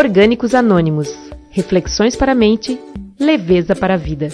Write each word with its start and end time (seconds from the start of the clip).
Orgânicos 0.00 0.54
Anônimos. 0.54 1.14
Reflexões 1.50 2.16
para 2.16 2.32
a 2.32 2.34
mente, 2.34 2.80
leveza 3.18 3.76
para 3.76 3.92
a 3.92 3.96
vida. 3.98 4.28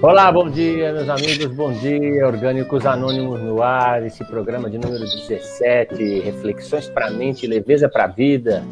Olá, 0.00 0.32
bom 0.32 0.48
dia, 0.48 0.94
meus 0.94 1.10
amigos, 1.10 1.54
bom 1.54 1.70
dia. 1.74 2.26
Orgânicos 2.26 2.86
Anônimos 2.86 3.38
no 3.42 3.62
ar, 3.62 4.02
esse 4.02 4.24
programa 4.24 4.70
de 4.70 4.78
número 4.78 5.04
17, 5.04 6.20
Reflexões 6.20 6.88
para 6.88 7.08
a 7.08 7.10
mente, 7.10 7.46
leveza 7.46 7.86
para 7.86 8.04
a 8.04 8.08
vida. 8.08 8.64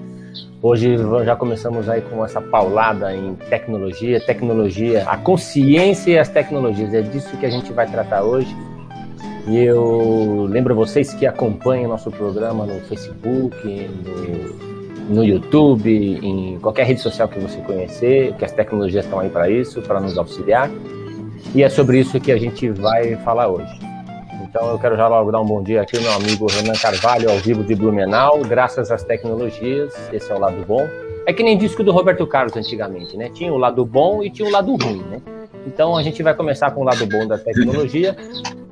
Hoje 0.62 0.96
já 1.26 1.36
começamos 1.36 1.86
aí 1.90 2.00
com 2.00 2.24
essa 2.24 2.40
paulada 2.40 3.14
em 3.14 3.34
tecnologia, 3.34 4.18
tecnologia, 4.24 5.04
a 5.06 5.18
consciência 5.18 6.12
e 6.12 6.18
as 6.18 6.30
tecnologias. 6.30 6.94
É 6.94 7.02
disso 7.02 7.36
que 7.36 7.44
a 7.44 7.50
gente 7.50 7.70
vai 7.74 7.86
tratar 7.86 8.22
hoje. 8.22 8.56
E 9.46 9.58
eu 9.58 10.46
lembro 10.48 10.74
vocês 10.74 11.12
que 11.12 11.26
acompanham 11.26 11.90
nosso 11.90 12.10
programa 12.10 12.64
no 12.64 12.80
Facebook, 12.80 13.56
no, 13.68 15.16
no 15.16 15.24
YouTube, 15.24 15.90
em 16.22 16.58
qualquer 16.60 16.86
rede 16.86 17.00
social 17.00 17.28
que 17.28 17.38
você 17.38 17.58
conhecer, 17.60 18.34
que 18.36 18.44
as 18.44 18.52
tecnologias 18.52 19.04
estão 19.04 19.18
aí 19.18 19.28
para 19.28 19.50
isso, 19.50 19.82
para 19.82 20.00
nos 20.00 20.16
auxiliar. 20.16 20.70
E 21.54 21.62
é 21.62 21.68
sobre 21.68 22.00
isso 22.00 22.18
que 22.18 22.32
a 22.32 22.38
gente 22.38 22.70
vai 22.70 23.16
falar 23.16 23.48
hoje. 23.48 23.78
Então 24.42 24.70
eu 24.70 24.78
quero 24.78 24.96
já 24.96 25.08
logo 25.08 25.30
dar 25.30 25.40
um 25.40 25.46
bom 25.46 25.62
dia 25.62 25.82
aqui 25.82 25.96
ao 25.96 26.02
meu 26.02 26.12
amigo 26.12 26.46
Renan 26.46 26.74
Carvalho, 26.74 27.30
ao 27.30 27.36
vivo 27.36 27.62
de 27.62 27.74
Blumenau, 27.74 28.40
graças 28.40 28.90
às 28.90 29.02
tecnologias, 29.02 29.92
esse 30.12 30.30
é 30.30 30.34
o 30.34 30.38
lado 30.38 30.64
bom. 30.64 30.88
É 31.26 31.32
que 31.32 31.42
nem 31.42 31.58
disco 31.58 31.82
do 31.82 31.92
Roberto 31.92 32.26
Carlos 32.26 32.56
antigamente, 32.56 33.16
né? 33.16 33.30
Tinha 33.30 33.52
o 33.52 33.58
lado 33.58 33.84
bom 33.84 34.22
e 34.22 34.30
tinha 34.30 34.48
o 34.48 34.52
lado 34.52 34.74
ruim, 34.76 35.02
né? 35.10 35.20
Então 35.66 35.96
a 35.96 36.02
gente 36.02 36.22
vai 36.22 36.34
começar 36.34 36.70
com 36.70 36.82
o 36.82 36.84
lado 36.84 37.06
bom 37.06 37.26
da 37.26 37.38
tecnologia, 37.38 38.16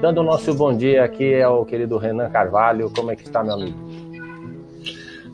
dando 0.00 0.20
o 0.20 0.24
nosso 0.24 0.52
bom 0.54 0.76
dia 0.76 1.04
aqui 1.04 1.40
ao 1.40 1.64
querido 1.64 1.96
Renan 1.96 2.28
Carvalho. 2.30 2.90
Como 2.90 3.10
é 3.10 3.16
que 3.16 3.22
está, 3.22 3.42
meu 3.42 3.54
amigo? 3.54 3.76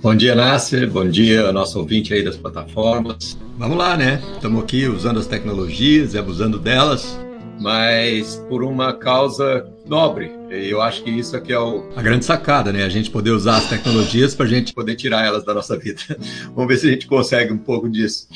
Bom 0.01 0.15
dia, 0.15 0.35
Nasser. 0.35 0.89
Bom 0.89 1.09
dia, 1.09 1.51
nosso 1.53 1.79
ouvinte 1.81 2.15
aí 2.15 2.23
das 2.23 2.37
plataformas. 2.37 3.37
Vamos 3.59 3.77
lá, 3.77 3.97
né? 3.97 4.23
Estamos 4.35 4.63
aqui 4.63 4.87
usando 4.87 5.19
as 5.19 5.27
tecnologias 5.27 6.15
e 6.15 6.19
abusando 6.19 6.57
delas, 6.57 7.19
mas 7.61 8.37
por 8.49 8.63
uma 8.63 8.93
causa 8.93 9.67
nobre. 9.85 10.31
E 10.51 10.71
eu 10.71 10.81
acho 10.81 11.03
que 11.03 11.11
isso 11.11 11.37
aqui 11.37 11.53
é 11.53 11.59
o, 11.59 11.91
a 11.97 12.01
grande 12.01 12.25
sacada, 12.25 12.73
né? 12.73 12.85
A 12.85 12.89
gente 12.89 13.11
poder 13.11 13.31
usar 13.31 13.57
as 13.57 13.69
tecnologias 13.69 14.37
para 14.37 14.47
a 14.47 14.49
gente 14.49 14.73
poder 14.73 14.95
tirar 14.95 15.27
elas 15.27 15.45
da 15.45 15.53
nossa 15.53 15.77
vida. 15.77 16.01
Vamos 16.55 16.69
ver 16.69 16.77
se 16.77 16.87
a 16.87 16.91
gente 16.93 17.09
consegue 17.09 17.53
um 17.53 17.59
pouco 17.59 17.89
disso. 17.89 18.29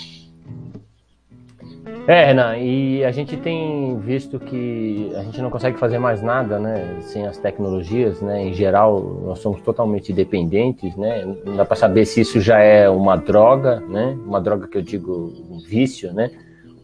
É, 2.08 2.24
Renan, 2.24 2.58
e 2.58 3.04
a 3.04 3.12
gente 3.12 3.36
tem 3.36 3.96
visto 4.00 4.40
que 4.40 5.12
a 5.14 5.22
gente 5.22 5.40
não 5.40 5.50
consegue 5.50 5.78
fazer 5.78 6.00
mais 6.00 6.20
nada, 6.20 6.58
né, 6.58 6.98
sem 7.02 7.24
as 7.28 7.38
tecnologias, 7.38 8.20
né, 8.20 8.42
em 8.42 8.52
geral 8.52 9.00
nós 9.24 9.38
somos 9.38 9.60
totalmente 9.60 10.12
dependentes, 10.12 10.96
né, 10.96 11.24
não 11.46 11.54
dá 11.54 11.64
para 11.64 11.76
saber 11.76 12.04
se 12.04 12.20
isso 12.20 12.40
já 12.40 12.58
é 12.58 12.88
uma 12.88 13.14
droga, 13.14 13.78
né, 13.88 14.18
uma 14.26 14.40
droga 14.40 14.66
que 14.66 14.76
eu 14.76 14.82
digo 14.82 15.32
um 15.48 15.60
vício, 15.60 16.12
né, 16.12 16.32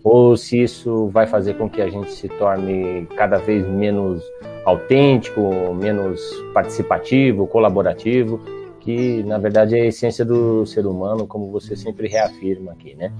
ou 0.04 0.36
se 0.36 0.62
isso 0.62 1.08
vai 1.08 1.26
fazer 1.26 1.54
com 1.54 1.68
que 1.68 1.82
a 1.82 1.90
gente 1.90 2.12
se 2.12 2.28
torne 2.28 3.04
cada 3.16 3.38
vez 3.38 3.66
menos 3.66 4.22
autêntico, 4.64 5.74
menos 5.74 6.22
participativo, 6.54 7.44
colaborativo, 7.48 8.40
que 8.78 9.24
na 9.24 9.36
verdade 9.36 9.76
é 9.76 9.82
a 9.82 9.86
essência 9.86 10.24
do 10.24 10.64
ser 10.64 10.86
humano, 10.86 11.26
como 11.26 11.50
você 11.50 11.74
sempre 11.74 12.06
reafirma 12.06 12.70
aqui, 12.70 12.94
né. 12.94 13.10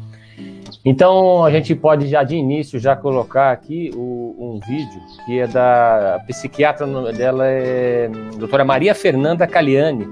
Então 0.84 1.44
a 1.44 1.50
gente 1.50 1.74
pode 1.74 2.06
já 2.06 2.22
de 2.22 2.36
início 2.36 2.78
já 2.78 2.94
colocar 2.94 3.50
aqui 3.50 3.90
o, 3.94 4.34
um 4.38 4.60
vídeo 4.66 5.00
que 5.26 5.38
é 5.38 5.46
da 5.46 6.22
psiquiatra 6.26 6.86
dela 7.12 7.44
é 7.46 8.08
doutora 8.36 8.64
Maria 8.64 8.94
Fernanda 8.94 9.46
Caliani 9.46 10.08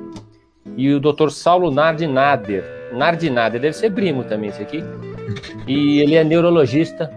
e 0.76 0.92
o 0.92 1.00
doutor 1.00 1.30
Saulo 1.30 1.70
Nardinader. 1.70 2.64
Nardinader 2.92 3.60
deve 3.60 3.76
ser 3.76 3.90
primo 3.90 4.24
também 4.24 4.50
esse 4.50 4.62
aqui. 4.62 4.82
E 5.66 5.98
ele 6.00 6.14
é 6.14 6.22
neurologista 6.22 7.10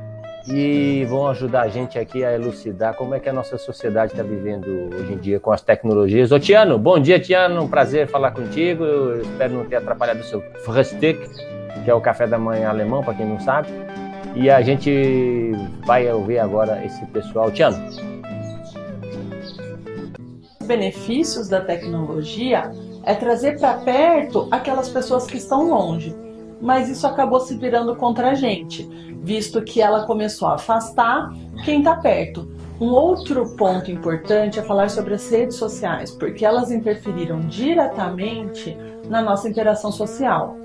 e 0.47 1.05
vão 1.05 1.27
ajudar 1.27 1.61
a 1.61 1.67
gente 1.67 1.99
aqui 1.99 2.25
a 2.25 2.33
elucidar 2.33 2.95
como 2.95 3.13
é 3.13 3.19
que 3.19 3.29
a 3.29 3.33
nossa 3.33 3.59
sociedade 3.59 4.13
está 4.13 4.23
vivendo 4.23 4.65
hoje 4.95 5.13
em 5.13 5.17
dia 5.17 5.39
com 5.39 5.51
as 5.51 5.61
tecnologias. 5.61 6.31
Ô 6.31 6.39
Tiano, 6.39 6.79
bom 6.79 6.99
dia 6.99 7.19
Tiano, 7.19 7.61
um 7.61 7.67
prazer 7.67 8.07
falar 8.07 8.31
contigo. 8.31 8.83
Eu 8.83 9.21
espero 9.21 9.53
não 9.53 9.65
ter 9.65 9.75
atrapalhado 9.75 10.21
o 10.21 10.23
seu 10.23 10.41
frühstück 10.65 11.19
que 11.83 11.89
é 11.89 11.93
o 11.93 12.01
café 12.01 12.27
da 12.27 12.37
manhã 12.37 12.69
alemão, 12.69 13.03
para 13.03 13.13
quem 13.13 13.25
não 13.25 13.39
sabe. 13.39 13.69
E 14.35 14.49
a 14.49 14.61
gente 14.61 15.51
vai 15.85 16.11
ouvir 16.11 16.39
agora 16.39 16.83
esse 16.85 17.05
pessoal. 17.07 17.51
Tiano. 17.51 17.77
Os 20.61 20.67
benefícios 20.67 21.49
da 21.49 21.61
tecnologia 21.61 22.71
é 23.03 23.15
trazer 23.15 23.59
para 23.59 23.73
perto 23.79 24.47
aquelas 24.51 24.89
pessoas 24.89 25.25
que 25.25 25.37
estão 25.37 25.69
longe. 25.69 26.15
Mas 26.61 26.89
isso 26.89 27.07
acabou 27.07 27.39
se 27.39 27.57
virando 27.57 27.95
contra 27.95 28.31
a 28.31 28.33
gente, 28.33 28.83
visto 29.23 29.61
que 29.61 29.81
ela 29.81 30.05
começou 30.05 30.47
a 30.49 30.55
afastar 30.55 31.33
quem 31.63 31.79
está 31.79 31.95
perto. 31.95 32.51
Um 32.79 32.91
outro 32.91 33.55
ponto 33.55 33.89
importante 33.89 34.59
é 34.59 34.63
falar 34.63 34.89
sobre 34.89 35.13
as 35.13 35.29
redes 35.29 35.55
sociais, 35.55 36.11
porque 36.11 36.45
elas 36.45 36.71
interferiram 36.71 37.39
diretamente 37.41 38.77
na 39.09 39.21
nossa 39.21 39.49
interação 39.49 39.91
social 39.91 40.57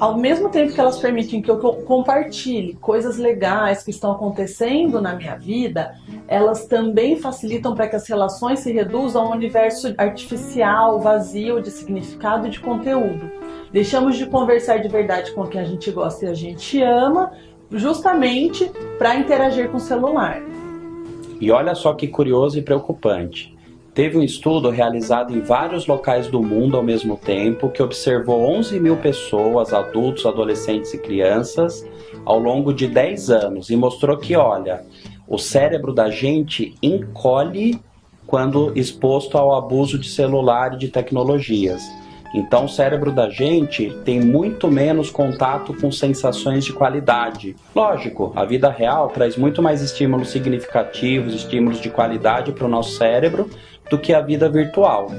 ao 0.00 0.16
mesmo 0.16 0.48
tempo 0.48 0.72
que 0.72 0.80
elas 0.80 0.98
permitem 0.98 1.40
que 1.40 1.50
eu 1.50 1.58
compartilhe 1.58 2.74
coisas 2.74 3.16
legais 3.16 3.82
que 3.82 3.90
estão 3.90 4.12
acontecendo 4.12 5.00
na 5.00 5.14
minha 5.14 5.36
vida, 5.36 5.94
elas 6.26 6.66
também 6.66 7.16
facilitam 7.16 7.74
para 7.74 7.88
que 7.88 7.96
as 7.96 8.08
relações 8.08 8.60
se 8.60 8.72
reduzam 8.72 9.22
a 9.22 9.28
um 9.28 9.32
universo 9.32 9.94
artificial, 9.96 11.00
vazio 11.00 11.62
de 11.62 11.70
significado 11.70 12.46
e 12.46 12.50
de 12.50 12.60
conteúdo. 12.60 13.30
Deixamos 13.72 14.16
de 14.16 14.26
conversar 14.26 14.78
de 14.78 14.88
verdade 14.88 15.32
com 15.32 15.46
quem 15.46 15.60
a 15.60 15.64
gente 15.64 15.90
gosta 15.90 16.26
e 16.26 16.28
a 16.28 16.34
gente 16.34 16.82
ama, 16.82 17.32
justamente 17.70 18.70
para 18.98 19.16
interagir 19.16 19.68
com 19.70 19.76
o 19.76 19.80
celular. 19.80 20.40
E 21.40 21.50
olha 21.50 21.74
só 21.74 21.92
que 21.94 22.08
curioso 22.08 22.58
e 22.58 22.62
preocupante. 22.62 23.53
Teve 23.94 24.18
um 24.18 24.22
estudo 24.24 24.70
realizado 24.70 25.32
em 25.32 25.40
vários 25.40 25.86
locais 25.86 26.26
do 26.26 26.42
mundo 26.42 26.76
ao 26.76 26.82
mesmo 26.82 27.16
tempo 27.16 27.68
que 27.68 27.80
observou 27.80 28.42
11 28.56 28.80
mil 28.80 28.96
pessoas, 28.96 29.72
adultos, 29.72 30.26
adolescentes 30.26 30.92
e 30.92 30.98
crianças, 30.98 31.88
ao 32.24 32.40
longo 32.40 32.74
de 32.74 32.88
10 32.88 33.30
anos 33.30 33.70
e 33.70 33.76
mostrou 33.76 34.16
que, 34.16 34.34
olha, 34.34 34.84
o 35.28 35.38
cérebro 35.38 35.92
da 35.92 36.10
gente 36.10 36.74
encolhe 36.82 37.80
quando 38.26 38.72
exposto 38.74 39.38
ao 39.38 39.54
abuso 39.54 39.96
de 39.96 40.08
celular 40.08 40.74
e 40.74 40.78
de 40.78 40.88
tecnologias. 40.88 41.80
Então, 42.34 42.64
o 42.64 42.68
cérebro 42.68 43.12
da 43.12 43.30
gente 43.30 43.96
tem 44.04 44.20
muito 44.20 44.66
menos 44.66 45.08
contato 45.08 45.72
com 45.72 45.92
sensações 45.92 46.64
de 46.64 46.72
qualidade. 46.72 47.54
Lógico, 47.72 48.32
a 48.34 48.44
vida 48.44 48.68
real 48.68 49.06
traz 49.06 49.36
muito 49.36 49.62
mais 49.62 49.80
estímulos 49.80 50.30
significativos, 50.30 51.32
estímulos 51.32 51.80
de 51.80 51.90
qualidade 51.90 52.50
para 52.50 52.66
o 52.66 52.68
nosso 52.68 52.96
cérebro 52.96 53.48
do 53.94 53.98
que 53.98 54.12
a 54.12 54.20
vida 54.20 54.48
virtual. 54.48 55.12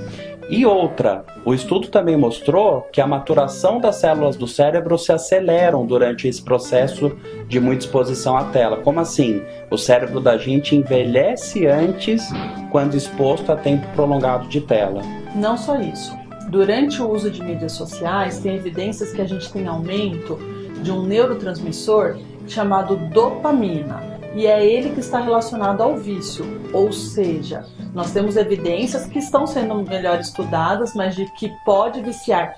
E 0.49 0.65
outra, 0.65 1.23
o 1.43 1.53
estudo 1.53 1.87
também 1.87 2.17
mostrou 2.17 2.81
que 2.91 3.01
a 3.01 3.07
maturação 3.07 3.79
das 3.79 3.95
células 3.95 4.35
do 4.35 4.45
cérebro 4.45 4.97
se 4.97 5.11
aceleram 5.11 5.85
durante 5.85 6.27
esse 6.27 6.41
processo 6.41 7.17
de 7.47 7.59
muita 7.59 7.85
exposição 7.85 8.37
à 8.37 8.43
tela. 8.43 8.77
Como 8.77 8.99
assim? 8.99 9.41
O 9.71 9.77
cérebro 9.77 10.19
da 10.19 10.37
gente 10.37 10.75
envelhece 10.75 11.65
antes 11.65 12.29
quando 12.69 12.95
exposto 12.95 13.51
a 13.51 13.55
tempo 13.55 13.87
prolongado 13.95 14.47
de 14.49 14.61
tela. 14.61 15.01
Não 15.33 15.57
só 15.57 15.79
isso. 15.79 16.15
Durante 16.49 17.01
o 17.01 17.09
uso 17.09 17.31
de 17.31 17.41
mídias 17.41 17.71
sociais, 17.71 18.37
tem 18.39 18.55
evidências 18.55 19.11
que 19.13 19.21
a 19.21 19.25
gente 19.25 19.51
tem 19.51 19.65
aumento 19.65 20.37
de 20.83 20.91
um 20.91 21.01
neurotransmissor 21.01 22.17
chamado 22.45 22.97
dopamina 23.09 24.14
e 24.35 24.45
é 24.45 24.63
ele 24.63 24.91
que 24.91 24.99
está 24.99 25.19
relacionado 25.19 25.81
ao 25.81 25.95
vício. 25.95 26.45
Ou 26.73 26.91
seja, 26.91 27.65
nós 27.93 28.11
temos 28.11 28.35
evidências 28.35 29.05
que 29.05 29.17
estão 29.17 29.47
sendo 29.47 29.75
melhor 29.75 30.19
estudadas, 30.19 30.93
mas 30.93 31.15
de 31.15 31.25
que 31.33 31.49
pode 31.63 32.01
viciar 32.01 32.55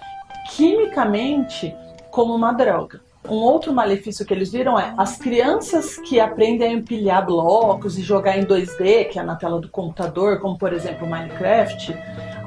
quimicamente 0.49 1.73
como 2.09 2.33
uma 2.33 2.51
droga. 2.51 2.99
Um 3.29 3.35
outro 3.35 3.73
malefício 3.73 4.25
que 4.25 4.33
eles 4.33 4.51
viram 4.51 4.79
é 4.79 4.93
as 4.97 5.17
crianças 5.17 5.97
que 5.97 6.19
aprendem 6.19 6.69
a 6.69 6.73
empilhar 6.73 7.25
blocos 7.25 7.97
e 7.97 8.01
jogar 8.01 8.37
em 8.37 8.45
2D, 8.45 9.09
que 9.09 9.19
é 9.19 9.23
na 9.23 9.35
tela 9.35 9.59
do 9.59 9.69
computador, 9.69 10.39
como 10.39 10.57
por 10.57 10.71
exemplo 10.71 11.07
Minecraft, 11.07 11.93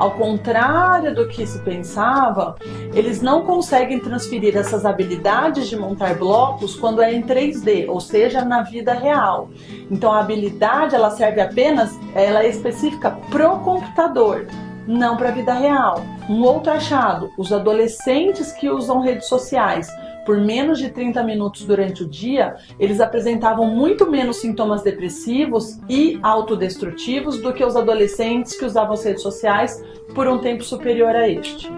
ao 0.00 0.12
contrário 0.12 1.14
do 1.14 1.28
que 1.28 1.46
se 1.46 1.58
pensava, 1.58 2.56
eles 2.94 3.20
não 3.20 3.44
conseguem 3.44 4.00
transferir 4.00 4.56
essas 4.56 4.86
habilidades 4.86 5.68
de 5.68 5.76
montar 5.76 6.14
blocos 6.14 6.74
quando 6.74 7.02
é 7.02 7.12
em 7.12 7.22
3D, 7.22 7.86
ou 7.86 8.00
seja, 8.00 8.42
na 8.42 8.62
vida 8.62 8.94
real. 8.94 9.50
Então 9.90 10.10
a 10.10 10.20
habilidade 10.20 10.94
ela 10.94 11.10
serve 11.10 11.42
apenas, 11.42 11.90
ela 12.14 12.42
é 12.42 12.48
específica 12.48 13.10
pro 13.28 13.58
computador 13.58 14.46
não 14.86 15.18
para 15.18 15.28
a 15.28 15.32
vida 15.32 15.52
real. 15.52 16.02
Um 16.30 16.42
outro 16.44 16.72
achado: 16.72 17.30
os 17.36 17.52
adolescentes 17.52 18.52
que 18.52 18.70
usam 18.70 19.00
redes 19.00 19.28
sociais 19.28 19.86
por 20.24 20.38
menos 20.38 20.78
de 20.78 20.90
30 20.90 21.22
minutos 21.22 21.64
durante 21.64 22.02
o 22.02 22.08
dia, 22.08 22.56
eles 22.78 23.00
apresentavam 23.00 23.66
muito 23.66 24.10
menos 24.10 24.36
sintomas 24.36 24.82
depressivos 24.82 25.80
e 25.88 26.18
autodestrutivos 26.22 27.40
do 27.40 27.52
que 27.52 27.64
os 27.64 27.76
adolescentes 27.76 28.58
que 28.58 28.64
usavam 28.64 28.92
as 28.92 29.04
redes 29.04 29.22
sociais 29.22 29.82
por 30.14 30.26
um 30.28 30.38
tempo 30.38 30.64
superior 30.64 31.14
a 31.14 31.28
este. 31.28 31.70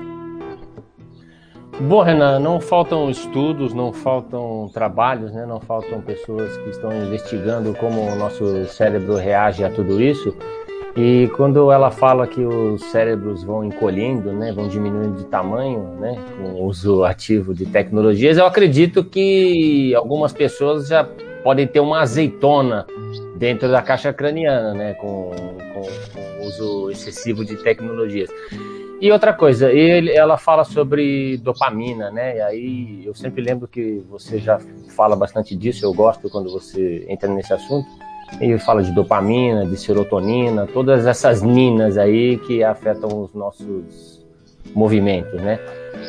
Bom, 1.81 2.03
Renan, 2.03 2.39
não 2.39 2.61
faltam 2.61 3.11
estudos, 3.11 3.73
não 3.73 3.93
faltam 3.93 4.71
trabalhos, 4.73 5.33
né? 5.33 5.47
não 5.47 5.59
faltam 5.59 6.01
pessoas 6.01 6.57
que 6.59 6.71
estão 6.71 6.93
investigando 6.93 7.75
como 7.75 8.03
o 8.03 8.15
nosso 8.15 8.67
cérebro 8.67 9.17
reage 9.17 9.65
a 9.65 9.71
tudo 9.71 10.01
isso. 10.01 10.37
E 10.95 11.31
quando 11.37 11.73
ela 11.73 11.91
fala 11.91 12.27
que 12.27 12.45
os 12.45 12.83
cérebros 12.91 13.43
vão 13.43 13.65
encolhendo, 13.65 14.31
né, 14.33 14.53
vão 14.53 14.69
diminuindo 14.69 15.17
de 15.17 15.25
tamanho, 15.25 15.83
né, 15.99 16.23
com 16.37 16.51
o 16.51 16.67
uso 16.67 17.03
ativo 17.05 17.55
de 17.55 17.65
tecnologias, 17.65 18.37
eu 18.37 18.45
acredito 18.45 19.03
que 19.03 19.95
algumas 19.95 20.35
pessoas 20.35 20.89
já 20.89 21.09
podem 21.43 21.67
ter 21.67 21.81
uma 21.81 22.03
azeitona 22.03 22.87
dentro 23.37 23.71
da 23.71 23.81
caixa 23.81 24.13
craniana, 24.13 24.75
né, 24.75 24.93
com, 24.95 25.31
com, 25.73 25.81
com 25.81 26.47
uso 26.47 26.91
excessivo 26.91 27.43
de 27.43 27.57
tecnologias. 27.57 28.29
E 29.01 29.11
outra 29.11 29.33
coisa, 29.33 29.73
ele, 29.73 30.13
ela 30.13 30.39
fala 30.39 30.63
sobre 30.63 31.37
dopamina, 31.39 32.09
né? 32.13 32.37
E 32.37 32.41
aí 32.41 33.03
eu 33.05 33.13
sempre 33.17 33.43
lembro 33.43 33.67
que 33.67 34.01
você 34.09 34.39
já 34.39 34.61
fala 34.95 35.17
bastante 35.17 35.57
disso, 35.57 35.85
eu 35.85 35.93
gosto 35.93 36.31
quando 36.31 36.49
você 36.53 37.05
entra 37.09 37.29
nesse 37.29 37.53
assunto. 37.53 37.89
Ele 38.41 38.59
fala 38.59 38.83
de 38.83 38.93
dopamina, 38.93 39.65
de 39.67 39.77
serotonina, 39.77 40.67
todas 40.67 41.07
essas 41.07 41.43
ninas 41.43 41.97
aí 41.97 42.39
que 42.39 42.65
afetam 42.65 43.23
os 43.23 43.35
nossos 43.35 44.25
movimentos, 44.75 45.41
né? 45.41 45.59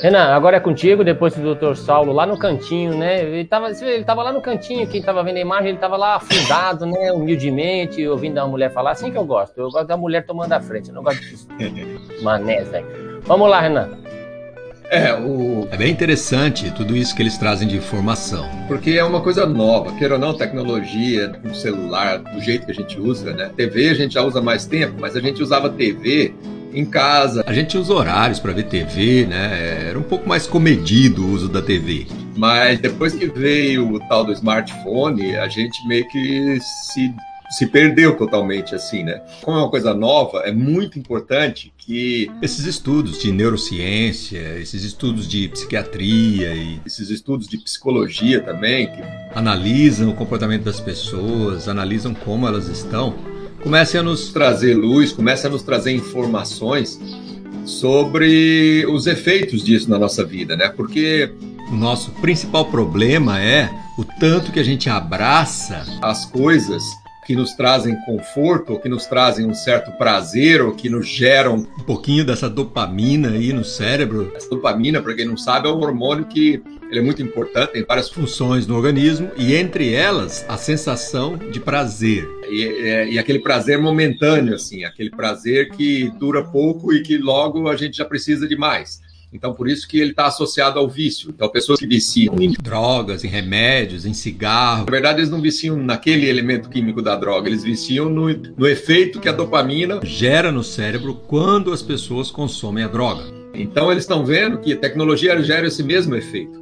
Renan, 0.02 0.34
agora 0.34 0.58
é 0.58 0.60
contigo, 0.60 1.04
depois 1.04 1.36
do 1.36 1.56
Dr. 1.56 1.75
Saulo, 1.75 2.12
lá 2.12 2.25
no 2.25 2.38
cantinho, 2.38 2.98
né? 2.98 3.22
Ele 3.22 3.42
estava 3.42 3.70
ele 3.70 4.04
tava 4.04 4.24
lá 4.24 4.31
no 4.34 4.42
cantinho, 4.42 4.88
quem 4.88 5.00
estava 5.00 5.24
vendo 5.24 5.38
a 5.38 5.42
imagem, 5.42 5.68
ele 5.68 5.78
estava 5.78 5.96
lá 5.96 6.16
afundado, 6.16 6.86
né? 6.86 7.12
Humildemente, 7.12 8.06
ouvindo 8.08 8.40
a 8.40 8.48
mulher 8.48 8.72
falar, 8.72 8.92
assim 8.92 9.12
que 9.12 9.18
eu 9.18 9.25
gosto. 9.25 9.58
Eu 9.58 9.70
gosto 9.70 9.88
da 9.88 9.98
mulher 9.98 10.25
tomando 10.25 10.54
a 10.54 10.60
frente, 10.60 10.90
eu 10.90 10.96
não 10.96 11.04
gosto 11.04 11.22
de 11.22 11.75
manés, 12.24 12.68
velho. 12.70 13.22
Vamos 13.25 13.50
lá, 13.50 13.62
Renan. 13.62 13.90
É, 14.94 15.12
o... 15.16 15.68
é 15.72 15.75
bem 15.75 15.92
interessante 15.92 16.69
tudo 16.69 16.95
isso 16.95 17.16
que 17.16 17.24
eles 17.24 17.36
trazem 17.36 17.68
de 17.68 17.75
informação, 17.75 18.48
porque 18.68 18.92
é 18.92 19.04
uma 19.04 19.22
coisa 19.22 19.44
nova, 19.44 19.92
queira 19.94 20.13
ou 20.13 20.19
não, 20.19 20.36
tecnologia, 20.36 21.34
o 21.44 21.51
celular, 21.56 22.19
do 22.19 22.40
jeito 22.40 22.68
que 22.68 22.72
a 22.72 22.75
gente 22.75 23.00
usa, 23.00 23.34
né? 23.34 23.50
TV 23.57 23.90
a 23.90 23.95
gente 23.95 24.13
já 24.13 24.22
usa 24.22 24.40
mais 24.40 24.68
tempo, 24.68 24.94
mas 25.00 25.16
a 25.16 25.19
gente 25.19 25.42
usava 25.42 25.68
TV 25.68 26.36
em 26.72 26.86
casa. 26.86 27.44
A 27.48 27.54
gente 27.54 27.75
usa 27.75 27.92
horários 27.92 28.40
para 28.40 28.51
ver 28.51 28.66
TV, 28.66 29.25
né? 29.25 29.88
Era 29.90 29.98
um 29.98 30.04
pouco 30.04 30.30
mais 30.30 30.45
comedido 30.45 31.25
o 31.25 31.31
uso 31.31 31.50
da 31.50 31.62
TV. 31.62 32.06
Mas 32.36 32.80
depois 32.80 33.13
que 33.13 33.25
veio 33.25 33.94
o 33.94 34.00
tal 34.07 34.24
do 34.24 34.31
smartphone, 34.31 35.36
a 35.38 35.48
gente 35.48 35.88
meio 35.88 36.07
que 36.07 36.60
se 36.62 37.12
se 37.50 37.68
perdeu 37.68 38.16
totalmente 38.18 38.74
assim, 38.74 39.04
né? 39.04 39.22
Como 39.42 39.57
é 39.57 39.62
uma 39.62 39.69
coisa 39.69 39.94
nova, 39.94 40.40
é 40.40 40.51
muito 40.51 40.98
importante 40.98 41.72
que 41.78 42.31
esses 42.42 42.66
estudos 42.66 43.19
de 43.19 43.31
neurociência, 43.31 44.57
esses 44.60 44.84
estudos 44.84 45.28
de 45.28 45.48
psiquiatria 45.50 46.56
e 46.56 46.80
esses 46.86 47.10
estudos 47.10 47.48
de 47.48 47.57
psicologia 47.57 48.42
também, 48.42 48.88
que 48.88 49.01
analisam 49.36 50.10
o 50.10 50.16
comportamento 50.16 50.63
das 50.63 50.80
pessoas, 50.80 51.68
analisam 51.68 52.13
como 52.13 52.48
elas 52.48 52.68
estão, 52.68 53.16
comecem 53.62 54.00
a 54.00 54.04
nos 54.04 54.31
trazer 54.31 54.74
luz, 54.74 55.12
comecem 55.12 55.50
a 55.50 55.51
nos 55.51 55.63
trazer 55.63 55.92
informações 55.92 57.00
sobre 57.66 58.86
os 58.89 59.07
efeitos 59.07 59.63
disso 59.63 59.89
na 59.89 59.98
nossa 59.98 60.24
vida, 60.24 60.56
né? 60.56 60.69
Porque 60.69 61.31
o 61.72 61.75
nosso 61.75 62.12
principal 62.12 62.66
problema 62.66 63.39
é 63.39 63.69
o 63.98 64.04
tanto 64.04 64.51
que 64.51 64.60
a 64.60 64.63
gente 64.63 64.89
abraça 64.89 65.86
as 66.01 66.25
coisas 66.25 66.84
que 67.25 67.36
nos 67.36 67.54
trazem 67.54 67.96
conforto, 68.06 68.80
que 68.80 68.90
nos 68.90 69.06
trazem 69.06 69.46
um 69.46 69.54
certo 69.54 69.92
prazer, 69.98 70.62
ou 70.62 70.74
que 70.74 70.90
nos 70.90 71.08
geram 71.08 71.56
um 71.56 71.84
pouquinho 71.84 72.25
dessa 72.25 72.50
dopamina 72.50 73.30
aí 73.30 73.54
no 73.54 73.64
cérebro. 73.64 74.31
Essa 74.36 74.50
dopamina, 74.50 75.02
para 75.02 75.14
quem 75.14 75.25
não 75.25 75.38
sabe, 75.38 75.68
é 75.68 75.72
um 75.72 75.81
hormônio 75.81 76.25
que 76.25 76.62
ele 76.90 77.00
é 77.00 77.04
muito 77.04 77.24
importante, 77.24 77.74
tem 77.74 77.84
várias 77.84 78.10
funções 78.10 78.68
no 78.68 78.75
organismo, 78.75 79.31
e 79.36 79.56
entre 79.56 79.94
elas 79.94 80.46
a 80.48 80.58
sensação 80.58 81.38
de 81.38 81.60
prazer. 81.60 82.30
E, 82.48 82.64
é, 82.64 83.10
e, 83.10 83.18
aquele 83.18 83.40
prazer 83.40 83.80
momentâneo, 83.80 84.54
assim, 84.54 84.84
aquele 84.84 85.10
prazer 85.10 85.72
que 85.72 86.12
dura 86.20 86.44
pouco 86.44 86.94
e 86.94 87.02
que 87.02 87.18
logo 87.18 87.68
a 87.68 87.75
gente 87.75 87.98
já 87.98 88.06
precisa 88.06 88.48
de 88.48 88.56
mais. 88.56 89.02
Então, 89.33 89.51
por 89.51 89.68
isso 89.68 89.88
que 89.88 90.00
ele 90.00 90.12
está 90.12 90.27
associado 90.27 90.77
ao 90.77 90.88
vício. 90.88 91.31
Então, 91.31 91.50
pessoas 91.50 91.80
que 91.80 91.88
viciam 91.88 92.35
em 92.39 92.51
drogas, 92.51 93.24
em 93.24 93.27
remédios, 93.27 94.06
em 94.06 94.13
cigarro. 94.13 94.85
Na 94.85 94.91
verdade, 94.91 95.19
eles 95.19 95.31
não 95.31 95.41
viciam 95.41 95.75
naquele 95.75 96.30
elemento 96.30 96.69
químico 96.69 97.01
da 97.01 97.15
droga, 97.15 97.50
eles 97.50 97.63
viciam 97.63 98.07
no, 98.09 98.31
no 98.31 98.68
efeito 98.68 99.19
que 99.19 99.27
a 99.27 99.31
dopamina 99.31 100.00
gera 100.03 100.51
no 100.51 100.63
cérebro 100.63 101.15
quando 101.27 101.74
as 101.74 101.81
pessoas 101.81 102.30
consomem 102.30 102.83
a 102.83 102.88
droga. 102.88 103.24
Então, 103.56 103.91
eles 103.91 104.03
estão 104.03 104.24
vendo 104.24 104.59
que 104.59 104.74
a 104.74 104.77
tecnologia 104.77 105.41
gera 105.41 105.68
esse 105.68 105.81
mesmo 105.81 106.15
efeito. 106.15 106.62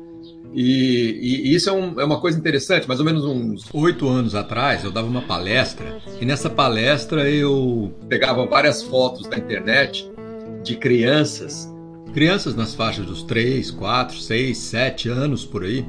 E, 0.53 1.45
e, 1.45 1.55
isso 1.55 1.69
é, 1.69 1.73
um, 1.73 1.99
é, 1.99 2.05
uma 2.05 2.19
coisa 2.19 2.37
interessante. 2.37 2.87
Mais 2.87 2.99
ou 2.99 3.05
menos 3.05 3.25
uns 3.25 3.65
oito 3.73 4.07
anos 4.07 4.35
atrás, 4.35 4.83
eu 4.83 4.91
dava 4.91 5.07
uma 5.07 5.21
palestra 5.21 5.97
e 6.19 6.25
nessa 6.25 6.49
palestra 6.49 7.29
eu 7.29 7.93
pegava 8.09 8.45
várias 8.45 8.83
fotos 8.83 9.27
da 9.27 9.37
internet 9.37 10.09
de 10.63 10.75
crianças 10.75 11.70
Crianças 12.13 12.55
nas 12.55 12.75
faixas 12.75 13.05
dos 13.05 13.23
3, 13.23 13.71
4, 13.71 14.17
6, 14.17 14.57
7 14.57 15.09
anos 15.09 15.45
por 15.45 15.63
aí. 15.63 15.85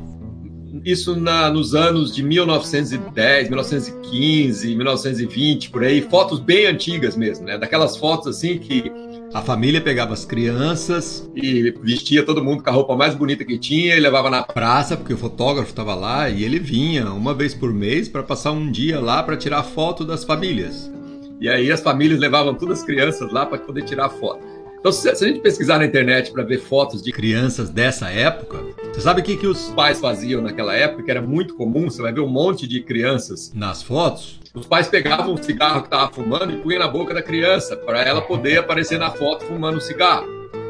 Isso 0.85 1.15
na, 1.15 1.51
nos 1.51 1.75
anos 1.75 2.15
de 2.15 2.23
1910, 2.23 3.49
1915, 3.49 4.75
1920, 4.75 5.71
por 5.71 5.85
aí. 5.85 6.01
Fotos 6.01 6.41
bem 6.41 6.67
antigas 6.67 7.17
mesmo, 7.17 7.45
né? 7.45 7.59
Daquelas 7.59 7.97
fotos 7.97 8.29
assim 8.29 8.59
que 8.59 8.91
a 9.35 9.41
família 9.41 9.81
pegava 9.81 10.13
as 10.13 10.25
crianças 10.25 11.31
e 11.35 11.71
vestia 11.83 12.23
todo 12.23 12.45
mundo 12.45 12.63
com 12.63 12.71
a 12.71 12.73
roupa 12.73 12.97
mais 12.97 13.15
bonita 13.15 13.45
que 13.45 13.59
tinha 13.59 13.97
e 13.97 14.01
levava 14.01 14.29
na 14.29 14.43
praça, 14.43 14.97
porque 14.97 15.15
o 15.15 15.19
fotógrafo 15.19 15.71
estava 15.71 15.95
lá 15.95 16.29
e 16.29 16.45
ele 16.45 16.59
vinha 16.59 17.11
uma 17.13 17.33
vez 17.33 17.55
por 17.55 17.73
mês 17.73 18.09
para 18.09 18.23
passar 18.23 18.53
um 18.53 18.71
dia 18.71 19.01
lá 19.01 19.23
para 19.23 19.37
tirar 19.37 19.63
foto 19.63 20.05
das 20.05 20.25
famílias. 20.25 20.91
E 21.41 21.49
aí 21.49 21.73
as 21.73 21.81
famílias 21.81 22.21
levavam 22.21 22.55
todas 22.55 22.81
as 22.81 22.85
crianças 22.85 23.33
lá 23.33 23.47
para 23.47 23.59
poder 23.59 23.85
tirar 23.85 24.09
foto. 24.09 24.52
Então, 24.83 24.91
se 24.91 25.09
a 25.09 25.15
gente 25.15 25.39
pesquisar 25.39 25.79
na 25.79 25.87
internet 25.87 26.33
para 26.33 26.43
ver 26.43 26.59
fotos 26.59 27.01
de 27.01 27.13
crianças 27.13 27.71
dessa 27.71 28.11
época, 28.11 28.59
você 28.93 29.01
sabe 29.01 29.21
o 29.21 29.25
que, 29.25 29.37
que 29.37 29.47
os 29.47 29.69
pais 29.69 30.01
faziam 30.01 30.43
naquela 30.43 30.75
época, 30.75 31.05
que 31.05 31.11
era 31.13 31.23
muito 31.23 31.55
comum? 31.55 31.89
Você 31.89 32.03
vai 32.03 32.13
ver 32.13 32.19
um 32.19 32.29
monte 32.29 32.67
de 32.67 32.83
crianças 32.83 33.53
nas 33.55 33.81
fotos. 33.81 34.41
Os 34.53 34.67
pais 34.67 34.89
pegavam 34.89 35.35
o 35.35 35.41
cigarro 35.41 35.83
que 35.83 35.87
estava 35.87 36.13
fumando 36.13 36.53
e 36.53 36.57
punham 36.57 36.81
na 36.81 36.89
boca 36.89 37.15
da 37.15 37.23
criança, 37.23 37.77
para 37.77 38.03
ela 38.03 38.23
poder 38.23 38.59
aparecer 38.59 38.99
na 38.99 39.13
foto 39.13 39.45
fumando 39.45 39.77
o 39.77 39.81
cigarro. 39.81 40.27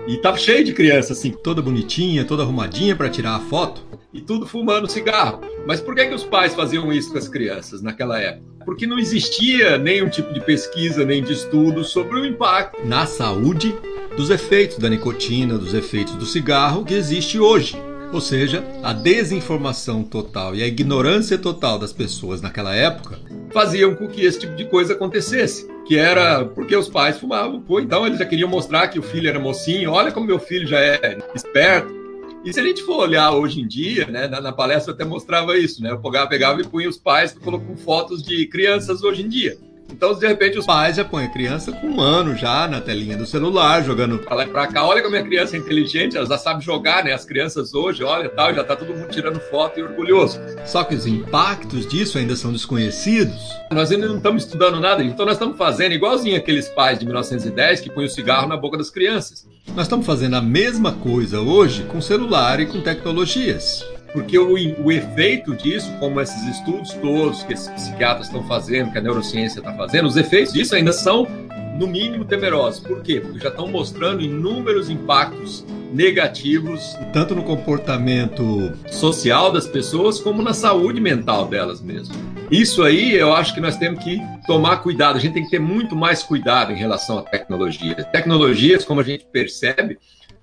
E 0.06 0.18
tava 0.18 0.36
cheio 0.36 0.62
de 0.62 0.74
criança, 0.74 1.14
assim, 1.14 1.30
toda 1.30 1.62
bonitinha, 1.62 2.26
toda 2.26 2.42
arrumadinha 2.42 2.94
para 2.94 3.08
tirar 3.08 3.36
a 3.36 3.40
foto, 3.40 3.82
e 4.12 4.20
tudo 4.20 4.46
fumando 4.46 4.90
cigarro. 4.90 5.40
Mas 5.66 5.80
por 5.80 5.94
que, 5.94 6.04
que 6.04 6.14
os 6.14 6.24
pais 6.24 6.54
faziam 6.54 6.92
isso 6.92 7.10
com 7.12 7.16
as 7.16 7.28
crianças 7.28 7.80
naquela 7.80 8.20
época? 8.20 8.44
Porque 8.66 8.86
não 8.86 8.98
existia 8.98 9.78
nenhum 9.78 10.10
tipo 10.10 10.34
de 10.34 10.40
pesquisa, 10.40 11.02
nem 11.02 11.22
de 11.22 11.32
estudo 11.32 11.82
sobre 11.82 12.20
o 12.20 12.26
impacto 12.26 12.86
na 12.86 13.06
saúde 13.06 13.74
dos 14.16 14.30
efeitos 14.30 14.78
da 14.78 14.88
nicotina, 14.88 15.56
dos 15.56 15.74
efeitos 15.74 16.14
do 16.14 16.26
cigarro 16.26 16.84
que 16.84 16.94
existe 16.94 17.38
hoje. 17.38 17.76
Ou 18.12 18.20
seja, 18.20 18.62
a 18.82 18.92
desinformação 18.92 20.02
total 20.02 20.54
e 20.54 20.62
a 20.62 20.66
ignorância 20.66 21.38
total 21.38 21.78
das 21.78 21.94
pessoas 21.94 22.42
naquela 22.42 22.74
época 22.74 23.18
faziam 23.50 23.94
com 23.94 24.06
que 24.06 24.22
esse 24.22 24.40
tipo 24.40 24.54
de 24.54 24.66
coisa 24.66 24.92
acontecesse. 24.92 25.66
Que 25.86 25.96
era 25.96 26.44
porque 26.44 26.76
os 26.76 26.88
pais 26.88 27.18
fumavam. 27.18 27.60
Pô, 27.60 27.80
então 27.80 28.06
eles 28.06 28.18
já 28.18 28.26
queriam 28.26 28.48
mostrar 28.48 28.88
que 28.88 28.98
o 28.98 29.02
filho 29.02 29.28
era 29.28 29.40
mocinho. 29.40 29.92
Olha 29.92 30.12
como 30.12 30.26
meu 30.26 30.38
filho 30.38 30.66
já 30.66 30.78
é 30.78 31.18
esperto. 31.34 32.02
E 32.44 32.52
se 32.52 32.60
a 32.60 32.62
gente 32.62 32.82
for 32.82 32.98
olhar 32.98 33.30
hoje 33.30 33.60
em 33.60 33.66
dia, 33.66 34.06
né, 34.06 34.26
na, 34.26 34.40
na 34.40 34.52
palestra 34.52 34.90
eu 34.90 34.94
até 34.94 35.04
mostrava 35.04 35.56
isso, 35.56 35.82
né? 35.82 35.90
Eu 35.90 36.00
pegava, 36.00 36.28
pegava 36.28 36.60
e 36.60 36.66
punha 36.66 36.88
os 36.88 36.98
pais 36.98 37.32
com 37.32 37.76
fotos 37.76 38.22
de 38.22 38.46
crianças 38.46 39.02
hoje 39.02 39.22
em 39.22 39.28
dia. 39.28 39.56
Então, 39.92 40.14
de 40.14 40.26
repente, 40.26 40.58
os 40.58 40.64
pais 40.66 40.96
já 40.96 41.04
põem 41.04 41.26
a 41.26 41.28
criança 41.28 41.70
com 41.70 41.86
um 41.86 42.00
ano 42.00 42.34
já 42.34 42.66
na 42.66 42.80
telinha 42.80 43.16
do 43.16 43.26
celular, 43.26 43.84
jogando 43.84 44.18
pra 44.18 44.34
lá 44.34 44.44
e 44.44 44.48
pra 44.48 44.66
cá. 44.66 44.84
Olha 44.84 45.02
como 45.02 45.14
a 45.14 45.22
criança 45.22 45.54
é 45.54 45.58
inteligente, 45.58 46.16
ela 46.16 46.26
já 46.26 46.38
sabe 46.38 46.64
jogar, 46.64 47.04
né? 47.04 47.12
As 47.12 47.24
crianças 47.24 47.74
hoje, 47.74 48.02
olha 48.02 48.28
tal, 48.30 48.54
já 48.54 48.64
tá 48.64 48.74
todo 48.74 48.94
mundo 48.94 49.08
tirando 49.10 49.38
foto 49.38 49.78
e 49.78 49.82
orgulhoso. 49.82 50.40
Só 50.64 50.82
que 50.82 50.94
os 50.94 51.06
impactos 51.06 51.86
disso 51.86 52.16
ainda 52.16 52.34
são 52.34 52.52
desconhecidos. 52.52 53.36
Nós 53.70 53.92
ainda 53.92 54.08
não 54.08 54.16
estamos 54.16 54.44
estudando 54.44 54.80
nada, 54.80 55.04
então 55.04 55.26
nós 55.26 55.34
estamos 55.34 55.56
fazendo 55.58 55.92
igualzinho 55.92 56.36
aqueles 56.36 56.68
pais 56.68 56.98
de 56.98 57.04
1910 57.04 57.80
que 57.80 57.90
põem 57.90 58.06
o 58.06 58.10
cigarro 58.10 58.48
na 58.48 58.56
boca 58.56 58.78
das 58.78 58.90
crianças. 58.90 59.46
Nós 59.68 59.86
estamos 59.86 60.06
fazendo 60.06 60.36
a 60.36 60.42
mesma 60.42 60.92
coisa 60.92 61.40
hoje 61.40 61.84
com 61.84 62.00
celular 62.00 62.60
e 62.60 62.66
com 62.66 62.80
tecnologias. 62.80 63.84
Porque 64.12 64.38
o, 64.38 64.54
o 64.84 64.92
efeito 64.92 65.54
disso, 65.56 65.90
como 65.98 66.20
esses 66.20 66.42
estudos 66.46 66.92
todos 66.94 67.42
que 67.42 67.54
esses 67.54 67.68
psiquiatras 67.68 68.26
estão 68.26 68.42
fazendo, 68.44 68.92
que 68.92 68.98
a 68.98 69.00
neurociência 69.00 69.60
está 69.60 69.72
fazendo, 69.72 70.06
os 70.06 70.16
efeitos 70.16 70.52
disso 70.52 70.74
ainda 70.74 70.92
são 70.92 71.26
no 71.78 71.86
mínimo, 71.86 72.24
temerosos. 72.24 72.80
Por 72.80 73.02
quê? 73.02 73.20
Porque 73.20 73.40
já 73.40 73.48
estão 73.48 73.66
mostrando 73.66 74.22
inúmeros 74.22 74.90
impactos 74.90 75.64
negativos, 75.92 76.96
tanto 77.12 77.34
no 77.34 77.42
comportamento 77.42 78.72
social 78.90 79.52
das 79.52 79.66
pessoas, 79.66 80.20
como 80.20 80.42
na 80.42 80.54
saúde 80.54 81.00
mental 81.00 81.46
delas 81.46 81.80
mesmas. 81.80 82.16
Isso 82.50 82.82
aí 82.82 83.14
eu 83.14 83.32
acho 83.32 83.54
que 83.54 83.60
nós 83.60 83.76
temos 83.76 84.02
que 84.02 84.20
tomar 84.46 84.78
cuidado, 84.78 85.16
a 85.16 85.20
gente 85.20 85.34
tem 85.34 85.44
que 85.44 85.50
ter 85.50 85.58
muito 85.58 85.96
mais 85.96 86.22
cuidado 86.22 86.72
em 86.72 86.76
relação 86.76 87.18
à 87.18 87.22
tecnologia. 87.22 87.94
Tecnologias, 87.94 88.84
como 88.84 89.00
a 89.00 89.04
gente 89.04 89.24
percebe, 89.24 89.98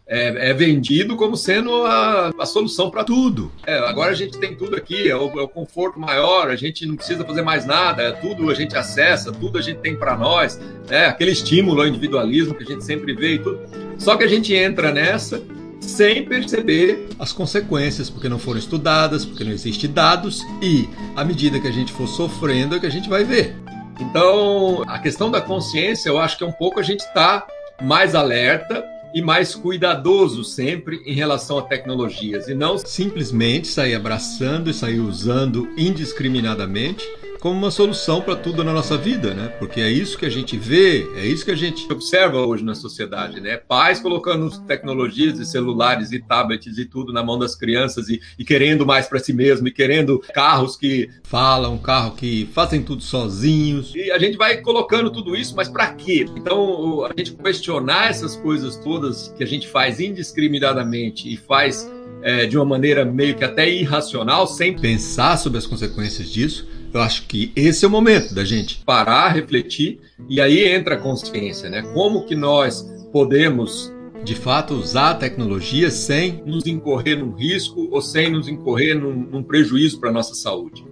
é, 0.10 0.50
é, 0.50 0.54
vendido 0.56 1.16
como 1.16 1.38
sendo 1.38 1.86
a, 1.86 2.34
a 2.38 2.46
solução 2.46 2.90
para 2.90 3.04
tudo. 3.04 3.52
É, 3.66 3.78
agora 3.78 4.12
a 4.12 4.16
gente 4.16 4.40
tem 4.40 4.56
tudo 4.56 4.76
aqui, 4.76 5.08
é 5.08 5.16
o, 5.16 5.40
é 5.40 5.44
o, 5.44 5.48
conforto 5.48 6.00
maior, 6.00 6.50
a 6.50 6.56
gente 6.56 6.84
não 6.88 6.96
precisa 6.96 7.24
fazer 7.24 7.44
mais 7.44 7.64
nada, 7.64 8.02
é 8.02 8.12
tudo 8.14 8.50
a 8.50 8.56
gente 8.56 8.76
acessa, 8.76 9.32
tudo 9.32 9.60
a 9.60 9.62
gente 9.62 9.78
tem 9.78 9.96
para 9.96 10.18
nós, 10.18 10.60
é 10.90 11.06
aquele 11.06 11.30
estímulo 11.30 11.82
ao 11.82 11.88
individualismo 11.88 12.56
que 12.56 12.64
a 12.64 12.66
gente 12.66 12.84
sempre 12.84 13.14
vê 13.14 13.36
e 13.36 13.40
tudo. 13.40 13.60
Só 14.00 14.18
que 14.18 14.24
a 14.24 14.28
gente 14.28 14.52
entra 14.52 14.92
nessa 14.92 15.44
sem 15.80 16.26
perceber 16.26 17.08
as 17.20 17.32
consequências, 17.32 18.10
porque 18.10 18.28
não 18.28 18.40
foram 18.40 18.58
estudadas, 18.58 19.24
porque 19.24 19.44
não 19.44 19.52
existem 19.52 19.92
dados 19.92 20.44
e 20.62 20.90
à 21.16 21.24
medida 21.24 21.60
que 21.60 21.68
a 21.68 21.72
gente 21.72 21.94
for 21.94 22.08
sofrendo 22.08 22.76
é 22.76 22.80
que 22.80 22.86
a 22.88 22.92
gente 22.92 23.08
vai 23.08 23.24
ver. 23.24 23.56
Então, 24.00 24.84
a 24.88 24.98
questão 24.98 25.30
da 25.30 25.40
consciência, 25.40 26.10
eu 26.10 26.18
acho 26.18 26.38
que 26.38 26.44
é 26.44 26.48
um 26.48 26.52
pouco 26.52 26.80
a 26.80 26.84
gente 26.84 27.02
estar 27.02 27.42
tá 27.42 27.48
mais 27.82 28.16
alerta 28.16 28.84
e 29.14 29.22
mais 29.22 29.56
cuidadoso 29.56 30.44
sempre 30.44 31.02
em 31.06 31.14
relação 31.14 31.58
a 31.58 31.64
tecnologias 31.64 32.48
e 32.48 32.54
não 32.54 32.78
simplesmente 32.78 33.68
sair 33.68 33.96
abraçando 33.96 34.70
e 34.70 34.74
sair 34.74 35.00
usando 35.00 35.68
indiscriminadamente 35.78 37.06
como 37.40 37.58
uma 37.58 37.72
solução 37.72 38.22
para 38.22 38.36
tudo 38.36 38.64
na 38.64 38.74
nossa 38.74 38.98
vida, 38.98 39.34
né? 39.34 39.48
Porque 39.60 39.80
é 39.80 39.90
isso 39.90 40.18
que 40.18 40.26
a 40.26 40.30
gente 40.30 40.58
vê, 40.58 41.08
é 41.16 41.26
isso 41.26 41.46
que 41.46 41.52
a 41.52 41.56
gente 41.56 41.92
observa 41.92 42.46
hoje 42.46 42.64
na 42.64 42.76
sociedade, 42.76 43.40
né? 43.40 43.56
Pais 43.56 44.00
colocando 44.00 44.50
tecnologias 44.66 45.40
e 45.40 45.46
celulares 45.46 46.12
e 46.12 46.20
tablets 46.20 46.78
e 46.78 46.86
tudo 46.86 47.14
na 47.14 47.24
mão 47.24 47.40
das 47.40 47.56
crianças 47.56 48.10
e, 48.10 48.22
e 48.38 48.44
querendo 48.44 48.86
mais 48.86 49.08
para 49.08 49.20
si 49.20 49.32
mesmo 49.32 49.68
e 49.68 49.72
querendo 49.72 50.20
carros 50.34 50.76
que 50.76 51.10
falam, 51.24 51.78
carro 51.78 52.12
que 52.12 52.50
fazem 52.54 52.84
tudo 52.84 53.02
sozinhos. 53.02 53.94
E 53.96 54.12
a 54.12 54.20
gente 54.20 54.38
vai 54.38 54.58
colocando 54.58 55.10
tudo 55.10 55.36
isso, 55.36 55.56
mas 55.56 55.70
para 55.70 55.94
quê? 55.94 56.26
Então, 56.36 57.06
a 57.06 57.14
gente 57.18 57.34
questionar 57.34 58.10
essas 58.10 58.36
coisas 58.36 58.76
todas 58.78 59.30
que 59.38 59.44
a 59.44 59.48
gente 59.48 59.68
faz 59.68 60.00
indiscriminadamente 60.00 61.32
e 61.32 61.38
faz 61.38 61.90
é, 62.22 62.46
de 62.46 62.58
uma 62.58 62.66
maneira 62.66 63.06
meio 63.06 63.36
que 63.36 63.46
até 63.46 63.70
irracional, 63.70 64.46
sem 64.46 64.76
pensar 64.76 65.38
sobre 65.38 65.58
as 65.58 65.66
consequências 65.66 66.30
disso, 66.30 66.68
eu 66.94 67.02
acho 67.02 67.28
que 67.28 67.52
esse 67.56 67.86
é 67.86 67.88
o 67.88 67.92
momento 67.92 68.34
da 68.34 68.44
gente 68.44 68.84
parar, 68.84 69.30
refletir 69.30 70.00
e 70.28 70.42
aí 70.42 70.68
entra 70.68 70.96
a 70.96 70.98
consciência, 70.98 71.70
né? 71.70 71.82
Como 71.94 72.26
que 72.26 72.36
nós 72.36 72.82
podemos 73.12 73.94
de 74.24 74.36
fato 74.36 74.74
usar 74.74 75.12
a 75.12 75.16
tecnologia 75.16 75.90
sem 75.90 76.44
nos 76.46 76.66
incorrer 76.66 77.18
num 77.18 77.32
risco 77.32 77.88
ou 77.92 78.02
sem 78.02 78.30
nos 78.30 78.48
incorrer 78.48 79.00
num, 79.00 79.14
num 79.14 79.44
prejuízo 79.44 80.00
para 80.00 80.10
a 80.10 80.14
nossa 80.14 80.36
saúde. 80.36 80.86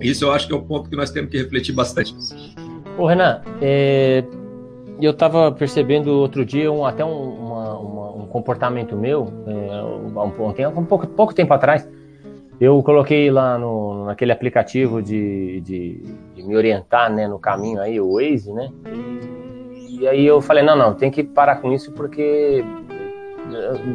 Isso 0.00 0.24
eu 0.24 0.32
acho 0.32 0.46
que 0.46 0.52
é 0.54 0.56
o 0.56 0.62
ponto 0.62 0.88
que 0.88 0.96
nós 0.96 1.10
temos 1.10 1.30
que 1.30 1.36
refletir 1.36 1.72
bastante. 1.74 2.14
Ô 2.96 3.06
Renan, 3.06 3.42
é, 3.60 4.24
eu 5.00 5.10
estava 5.10 5.52
percebendo 5.52 6.10
outro 6.10 6.44
dia 6.44 6.72
um, 6.72 6.84
até 6.84 7.04
um, 7.04 7.10
uma, 7.10 7.78
uma, 7.78 8.10
um 8.16 8.26
comportamento 8.26 8.96
meu, 8.96 9.30
é, 9.46 9.82
um, 9.82 10.78
um, 10.78 10.84
pouco, 10.84 11.06
pouco 11.06 11.34
tempo 11.34 11.52
atrás, 11.52 11.86
eu 12.60 12.82
coloquei 12.82 13.30
lá 13.30 13.56
no, 13.56 14.04
naquele 14.04 14.32
aplicativo 14.32 15.00
de, 15.00 15.60
de, 15.62 16.02
de, 16.34 16.42
me 16.42 16.54
orientar 16.54 17.10
né, 17.10 17.26
no 17.26 17.38
caminho 17.38 17.80
aí, 17.80 17.98
o 17.98 18.14
Waze, 18.14 18.52
né? 18.52 18.70
E, 18.92 20.00
e, 20.00 20.08
aí 20.08 20.26
eu 20.26 20.42
falei, 20.42 20.62
não, 20.62 20.76
não, 20.76 20.94
tem 20.94 21.10
que 21.10 21.24
parar 21.24 21.56
com 21.56 21.72
isso 21.72 21.90
porque 21.92 22.62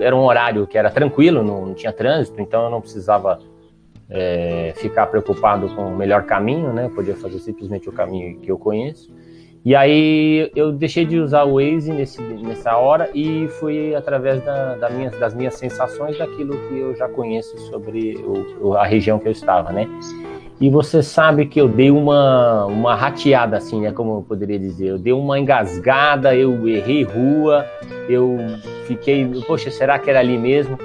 era 0.02 0.16
um 0.16 0.24
horário 0.24 0.66
que 0.66 0.78
era 0.78 0.90
tranquilo, 0.90 1.44
não, 1.44 1.68
não 1.68 1.74
tinha 1.76 1.94
trânsito, 1.94 2.42
então 2.42 2.64
eu 2.64 2.70
não 2.72 2.82
precisava 2.82 3.40
é, 4.10 4.74
ficar 4.78 5.08
preocupado 5.08 5.68
com 5.76 5.88
o 5.88 5.96
melhor 5.96 6.24
caminho, 6.24 6.74
né? 6.74 6.86
Eu 6.86 6.90
podia 6.90 7.16
fazer 7.16 7.40
simplesmente 7.40 7.88
o 7.88 7.92
caminho 7.92 8.40
que 8.40 8.52
eu 8.52 8.58
conheço. 8.58 9.14
E 9.66 9.74
aí 9.74 10.52
eu 10.56 10.72
deixei 10.72 11.06
de 11.06 11.18
usar 11.18 11.44
o 11.44 11.56
Waze 11.56 11.92
nesse, 11.92 12.22
nessa 12.22 12.78
hora 12.78 13.10
e 13.16 13.48
fui 13.60 13.96
através 13.96 14.40
da, 14.46 14.76
da 14.76 14.92
minha, 14.92 15.10
das 15.10 15.34
minhas 15.34 15.56
sensações 15.56 16.16
daquilo 16.20 16.56
que 16.68 16.78
eu 16.78 16.96
já 16.96 17.10
conheço 17.10 17.58
sobre 17.58 18.16
o, 18.62 18.76
a 18.76 18.86
região 18.86 19.18
que 19.18 19.28
eu 19.28 19.32
estava, 19.32 19.72
né? 19.72 19.90
E 20.62 20.70
você 20.70 21.02
sabe 21.02 21.48
que 21.48 21.60
eu 21.60 21.68
dei 21.68 21.90
uma, 21.90 22.66
uma 22.66 22.94
rateada, 22.94 23.58
assim, 23.58 23.82
né? 23.82 23.92
Como 23.92 24.20
eu 24.20 24.22
poderia 24.22 24.60
dizer. 24.60 24.90
Eu 24.90 25.00
dei 25.00 25.12
uma 25.12 25.40
engasgada, 25.40 26.36
eu 26.36 26.68
errei 26.68 27.02
rua, 27.02 27.66
eu 28.08 28.38
fiquei, 28.86 29.28
poxa, 29.48 29.72
será 29.72 29.98
que 29.98 30.12
era 30.12 30.20
ali 30.20 30.38
mesmo? 30.38 30.78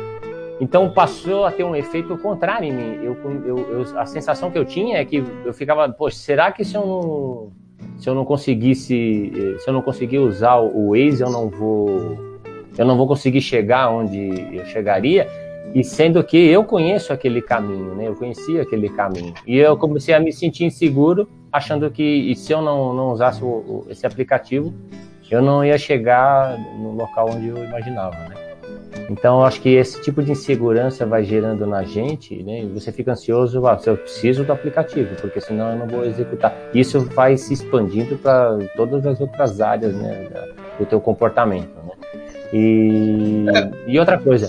Então 0.58 0.88
passou 0.90 1.44
a 1.44 1.52
ter 1.52 1.64
um 1.64 1.76
efeito 1.76 2.16
contrário 2.16 2.66
em 2.66 2.72
mim. 2.72 3.04
Eu, 3.04 3.14
eu, 3.44 3.58
eu, 3.58 3.98
a 3.98 4.06
sensação 4.06 4.50
que 4.50 4.58
eu 4.58 4.64
tinha 4.64 4.96
é 4.96 5.04
que 5.04 5.22
eu 5.44 5.52
ficava, 5.52 5.86
poxa, 5.90 6.16
será 6.16 6.50
que 6.50 6.64
se 6.64 6.74
eu 6.74 6.86
não 6.86 7.59
se 7.98 8.08
eu 8.08 8.14
não 8.14 8.24
conseguisse, 8.24 9.32
eh, 9.34 9.58
se 9.58 9.68
eu 9.68 9.74
não 9.74 9.82
conseguir 9.82 10.18
usar 10.18 10.56
o 10.56 10.90
Waze, 10.90 11.22
eu 11.22 11.30
não 11.30 11.48
vou, 11.48 12.40
eu 12.76 12.84
não 12.86 12.96
vou 12.96 13.06
conseguir 13.06 13.40
chegar 13.40 13.90
onde 13.90 14.56
eu 14.56 14.64
chegaria. 14.66 15.28
E 15.74 15.84
sendo 15.84 16.22
que 16.24 16.36
eu 16.36 16.64
conheço 16.64 17.12
aquele 17.12 17.40
caminho, 17.40 17.94
né? 17.94 18.08
Eu 18.08 18.16
conhecia 18.16 18.62
aquele 18.62 18.88
caminho. 18.88 19.34
E 19.46 19.56
eu 19.56 19.76
comecei 19.76 20.12
a 20.14 20.18
me 20.18 20.32
sentir 20.32 20.64
inseguro, 20.64 21.28
achando 21.52 21.90
que 21.90 22.34
se 22.34 22.52
eu 22.52 22.60
não, 22.60 22.92
não 22.92 23.12
usasse 23.12 23.44
o, 23.44 23.86
esse 23.88 24.04
aplicativo, 24.04 24.74
eu 25.30 25.40
não 25.40 25.64
ia 25.64 25.78
chegar 25.78 26.58
no 26.76 26.92
local 26.92 27.30
onde 27.30 27.48
eu 27.48 27.64
imaginava, 27.64 28.16
né? 28.28 28.49
Então, 29.08 29.44
acho 29.44 29.60
que 29.60 29.70
esse 29.70 30.00
tipo 30.02 30.22
de 30.22 30.32
insegurança 30.32 31.04
vai 31.04 31.24
gerando 31.24 31.66
na 31.66 31.82
gente, 31.82 32.42
né? 32.42 32.66
Você 32.74 32.92
fica 32.92 33.12
ansioso, 33.12 33.66
ah, 33.66 33.78
eu 33.86 33.96
preciso 33.96 34.44
do 34.44 34.52
aplicativo, 34.52 35.14
porque 35.20 35.40
senão 35.40 35.72
eu 35.72 35.78
não 35.78 35.86
vou 35.86 36.04
executar. 36.04 36.54
Isso 36.74 37.00
vai 37.00 37.36
se 37.36 37.52
expandindo 37.52 38.16
para 38.16 38.58
todas 38.76 39.06
as 39.06 39.20
outras 39.20 39.60
áreas, 39.60 39.94
né, 39.94 40.28
do 40.78 40.86
teu 40.86 41.00
comportamento, 41.00 41.74
né? 41.84 41.92
E, 42.52 43.46
e 43.86 43.98
outra 43.98 44.18
coisa, 44.18 44.48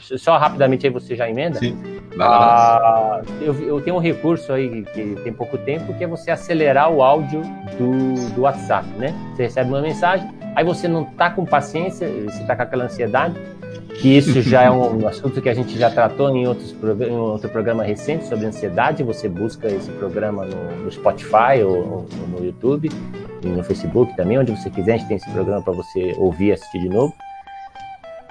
só 0.00 0.36
rapidamente 0.38 0.86
aí 0.86 0.92
você 0.92 1.14
já 1.14 1.28
emenda. 1.28 1.58
Sim. 1.58 1.76
Ah, 2.18 3.22
eu, 3.40 3.54
eu, 3.66 3.80
tenho 3.80 3.96
um 3.96 3.98
recurso 3.98 4.52
aí 4.52 4.82
que 4.94 5.16
tem 5.22 5.32
pouco 5.32 5.58
tempo 5.58 5.92
que 5.94 6.04
é 6.04 6.06
você 6.06 6.30
acelerar 6.30 6.90
o 6.90 7.02
áudio 7.02 7.42
do, 7.76 8.34
do 8.34 8.42
WhatsApp, 8.42 8.86
né? 8.96 9.12
Você 9.34 9.44
recebe 9.44 9.70
uma 9.70 9.80
mensagem, 9.80 10.28
aí 10.54 10.64
você 10.64 10.88
não 10.88 11.04
tá 11.04 11.30
com 11.30 11.44
paciência, 11.44 12.08
você 12.08 12.44
tá 12.44 12.54
com 12.56 12.62
aquela 12.62 12.84
ansiedade, 12.84 13.34
que 14.00 14.16
isso 14.16 14.40
já 14.42 14.62
é 14.62 14.70
um 14.70 15.06
assunto 15.08 15.40
que 15.40 15.48
a 15.48 15.54
gente 15.54 15.78
já 15.78 15.90
tratou 15.90 16.34
em, 16.34 16.46
outros, 16.46 16.74
em 17.08 17.16
outro 17.16 17.48
programa 17.48 17.82
recente 17.82 18.26
sobre 18.26 18.46
ansiedade. 18.46 19.02
Você 19.02 19.28
busca 19.28 19.68
esse 19.68 19.90
programa 19.92 20.44
no, 20.44 20.84
no 20.84 20.90
Spotify 20.90 21.62
ou, 21.64 21.76
ou, 21.76 22.06
no 22.28 22.44
YouTube 22.44 22.90
e 23.42 23.46
no 23.46 23.62
Facebook 23.62 24.14
também, 24.16 24.38
onde 24.38 24.52
você 24.52 24.70
quiser. 24.70 24.94
A 24.94 24.96
gente 24.96 25.08
tem 25.08 25.16
esse 25.16 25.30
programa 25.30 25.62
para 25.62 25.72
você 25.72 26.14
ouvir 26.18 26.46
e 26.46 26.52
assistir 26.52 26.80
de 26.80 26.88
novo. 26.88 27.14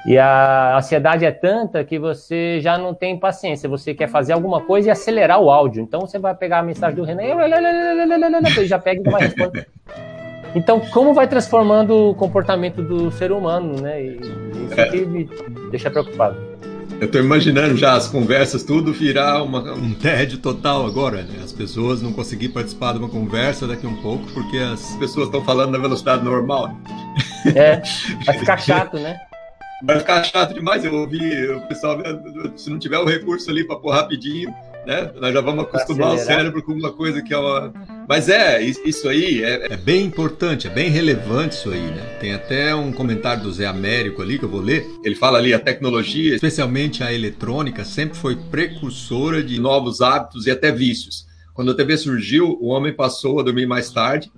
E 0.06 0.18
a 0.18 0.76
ansiedade 0.78 1.24
é 1.24 1.32
tanta 1.32 1.82
que 1.86 1.98
você 1.98 2.60
já 2.60 2.78
não 2.78 2.94
tem 2.94 3.18
paciência. 3.18 3.70
Você 3.70 3.94
quer 3.94 4.10
fazer 4.10 4.34
alguma 4.34 4.60
coisa 4.60 4.90
e 4.90 4.92
acelerar 4.92 5.40
o 5.40 5.50
áudio. 5.50 5.82
Então 5.82 6.02
você 6.02 6.20
vai 6.20 6.36
pegar 6.36 6.60
a 6.60 6.64
mensagem 6.64 6.96
do 6.96 7.06
Renan 7.06 7.24
e 7.24 8.68
já 8.68 8.78
pega 8.78 9.02
e 9.02 9.10
vai 9.10 9.22
responder. 9.22 9.68
Então, 10.56 10.80
como 10.80 11.14
vai 11.14 11.28
transformando 11.28 12.10
o 12.10 12.16
comportamento 12.16 12.82
do 12.82 13.12
ser 13.12 13.32
humano, 13.32 13.82
né? 13.82 14.04
E 14.04 14.20
isso 14.66 14.80
é. 14.80 14.90
que 14.90 15.06
me 15.06 15.30
deixa 15.72 15.90
preocupado. 15.90 16.38
Eu 17.00 17.08
estou 17.08 17.20
imaginando 17.20 17.76
já 17.76 17.96
as 17.96 18.08
conversas, 18.08 18.64
tudo 18.64 18.94
virar 18.94 19.44
uma, 19.44 19.74
um 19.74 19.94
tédio 19.94 20.38
total 20.38 20.86
agora, 20.86 21.24
né? 21.24 21.40
As 21.44 21.52
pessoas 21.52 22.02
não 22.02 22.14
conseguir 22.14 22.50
participar 22.50 22.94
de 22.94 23.00
uma 23.00 23.10
conversa 23.10 23.68
daqui 23.68 23.86
a 23.86 23.90
um 23.90 24.02
pouco 24.02 24.26
porque 24.32 24.58
as 24.58 24.96
pessoas 24.96 25.26
estão 25.26 25.44
falando 25.44 25.72
na 25.72 25.80
velocidade 25.80 26.24
normal. 26.24 26.78
É, 27.56 27.82
vai 28.26 28.38
ficar 28.38 28.58
chato, 28.58 28.98
né? 28.98 29.18
Vai 29.84 30.00
ficar 30.00 30.24
chato 30.24 30.54
demais. 30.54 30.86
Eu 30.86 30.94
ouvi 30.94 31.48
o 31.50 31.62
pessoal, 31.62 31.98
se 32.56 32.70
não 32.70 32.80
tiver 32.80 33.00
o 33.00 33.06
recurso 33.06 33.50
ali 33.50 33.66
para 33.66 33.76
pôr 33.76 33.92
rapidinho, 33.92 34.54
né? 34.86 35.12
Nós 35.20 35.34
já 35.34 35.42
vamos 35.42 35.66
acostumar 35.66 36.14
o 36.14 36.18
cérebro 36.18 36.64
com 36.64 36.74
uma 36.74 36.92
coisa 36.92 37.22
que 37.22 37.34
é 37.34 37.38
uma. 37.38 37.74
Mas 38.08 38.30
é, 38.30 38.62
isso 38.62 39.08
aí 39.08 39.44
é, 39.44 39.74
é, 39.74 39.78
bem 39.78 40.06
importante, 40.06 40.68
é 40.68 40.70
bem 40.70 40.90
relevante 40.90 41.56
isso 41.56 41.70
aí, 41.70 41.82
né? 41.82 42.18
Tem 42.20 42.34
até 42.34 42.76
um 42.76 42.92
comentário 42.92 43.44
do 43.44 43.52
Zé 43.52 43.66
Américo 43.66 44.22
ali 44.22 44.38
que 44.38 44.46
eu 44.46 44.50
vou 44.50 44.62
ler. 44.62 44.86
Ele 45.04 45.16
fala 45.16 45.38
ali: 45.38 45.54
a 45.54 45.60
tecnologia, 45.60 46.36
especialmente 46.36 47.04
a 47.04 47.14
eletrônica, 47.14 47.86
sempre 47.86 48.18
foi 48.18 48.36
precursora 48.36 49.44
de 49.44 49.60
novos 49.60 50.02
hábitos 50.02 50.46
e 50.46 50.52
até 50.52 50.72
vícios. 50.72 51.26
Quando 51.54 51.72
a 51.72 51.76
TV 51.76 51.98
surgiu, 51.98 52.58
o 52.60 52.68
homem 52.68 52.94
passou 52.94 53.40
a 53.40 53.44
dormir 53.44 53.68
mais 53.68 53.92
tarde, 53.92 54.32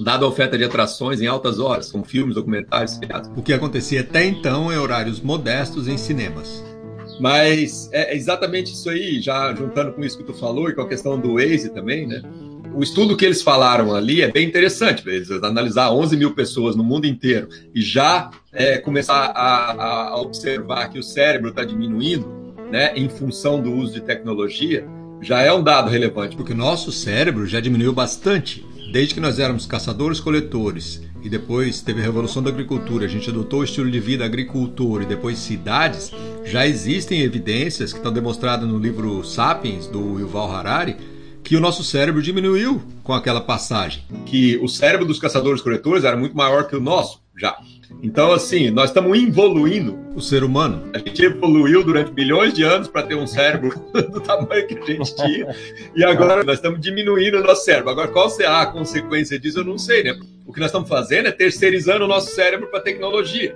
dada 0.00 0.24
a 0.24 0.28
oferta 0.28 0.56
de 0.56 0.64
atrações 0.64 1.20
em 1.20 1.26
altas 1.26 1.58
horas, 1.58 1.90
como 1.90 2.04
filmes, 2.04 2.34
documentários, 2.34 2.92
seriados. 2.92 3.30
O 3.36 3.42
que 3.42 3.52
acontecia 3.52 4.00
até 4.00 4.24
então 4.24 4.72
em 4.72 4.76
horários 4.76 5.20
modestos 5.20 5.88
em 5.88 5.98
cinemas. 5.98 6.62
Mas 7.20 7.88
é 7.92 8.14
exatamente 8.16 8.72
isso 8.72 8.88
aí, 8.88 9.20
já 9.20 9.54
juntando 9.54 9.92
com 9.92 10.04
isso 10.04 10.18
que 10.18 10.24
tu 10.24 10.34
falou 10.34 10.68
e 10.68 10.74
com 10.74 10.82
a 10.82 10.88
questão 10.88 11.18
do 11.18 11.34
Waze 11.34 11.70
também, 11.70 12.06
né? 12.06 12.22
O 12.74 12.82
estudo 12.82 13.16
que 13.16 13.24
eles 13.24 13.42
falaram 13.42 13.94
ali 13.94 14.22
é 14.22 14.30
bem 14.30 14.46
interessante. 14.46 15.08
Eles 15.08 15.30
analisar 15.30 15.92
11 15.92 16.16
mil 16.16 16.34
pessoas 16.34 16.74
no 16.74 16.82
mundo 16.82 17.06
inteiro 17.06 17.48
e 17.74 17.80
já 17.80 18.30
é, 18.52 18.78
começar 18.78 19.32
a, 19.34 20.08
a, 20.08 20.20
observar 20.20 20.88
que 20.88 20.98
o 20.98 21.02
cérebro 21.02 21.50
está 21.50 21.64
diminuindo, 21.64 22.26
né, 22.70 22.92
em 22.96 23.08
função 23.08 23.60
do 23.60 23.72
uso 23.72 23.94
de 23.94 24.00
tecnologia, 24.00 24.86
já 25.20 25.40
é 25.40 25.52
um 25.52 25.62
dado 25.62 25.88
relevante. 25.88 26.36
Porque 26.36 26.52
o 26.52 26.56
nosso 26.56 26.90
cérebro 26.90 27.46
já 27.46 27.60
diminuiu 27.60 27.92
bastante. 27.92 28.64
Desde 28.92 29.14
que 29.14 29.20
nós 29.20 29.38
éramos 29.38 29.66
caçadores-coletores 29.66 31.02
e 31.22 31.28
depois 31.28 31.80
teve 31.80 32.00
a 32.00 32.04
revolução 32.04 32.42
da 32.42 32.50
agricultura, 32.50 33.06
a 33.06 33.08
gente 33.08 33.30
adotou 33.30 33.60
o 33.60 33.64
estilo 33.64 33.90
de 33.90 33.98
vida 33.98 34.24
agricultor 34.24 35.02
e 35.02 35.06
depois 35.06 35.38
cidades, 35.38 36.12
já 36.44 36.66
existem 36.66 37.22
evidências 37.22 37.92
que 37.92 37.98
estão 37.98 38.12
demonstradas 38.12 38.68
no 38.68 38.78
livro 38.78 39.24
Sapiens, 39.24 39.86
do 39.86 40.20
Yuval 40.20 40.54
Harari, 40.54 40.96
que 41.44 41.56
o 41.56 41.60
nosso 41.60 41.84
cérebro 41.84 42.22
diminuiu 42.22 42.82
com 43.02 43.12
aquela 43.12 43.40
passagem. 43.40 44.02
Que 44.24 44.56
o 44.56 44.66
cérebro 44.66 45.06
dos 45.06 45.18
caçadores-coletores 45.18 46.02
era 46.02 46.16
muito 46.16 46.34
maior 46.34 46.66
que 46.66 46.74
o 46.74 46.80
nosso, 46.80 47.20
já. 47.38 47.54
Então, 48.02 48.32
assim, 48.32 48.70
nós 48.70 48.90
estamos 48.90 49.16
evoluindo. 49.16 50.02
O 50.16 50.22
ser 50.22 50.42
humano. 50.42 50.90
A 50.94 50.98
gente 50.98 51.22
evoluiu 51.22 51.84
durante 51.84 52.10
bilhões 52.10 52.54
de 52.54 52.62
anos 52.62 52.88
para 52.88 53.02
ter 53.02 53.14
um 53.14 53.26
cérebro 53.26 53.74
do 53.92 54.20
tamanho 54.20 54.66
que 54.66 54.78
a 54.78 54.86
gente 54.86 55.14
tinha. 55.14 55.54
e 55.94 56.02
agora 56.02 56.42
nós 56.42 56.56
estamos 56.56 56.80
diminuindo 56.80 57.38
o 57.38 57.42
nosso 57.42 57.64
cérebro. 57.64 57.90
Agora, 57.90 58.08
qual 58.08 58.30
será 58.30 58.62
a 58.62 58.66
consequência 58.66 59.38
disso? 59.38 59.58
Eu 59.58 59.64
não 59.64 59.76
sei, 59.76 60.02
né? 60.02 60.18
O 60.46 60.52
que 60.52 60.60
nós 60.60 60.70
estamos 60.70 60.88
fazendo 60.88 61.26
é 61.28 61.32
terceirizando 61.32 62.04
o 62.04 62.08
nosso 62.08 62.34
cérebro 62.34 62.68
para 62.68 62.78
a 62.78 62.82
tecnologia 62.82 63.54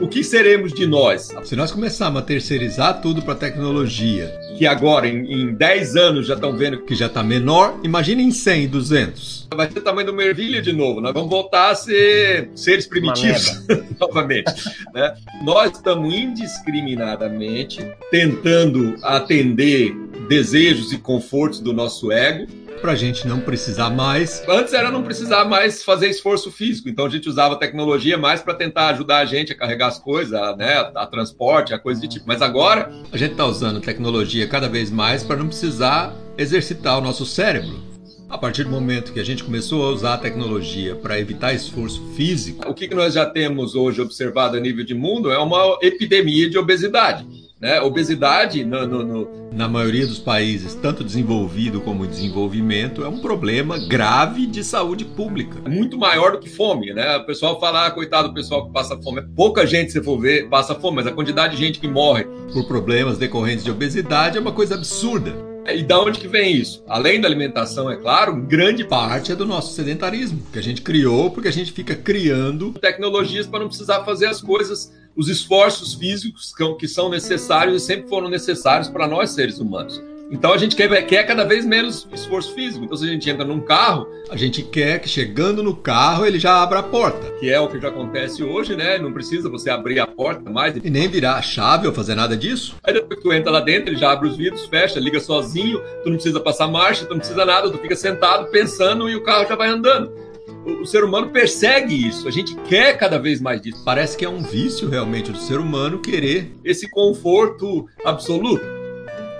o 0.00 0.08
que 0.08 0.22
seremos 0.22 0.72
de 0.72 0.86
nós? 0.86 1.34
Se 1.44 1.56
nós 1.56 1.72
começarmos 1.72 2.20
a 2.20 2.24
terceirizar 2.24 3.00
tudo 3.00 3.22
para 3.22 3.34
tecnologia, 3.34 4.32
que 4.58 4.66
agora 4.66 5.08
em, 5.08 5.32
em 5.32 5.54
10 5.54 5.96
anos 5.96 6.26
já 6.26 6.34
estão 6.34 6.56
vendo 6.56 6.82
que 6.82 6.94
já 6.94 7.06
está 7.06 7.22
menor, 7.22 7.78
imagine 7.82 8.22
em 8.22 8.30
100, 8.30 8.68
200. 8.68 9.48
Vai 9.54 9.70
ser 9.70 9.78
o 9.78 9.82
tamanho 9.82 10.06
do 10.06 10.12
mervilho 10.12 10.60
de 10.60 10.72
novo. 10.72 11.00
Nós 11.00 11.14
vamos 11.14 11.30
voltar 11.30 11.70
a 11.70 11.74
ser 11.74 12.50
seres 12.54 12.86
primitivos 12.86 13.62
novamente. 13.98 14.52
Né? 14.92 15.14
Nós 15.42 15.72
estamos 15.72 16.14
indiscriminadamente 16.14 17.86
tentando 18.10 18.96
atender 19.02 19.94
desejos 20.28 20.92
e 20.92 20.98
confortos 20.98 21.60
do 21.60 21.72
nosso 21.72 22.12
ego 22.12 22.46
para 22.80 22.92
a 22.92 22.94
gente 22.96 23.26
não 23.26 23.40
precisar 23.40 23.90
mais. 23.90 24.42
Antes 24.48 24.72
era 24.72 24.90
não 24.90 25.02
precisar 25.02 25.44
mais 25.44 25.82
fazer 25.82 26.08
esforço 26.08 26.50
físico, 26.50 26.88
então 26.88 27.06
a 27.06 27.08
gente 27.08 27.28
usava 27.28 27.56
tecnologia 27.56 28.16
mais 28.16 28.40
para 28.40 28.54
tentar 28.54 28.88
ajudar 28.88 29.18
a 29.18 29.24
gente 29.24 29.52
a 29.52 29.56
carregar 29.56 29.88
as 29.88 29.98
coisas, 29.98 30.38
né, 30.56 30.90
a, 30.94 31.06
transporte, 31.06 31.74
a 31.74 31.78
coisa 31.78 32.00
de 32.00 32.08
tipo. 32.08 32.26
Mas 32.26 32.42
agora 32.42 32.90
a 33.12 33.16
gente 33.16 33.32
está 33.32 33.46
usando 33.46 33.80
tecnologia 33.80 34.46
cada 34.46 34.68
vez 34.68 34.90
mais 34.90 35.22
para 35.22 35.36
não 35.36 35.48
precisar 35.48 36.14
exercitar 36.38 36.98
o 36.98 37.00
nosso 37.00 37.24
cérebro. 37.24 37.86
A 38.28 38.36
partir 38.36 38.64
do 38.64 38.70
momento 38.70 39.12
que 39.12 39.20
a 39.20 39.24
gente 39.24 39.44
começou 39.44 39.86
a 39.86 39.90
usar 39.90 40.14
a 40.14 40.18
tecnologia 40.18 40.96
para 40.96 41.18
evitar 41.18 41.54
esforço 41.54 42.02
físico, 42.16 42.68
o 42.68 42.74
que 42.74 42.92
nós 42.92 43.14
já 43.14 43.24
temos 43.24 43.76
hoje 43.76 44.00
observado 44.00 44.56
a 44.56 44.60
nível 44.60 44.84
de 44.84 44.94
mundo 44.94 45.30
é 45.30 45.38
uma 45.38 45.78
epidemia 45.80 46.50
de 46.50 46.58
obesidade. 46.58 47.45
Né? 47.58 47.80
Obesidade, 47.80 48.62
no, 48.64 48.86
no, 48.86 49.02
no... 49.02 49.50
na 49.50 49.66
maioria 49.66 50.06
dos 50.06 50.18
países, 50.18 50.74
tanto 50.74 51.02
desenvolvido 51.02 51.80
como 51.80 52.06
desenvolvimento, 52.06 53.02
é 53.02 53.08
um 53.08 53.18
problema 53.18 53.78
grave 53.78 54.46
de 54.46 54.62
saúde 54.62 55.06
pública. 55.06 55.62
É 55.64 55.68
muito 55.68 55.96
maior 55.96 56.32
do 56.32 56.38
que 56.38 56.50
fome, 56.50 56.92
né? 56.92 57.16
O 57.16 57.24
pessoal 57.24 57.58
fala, 57.58 57.86
ah, 57.86 57.90
coitado 57.90 58.28
do 58.28 58.34
pessoal 58.34 58.66
que 58.66 58.72
passa 58.74 59.00
fome. 59.00 59.22
Pouca 59.34 59.66
gente, 59.66 59.90
se 59.90 60.02
for 60.02 60.18
ver, 60.20 60.50
passa 60.50 60.74
fome, 60.74 60.96
mas 60.96 61.06
a 61.06 61.12
quantidade 61.12 61.56
de 61.56 61.62
gente 61.62 61.80
que 61.80 61.88
morre 61.88 62.24
por 62.52 62.66
problemas 62.68 63.16
decorrentes 63.16 63.64
de 63.64 63.70
obesidade 63.70 64.36
é 64.36 64.40
uma 64.40 64.52
coisa 64.52 64.74
absurda. 64.74 65.34
E 65.66 65.82
da 65.82 65.98
onde 65.98 66.20
que 66.20 66.28
vem 66.28 66.54
isso? 66.54 66.84
Além 66.86 67.20
da 67.20 67.26
alimentação, 67.26 67.90
é 67.90 67.96
claro, 67.96 68.36
grande 68.36 68.84
parte 68.84 69.32
é 69.32 69.34
do 69.34 69.46
nosso 69.46 69.74
sedentarismo, 69.74 70.42
que 70.52 70.58
a 70.58 70.62
gente 70.62 70.82
criou 70.82 71.30
porque 71.30 71.48
a 71.48 71.52
gente 71.52 71.72
fica 71.72 71.94
criando 71.94 72.72
tecnologias 72.72 73.46
para 73.46 73.60
não 73.60 73.68
precisar 73.68 74.04
fazer 74.04 74.26
as 74.26 74.40
coisas 74.40 74.92
os 75.16 75.28
esforços 75.28 75.94
físicos 75.94 76.54
que 76.78 76.86
são 76.86 77.08
necessários 77.08 77.82
e 77.82 77.86
sempre 77.86 78.08
foram 78.08 78.28
necessários 78.28 78.88
para 78.88 79.08
nós 79.08 79.30
seres 79.30 79.58
humanos. 79.58 80.00
Então 80.30 80.52
a 80.52 80.58
gente 80.58 80.74
quer, 80.74 80.88
quer 81.06 81.24
cada 81.24 81.44
vez 81.44 81.64
menos 81.64 82.06
esforço 82.12 82.52
físico. 82.52 82.84
Então, 82.84 82.96
se 82.96 83.04
a 83.04 83.08
gente 83.08 83.30
entra 83.30 83.44
num 83.44 83.60
carro, 83.60 84.08
a 84.28 84.36
gente 84.36 84.60
quer 84.60 84.98
que 84.98 85.08
chegando 85.08 85.62
no 85.62 85.74
carro 85.74 86.26
ele 86.26 86.38
já 86.38 86.60
abra 86.62 86.80
a 86.80 86.82
porta. 86.82 87.30
Que 87.38 87.48
é 87.48 87.60
o 87.60 87.68
que 87.68 87.80
já 87.80 87.88
acontece 87.88 88.42
hoje, 88.42 88.74
né? 88.74 88.98
Não 88.98 89.12
precisa 89.12 89.48
você 89.48 89.70
abrir 89.70 90.00
a 90.00 90.06
porta 90.06 90.50
mais. 90.50 90.74
E 90.76 90.90
nem 90.90 91.06
virar 91.06 91.36
a 91.36 91.42
chave 91.42 91.86
ou 91.86 91.92
fazer 91.92 92.16
nada 92.16 92.36
disso. 92.36 92.74
Aí 92.82 92.92
depois 92.92 93.20
que 93.20 93.22
tu 93.22 93.32
entra 93.32 93.52
lá 93.52 93.60
dentro, 93.60 93.90
ele 93.90 93.98
já 93.98 94.10
abre 94.10 94.28
os 94.28 94.36
vidros, 94.36 94.66
fecha, 94.66 94.98
liga 94.98 95.20
sozinho, 95.20 95.80
tu 96.02 96.10
não 96.10 96.16
precisa 96.16 96.40
passar 96.40 96.66
marcha, 96.66 97.04
tu 97.04 97.10
não 97.10 97.18
precisa 97.18 97.44
nada, 97.44 97.70
tu 97.70 97.78
fica 97.78 97.94
sentado 97.94 98.50
pensando 98.50 99.08
e 99.08 99.14
o 99.14 99.22
carro 99.22 99.46
já 99.48 99.54
vai 99.54 99.68
andando 99.68 100.25
o, 100.64 100.84
ser 100.86 101.04
humano 101.04 101.30
persegue 101.30 102.06
isso. 102.06 102.26
A 102.26 102.30
gente 102.30 102.54
quer 102.68 102.96
cada 102.96 103.18
vez 103.18 103.40
mais 103.40 103.60
disso. 103.60 103.82
Parece 103.84 104.16
que 104.16 104.24
é 104.24 104.28
um 104.28 104.42
vício 104.42 104.88
realmente 104.88 105.32
do 105.32 105.38
ser 105.38 105.58
humano 105.58 106.00
querer 106.00 106.52
esse 106.64 106.88
conforto 106.90 107.88
absoluto. 108.04 108.64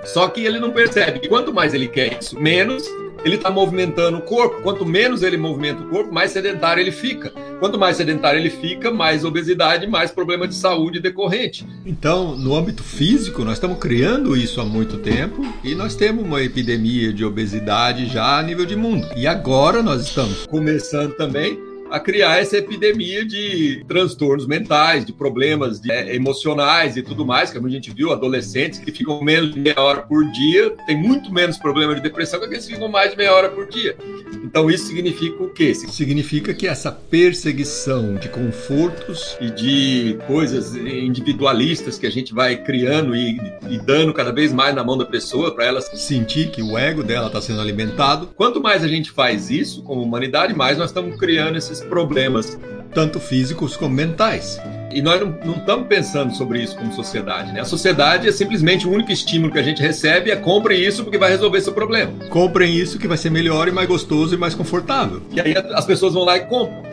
Só 0.05 0.29
que 0.29 0.45
ele 0.45 0.59
não 0.59 0.71
percebe 0.71 1.27
quanto 1.27 1.53
mais 1.53 1.73
ele 1.73 1.87
quer 1.87 2.17
isso, 2.19 2.39
menos 2.39 2.87
ele 3.27 3.35
está 3.35 3.51
movimentando 3.51 4.17
o 4.17 4.21
corpo. 4.21 4.61
Quanto 4.61 4.85
menos 4.85 5.21
ele 5.21 5.37
movimenta 5.37 5.83
o 5.83 5.89
corpo, 5.89 6.13
mais 6.13 6.31
sedentário 6.31 6.81
ele 6.81 6.91
fica. 6.91 7.31
Quanto 7.59 7.77
mais 7.77 7.97
sedentário 7.97 8.39
ele 8.39 8.49
fica, 8.49 8.89
mais 8.89 9.25
obesidade, 9.25 9.85
mais 9.85 10.11
problema 10.11 10.47
de 10.47 10.55
saúde 10.55 10.99
decorrente. 10.99 11.67
Então, 11.85 12.35
no 12.35 12.55
âmbito 12.55 12.83
físico, 12.83 13.43
nós 13.43 13.53
estamos 13.53 13.77
criando 13.79 14.35
isso 14.35 14.61
há 14.61 14.65
muito 14.65 14.97
tempo 14.97 15.45
e 15.63 15.75
nós 15.75 15.95
temos 15.95 16.23
uma 16.23 16.41
epidemia 16.41 17.11
de 17.11 17.25
obesidade 17.25 18.07
já 18.07 18.39
a 18.39 18.43
nível 18.43 18.65
de 18.65 18.75
mundo. 18.75 19.07
E 19.15 19.27
agora 19.27 19.83
nós 19.83 20.03
estamos 20.03 20.45
começando 20.45 21.13
também 21.13 21.66
a 21.91 21.99
criar 21.99 22.39
essa 22.39 22.57
epidemia 22.57 23.25
de 23.25 23.83
transtornos 23.87 24.47
mentais, 24.47 25.05
de 25.05 25.13
problemas 25.13 25.79
de, 25.79 25.91
é, 25.91 26.15
emocionais 26.15 26.97
e 26.97 27.01
tudo 27.01 27.25
mais, 27.25 27.51
que 27.51 27.57
a 27.57 27.69
gente 27.69 27.91
viu 27.91 28.11
adolescentes 28.11 28.79
que 28.79 28.91
ficam 28.91 29.21
menos 29.21 29.53
de 29.53 29.59
meia 29.59 29.79
hora 29.79 30.01
por 30.01 30.25
dia, 30.31 30.71
tem 30.85 30.97
muito 30.97 31.31
menos 31.31 31.57
problema 31.57 31.95
de 31.95 32.01
depressão 32.01 32.39
que 32.39 32.45
aqueles 32.45 32.65
que 32.65 32.73
ficam 32.73 32.87
mais 32.87 33.11
de 33.11 33.17
meia 33.17 33.33
hora 33.33 33.49
por 33.49 33.67
dia. 33.67 33.95
Então 34.43 34.69
isso 34.69 34.85
significa 34.87 35.43
o 35.43 35.49
quê? 35.49 35.73
Significa 35.73 36.53
que 36.53 36.67
essa 36.67 36.91
perseguição 36.91 38.15
de 38.15 38.29
confortos 38.29 39.37
e 39.39 39.49
de 39.49 40.17
coisas 40.27 40.75
individualistas 40.75 41.97
que 41.97 42.05
a 42.05 42.11
gente 42.11 42.33
vai 42.33 42.57
criando 42.63 43.15
e, 43.15 43.37
e 43.69 43.77
dando 43.77 44.13
cada 44.13 44.31
vez 44.31 44.53
mais 44.53 44.75
na 44.75 44.83
mão 44.83 44.97
da 44.97 45.05
pessoa 45.05 45.53
para 45.53 45.65
ela 45.65 45.81
sentir 45.81 46.49
que 46.49 46.61
o 46.61 46.77
ego 46.77 47.03
dela 47.03 47.27
está 47.27 47.41
sendo 47.41 47.61
alimentado. 47.61 48.27
Quanto 48.35 48.61
mais 48.61 48.83
a 48.83 48.87
gente 48.87 49.11
faz 49.11 49.49
isso 49.49 49.83
como 49.83 50.01
humanidade, 50.01 50.53
mais 50.53 50.77
nós 50.77 50.89
estamos 50.89 51.17
criando 51.17 51.57
esses 51.57 51.76
esses 51.77 51.87
problemas, 51.87 52.57
tanto 52.93 53.19
físicos 53.19 53.77
como 53.77 53.93
mentais. 53.93 54.59
E 54.91 55.01
nós 55.01 55.19
não, 55.19 55.37
não, 55.45 55.55
estamos 55.57 55.87
pensando 55.87 56.33
sobre 56.33 56.63
isso 56.63 56.75
como 56.75 56.91
sociedade. 56.93 57.51
Né? 57.51 57.59
A 57.59 57.65
sociedade 57.65 58.27
é 58.27 58.31
simplesmente 58.31 58.87
o 58.87 58.91
único 58.91 59.11
estímulo 59.11 59.51
que 59.51 59.59
a 59.59 59.63
gente 59.63 59.81
recebe 59.81 60.31
é 60.31 60.35
comprem 60.35 60.81
isso 60.81 61.03
porque 61.03 61.17
vai 61.17 61.29
resolver 61.29 61.61
seu 61.61 61.73
problema. 61.73 62.11
Comprem 62.29 62.73
isso 62.73 62.97
que 62.97 63.07
vai 63.07 63.17
ser 63.17 63.29
melhor 63.29 63.67
e 63.67 63.71
mais 63.71 63.87
gostoso 63.87 64.33
e 64.33 64.37
mais 64.37 64.55
confortável. 64.55 65.21
E 65.31 65.39
aí 65.39 65.55
as 65.55 65.85
pessoas 65.85 66.13
vão 66.13 66.23
lá 66.23 66.37
e 66.37 66.41
compram. 66.45 66.83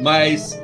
Mas 0.00 0.60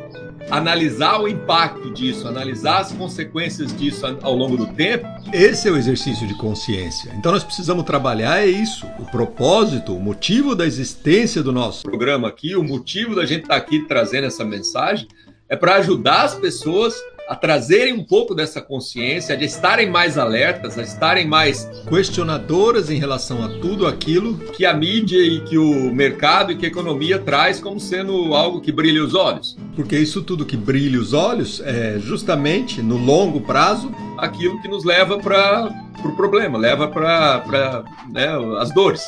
analisar 0.48 1.20
o 1.20 1.28
impacto 1.28 1.90
disso, 1.92 2.26
analisar 2.26 2.78
as 2.78 2.92
consequências 2.92 3.74
disso 3.76 4.06
ao 4.22 4.34
longo 4.34 4.56
do 4.56 4.66
tempo. 4.68 5.06
Esse 5.32 5.68
é 5.68 5.70
o 5.70 5.76
exercício 5.76 6.26
de 6.26 6.34
consciência. 6.34 7.12
Então 7.16 7.32
nós 7.32 7.44
precisamos 7.44 7.84
trabalhar 7.84 8.40
é 8.40 8.46
isso, 8.46 8.86
o 8.98 9.04
propósito, 9.04 9.94
o 9.94 10.00
motivo 10.00 10.54
da 10.54 10.66
existência 10.66 11.42
do 11.42 11.52
nosso 11.52 11.82
programa 11.82 12.28
aqui, 12.28 12.56
o 12.56 12.62
motivo 12.62 13.14
da 13.14 13.26
gente 13.26 13.42
estar 13.42 13.54
tá 13.54 13.60
aqui 13.60 13.86
trazendo 13.86 14.26
essa 14.26 14.44
mensagem 14.44 15.06
é 15.48 15.56
para 15.56 15.74
ajudar 15.76 16.22
as 16.22 16.34
pessoas 16.36 16.94
a 17.30 17.36
trazerem 17.36 17.94
um 17.94 18.02
pouco 18.02 18.34
dessa 18.34 18.60
consciência, 18.60 19.36
de 19.36 19.44
estarem 19.44 19.88
mais 19.88 20.18
alertas, 20.18 20.76
a 20.76 20.82
estarem 20.82 21.28
mais 21.28 21.70
questionadoras 21.88 22.90
em 22.90 22.98
relação 22.98 23.44
a 23.44 23.48
tudo 23.60 23.86
aquilo 23.86 24.36
que 24.36 24.66
a 24.66 24.74
mídia 24.74 25.20
e 25.22 25.40
que 25.42 25.56
o 25.56 25.94
mercado 25.94 26.50
e 26.50 26.56
que 26.56 26.66
a 26.66 26.68
economia 26.68 27.20
traz 27.20 27.60
como 27.60 27.78
sendo 27.78 28.34
algo 28.34 28.60
que 28.60 28.72
brilha 28.72 29.04
os 29.04 29.14
olhos. 29.14 29.56
Porque 29.76 29.96
isso 29.96 30.22
tudo 30.22 30.44
que 30.44 30.56
brilha 30.56 30.98
os 30.98 31.12
olhos 31.12 31.62
é 31.64 32.00
justamente 32.00 32.82
no 32.82 32.96
longo 32.96 33.40
prazo 33.42 33.94
aquilo 34.18 34.60
que 34.60 34.66
nos 34.66 34.84
leva 34.84 35.16
para 35.16 35.68
o 36.00 36.02
pro 36.02 36.16
problema, 36.16 36.58
leva 36.58 36.88
para 36.88 37.84
né, 38.10 38.26
as 38.58 38.74
dores. 38.74 39.04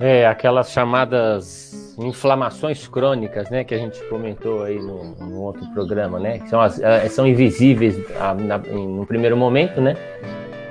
É, 0.00 0.26
aquelas 0.26 0.70
chamadas 0.70 1.81
inflamações 1.98 2.86
crônicas, 2.88 3.50
né, 3.50 3.64
que 3.64 3.74
a 3.74 3.78
gente 3.78 4.02
comentou 4.04 4.62
aí 4.62 4.78
no, 4.78 5.14
no 5.16 5.42
outro 5.42 5.66
programa, 5.72 6.18
né, 6.18 6.38
que 6.38 6.48
são, 6.48 6.60
as, 6.60 6.80
eh, 6.80 7.08
são 7.08 7.26
invisíveis 7.26 7.96
a, 8.18 8.34
na, 8.34 8.60
em, 8.70 8.86
no 8.86 9.06
primeiro 9.06 9.36
momento, 9.36 9.80
né, 9.80 9.96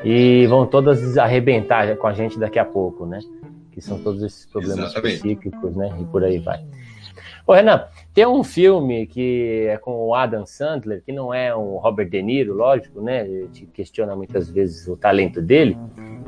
e 0.04 0.46
vão 0.48 0.66
todas 0.66 1.18
arrebentar 1.18 1.96
com 1.98 2.08
a 2.08 2.14
gente 2.14 2.40
daqui 2.40 2.60
a 2.60 2.66
pouco, 2.66 3.06
né, 3.06 3.20
que 3.72 3.82
são 3.82 4.00
todos 4.00 4.24
esses 4.24 4.46
problemas 4.46 4.86
Exatamente. 4.86 5.20
psíquicos, 5.20 5.76
né, 5.76 5.96
e 6.00 6.06
por 6.06 6.24
aí 6.24 6.40
vai. 6.40 6.64
Ô, 7.46 7.54
Renan, 7.54 7.86
tem 8.14 8.26
um 8.26 8.44
filme 8.44 9.08
que 9.08 9.66
é 9.68 9.78
com 9.78 10.08
o 10.08 10.14
Adam 10.14 10.46
Sandler, 10.46 11.02
que 11.04 11.12
não 11.12 11.34
é 11.34 11.56
um 11.56 11.78
Robert 11.78 12.10
De 12.10 12.22
Niro, 12.22 12.54
lógico, 12.54 13.02
né? 13.02 13.26
Te 13.52 13.66
questiona 13.66 14.16
muitas 14.16 14.50
vezes 14.50 14.88
o 14.88 14.96
talento 14.96 15.42
dele, 15.42 15.76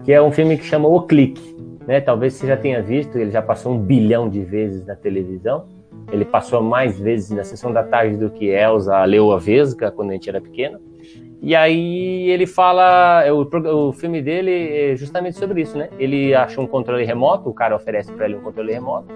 que 0.03 0.12
é 0.12 0.21
um 0.21 0.32
filme 0.32 0.58
que 0.58 0.65
chama 0.65 0.88
O 0.88 1.01
Clique. 1.03 1.53
Né? 1.88 2.02
Talvez 2.02 2.34
você 2.34 2.48
já 2.48 2.58
tenha 2.58 2.82
visto, 2.82 3.17
ele 3.17 3.32
já 3.32 3.41
passou 3.41 3.74
um 3.74 3.80
bilhão 3.80 4.30
de 4.30 4.41
vezes 4.41 4.86
na 4.86 4.96
televisão. 4.96 5.65
Ele 6.12 6.26
passou 6.26 6.62
mais 6.62 7.00
vezes 7.00 7.30
na 7.32 7.43
sessão 7.43 7.72
da 7.72 7.84
tarde 7.84 8.17
do 8.17 8.30
que 8.30 8.46
Elsa 8.46 8.96
a 8.96 9.06
Leoa 9.06 9.39
Vesga 9.39 9.91
quando 9.91 10.10
a 10.10 10.13
gente 10.13 10.30
era 10.30 10.41
pequeno. 10.41 10.80
E 11.46 11.54
aí 11.58 12.30
ele 12.30 12.48
fala, 12.48 13.22
o, 13.30 13.89
o 13.89 13.91
filme 13.91 14.22
dele 14.22 14.91
é 14.91 14.96
justamente 14.96 15.38
sobre 15.38 15.62
isso, 15.62 15.78
né? 15.78 15.89
Ele 16.00 16.34
acha 16.34 16.62
um 16.62 16.65
controle 16.65 17.04
remoto, 17.04 17.50
o 17.50 17.54
cara 17.54 17.76
oferece 17.76 18.13
para 18.13 18.26
ele 18.26 18.38
um 18.38 18.41
controle 18.41 18.72
remoto, 18.72 19.08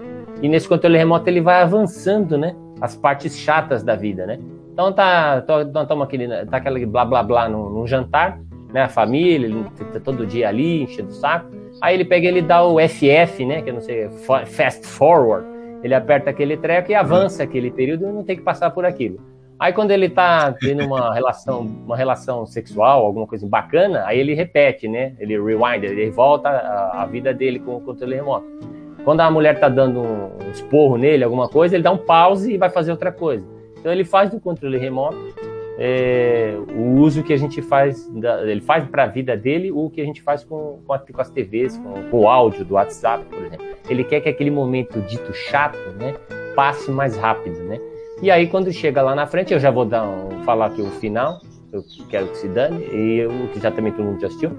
e 0.42 0.46
nesse 0.46 0.68
controle 0.68 0.98
remoto 0.98 1.26
ele 1.30 1.40
vai 1.40 1.62
avançando, 1.62 2.36
né? 2.36 2.54
As 2.82 2.94
partes 2.94 3.34
chatas 3.34 3.82
da 3.82 3.96
vida, 3.96 4.26
né? 4.26 4.38
Então 4.70 4.92
tá, 4.92 5.42
então 5.66 5.86
toma 5.86 6.04
aquele, 6.04 6.28
tá 6.44 6.58
aquele 6.58 6.84
blá 6.84 7.02
blá 7.02 7.22
blá 7.22 7.48
num, 7.48 7.70
num 7.70 7.86
jantar, 7.86 8.38
né? 8.72 8.82
A 8.82 8.88
família, 8.88 9.46
ele 9.46 9.64
tá 9.92 10.00
todo 10.00 10.26
dia 10.26 10.48
ali, 10.48 10.82
enchendo 10.82 11.08
o 11.08 11.12
saco. 11.12 11.50
Aí 11.80 11.94
ele 11.94 12.04
pega 12.04 12.26
ele 12.26 12.42
dá 12.42 12.64
o 12.64 12.76
FF, 12.80 13.44
né? 13.44 13.62
Que 13.62 13.70
eu 13.70 13.74
não 13.74 13.80
sei, 13.80 14.08
fast 14.46 14.86
forward. 14.86 15.46
Ele 15.82 15.94
aperta 15.94 16.30
aquele 16.30 16.56
treco 16.56 16.90
e 16.90 16.94
avança 16.94 17.42
aquele 17.42 17.70
período 17.70 18.04
e 18.04 18.12
não 18.12 18.24
tem 18.24 18.36
que 18.36 18.42
passar 18.42 18.70
por 18.70 18.84
aquilo. 18.84 19.20
Aí 19.58 19.72
quando 19.72 19.90
ele 19.90 20.08
tá 20.08 20.52
tendo 20.52 20.84
uma 20.84 21.12
relação, 21.14 21.60
uma 21.60 21.96
relação 21.96 22.46
sexual, 22.46 23.04
alguma 23.04 23.26
coisa 23.26 23.46
bacana, 23.46 24.04
aí 24.06 24.18
ele 24.18 24.34
repete, 24.34 24.88
né? 24.88 25.14
Ele 25.18 25.34
rewind, 25.40 25.84
ele 25.84 26.10
volta 26.10 26.48
a, 26.48 27.02
a 27.02 27.06
vida 27.06 27.32
dele 27.32 27.58
com 27.58 27.76
o 27.76 27.80
controle 27.80 28.16
remoto. 28.16 28.46
Quando 29.04 29.20
a 29.20 29.30
mulher 29.30 29.58
tá 29.58 29.68
dando 29.68 30.00
um, 30.00 30.30
um 30.44 30.50
esporro 30.50 30.96
nele, 30.96 31.24
alguma 31.24 31.48
coisa, 31.48 31.76
ele 31.76 31.82
dá 31.82 31.90
um 31.90 31.98
pause 31.98 32.52
e 32.52 32.58
vai 32.58 32.70
fazer 32.70 32.90
outra 32.90 33.10
coisa. 33.10 33.44
Então 33.78 33.92
ele 33.92 34.04
faz 34.04 34.30
do 34.30 34.40
controle 34.40 34.76
remoto 34.76 35.16
é, 35.80 36.56
o 36.74 36.96
uso 36.96 37.22
que 37.22 37.32
a 37.32 37.36
gente 37.36 37.62
faz, 37.62 38.10
da, 38.10 38.42
ele 38.42 38.60
faz 38.60 38.84
para 38.88 39.04
a 39.04 39.06
vida 39.06 39.36
dele 39.36 39.70
o 39.70 39.88
que 39.88 40.00
a 40.00 40.04
gente 40.04 40.20
faz 40.20 40.42
com, 40.42 40.80
com, 40.84 40.92
a, 40.92 40.98
com 40.98 41.20
as 41.20 41.30
TVs, 41.30 41.78
com, 41.78 42.10
com, 42.10 42.20
o 42.22 42.28
áudio 42.28 42.64
do 42.64 42.74
WhatsApp, 42.74 43.24
por 43.26 43.38
exemplo. 43.38 43.64
Ele 43.88 44.02
quer 44.02 44.20
que 44.20 44.28
aquele 44.28 44.50
momento 44.50 45.00
dito 45.02 45.32
chato, 45.32 45.78
né, 45.96 46.14
passe 46.56 46.90
mais 46.90 47.16
rápido, 47.16 47.60
né? 47.60 47.78
E 48.20 48.28
aí, 48.28 48.48
quando 48.48 48.72
chega 48.72 49.00
lá 49.00 49.14
na 49.14 49.28
frente, 49.28 49.54
eu 49.54 49.60
já 49.60 49.70
vou 49.70 49.84
dar 49.84 50.02
um, 50.02 50.42
falar 50.42 50.66
aqui 50.66 50.82
o 50.82 50.90
final, 50.90 51.40
eu 51.72 51.84
quero 52.10 52.26
que 52.26 52.38
se 52.38 52.48
dane, 52.48 52.84
e 52.92 53.24
o 53.24 53.48
que 53.52 53.60
já 53.60 53.70
também 53.70 53.92
todo 53.92 54.04
mundo 54.04 54.20
já 54.20 54.26
assistiu. 54.26 54.50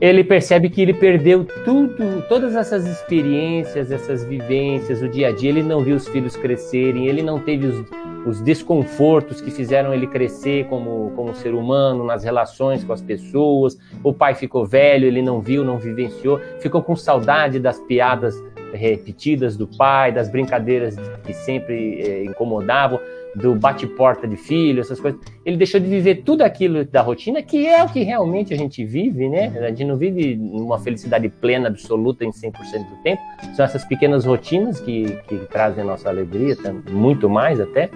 Ele 0.00 0.24
percebe 0.24 0.68
que 0.68 0.82
ele 0.82 0.92
perdeu 0.92 1.44
tudo, 1.64 2.22
todas 2.28 2.56
essas 2.56 2.84
experiências, 2.84 3.92
essas 3.92 4.24
vivências, 4.24 5.00
o 5.00 5.08
dia 5.08 5.28
a 5.28 5.32
dia. 5.32 5.50
Ele 5.50 5.62
não 5.62 5.82
viu 5.82 5.96
os 5.96 6.08
filhos 6.08 6.36
crescerem, 6.36 7.06
ele 7.06 7.22
não 7.22 7.38
teve 7.38 7.66
os, 7.66 7.84
os 8.26 8.40
desconfortos 8.40 9.40
que 9.40 9.52
fizeram 9.52 9.94
ele 9.94 10.08
crescer 10.08 10.66
como, 10.66 11.12
como 11.14 11.34
ser 11.34 11.54
humano, 11.54 12.04
nas 12.04 12.24
relações 12.24 12.82
com 12.82 12.92
as 12.92 13.00
pessoas. 13.00 13.78
O 14.02 14.12
pai 14.12 14.34
ficou 14.34 14.66
velho, 14.66 15.06
ele 15.06 15.22
não 15.22 15.40
viu, 15.40 15.64
não 15.64 15.78
vivenciou, 15.78 16.40
ficou 16.58 16.82
com 16.82 16.96
saudade 16.96 17.60
das 17.60 17.78
piadas 17.80 18.34
repetidas 18.72 19.56
do 19.56 19.68
pai, 19.68 20.10
das 20.10 20.28
brincadeiras 20.28 20.96
que 21.24 21.32
sempre 21.32 22.02
é, 22.02 22.24
incomodavam, 22.24 22.98
do 23.34 23.54
bate-porta 23.54 24.26
de 24.26 24.36
filho, 24.36 24.80
essas 24.80 25.00
coisas. 25.00 25.20
Ele 25.44 25.56
deixou 25.56 25.80
de 25.80 25.86
viver 25.86 26.22
tudo 26.22 26.42
aquilo 26.42 26.84
da 26.84 27.02
rotina, 27.02 27.42
que 27.42 27.66
é 27.66 27.82
o 27.82 27.88
que 27.88 28.02
realmente 28.02 28.54
a 28.54 28.56
gente 28.56 28.84
vive, 28.84 29.28
né? 29.28 29.52
A 29.60 29.68
gente 29.68 29.84
não 29.84 29.96
vive 29.96 30.38
uma 30.40 30.78
felicidade 30.78 31.28
plena, 31.28 31.68
absoluta 31.68 32.24
em 32.24 32.30
100% 32.30 32.52
do 32.52 33.02
tempo. 33.02 33.22
São 33.54 33.64
essas 33.64 33.84
pequenas 33.84 34.24
rotinas 34.24 34.80
que, 34.80 35.18
que 35.28 35.36
trazem 35.50 35.82
a 35.82 35.86
nossa 35.86 36.08
alegria, 36.08 36.56
muito 36.90 37.28
mais 37.28 37.60
até. 37.60 37.90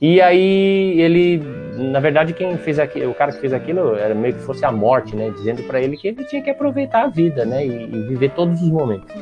E 0.00 0.18
aí 0.20 0.98
ele, 0.98 1.42
na 1.76 2.00
verdade, 2.00 2.32
quem 2.32 2.56
fez 2.56 2.78
aquilo, 2.78 3.10
o 3.10 3.14
cara 3.14 3.32
que 3.32 3.38
fez 3.38 3.52
aquilo 3.52 3.94
era 3.96 4.14
meio 4.14 4.32
que 4.32 4.40
fosse 4.40 4.64
a 4.64 4.72
morte, 4.72 5.14
né? 5.14 5.30
Dizendo 5.30 5.62
para 5.64 5.80
ele 5.80 5.96
que 5.96 6.08
ele 6.08 6.24
tinha 6.24 6.40
que 6.40 6.48
aproveitar 6.48 7.04
a 7.04 7.08
vida, 7.08 7.44
né? 7.44 7.66
E, 7.66 7.84
e 7.84 8.02
viver 8.08 8.30
todos 8.30 8.62
os 8.62 8.70
momentos. 8.70 9.14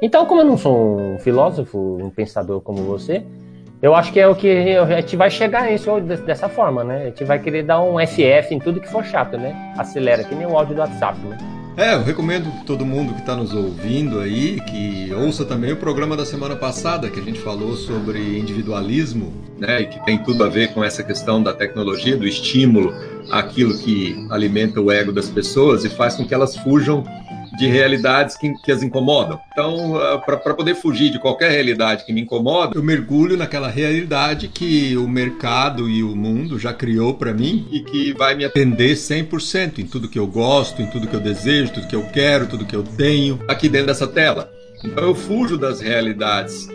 Então, 0.00 0.24
como 0.24 0.40
eu 0.40 0.44
não 0.46 0.56
sou 0.56 0.98
um 0.98 1.18
filósofo, 1.18 1.98
um 2.00 2.08
pensador 2.08 2.60
como 2.62 2.82
você, 2.84 3.24
eu 3.80 3.94
acho 3.94 4.12
que 4.12 4.18
é 4.18 4.26
o 4.26 4.34
que 4.34 4.76
a 4.76 5.00
gente 5.00 5.16
vai 5.16 5.30
chegar 5.30 5.70
nisso 5.70 6.00
dessa 6.00 6.48
forma, 6.48 6.82
né? 6.82 7.02
A 7.02 7.04
gente 7.06 7.24
vai 7.24 7.38
querer 7.38 7.62
dar 7.62 7.80
um 7.80 7.94
FF 8.04 8.52
em 8.52 8.58
tudo 8.58 8.80
que 8.80 8.88
for 8.88 9.04
chato, 9.04 9.38
né? 9.38 9.72
Acelera, 9.76 10.24
que 10.24 10.34
nem 10.34 10.46
o 10.46 10.56
áudio 10.56 10.74
do 10.74 10.80
WhatsApp, 10.80 11.18
né? 11.20 11.38
É, 11.76 11.94
eu 11.94 12.02
recomendo 12.02 12.50
todo 12.64 12.84
mundo 12.84 13.14
que 13.14 13.20
está 13.20 13.36
nos 13.36 13.54
ouvindo 13.54 14.18
aí 14.18 14.60
que 14.62 15.14
ouça 15.14 15.44
também 15.44 15.72
o 15.72 15.76
programa 15.76 16.16
da 16.16 16.26
semana 16.26 16.56
passada 16.56 17.08
que 17.08 17.20
a 17.20 17.22
gente 17.22 17.38
falou 17.38 17.76
sobre 17.76 18.18
individualismo, 18.36 19.32
né, 19.56 19.82
e 19.82 19.86
que 19.86 20.04
tem 20.04 20.18
tudo 20.18 20.42
a 20.42 20.48
ver 20.48 20.74
com 20.74 20.82
essa 20.82 21.04
questão 21.04 21.40
da 21.40 21.52
tecnologia, 21.52 22.16
do 22.16 22.26
estímulo, 22.26 22.92
aquilo 23.30 23.78
que 23.78 24.26
alimenta 24.28 24.80
o 24.80 24.90
ego 24.90 25.12
das 25.12 25.28
pessoas 25.28 25.84
e 25.84 25.88
faz 25.88 26.16
com 26.16 26.26
que 26.26 26.34
elas 26.34 26.56
fujam 26.56 27.04
de 27.58 27.66
realidades 27.66 28.36
que, 28.36 28.54
que 28.62 28.70
as 28.70 28.82
incomodam. 28.82 29.40
Então, 29.52 29.96
ah, 29.96 30.18
para 30.18 30.54
poder 30.54 30.76
fugir 30.76 31.10
de 31.10 31.18
qualquer 31.18 31.50
realidade 31.50 32.04
que 32.04 32.12
me 32.12 32.20
incomoda, 32.20 32.76
eu 32.76 32.82
mergulho 32.82 33.36
naquela 33.36 33.68
realidade 33.68 34.48
que 34.48 34.96
o 34.96 35.08
mercado 35.08 35.88
e 35.88 36.02
o 36.02 36.14
mundo 36.14 36.58
já 36.58 36.72
criou 36.72 37.14
para 37.14 37.34
mim 37.34 37.66
e 37.72 37.80
que 37.80 38.12
vai 38.12 38.34
me 38.34 38.44
atender 38.44 38.94
100% 38.94 39.78
em 39.78 39.86
tudo 39.86 40.08
que 40.08 40.18
eu 40.18 40.26
gosto, 40.26 40.80
em 40.80 40.86
tudo 40.86 41.08
que 41.08 41.14
eu 41.14 41.20
desejo, 41.20 41.72
tudo 41.72 41.88
que 41.88 41.96
eu 41.96 42.04
quero, 42.04 42.46
tudo 42.46 42.64
que 42.64 42.76
eu 42.76 42.84
tenho 42.84 43.40
aqui 43.48 43.68
dentro 43.68 43.88
dessa 43.88 44.06
tela. 44.06 44.50
Então, 44.84 45.02
eu 45.02 45.14
fujo 45.14 45.58
das 45.58 45.80
realidades 45.80 46.68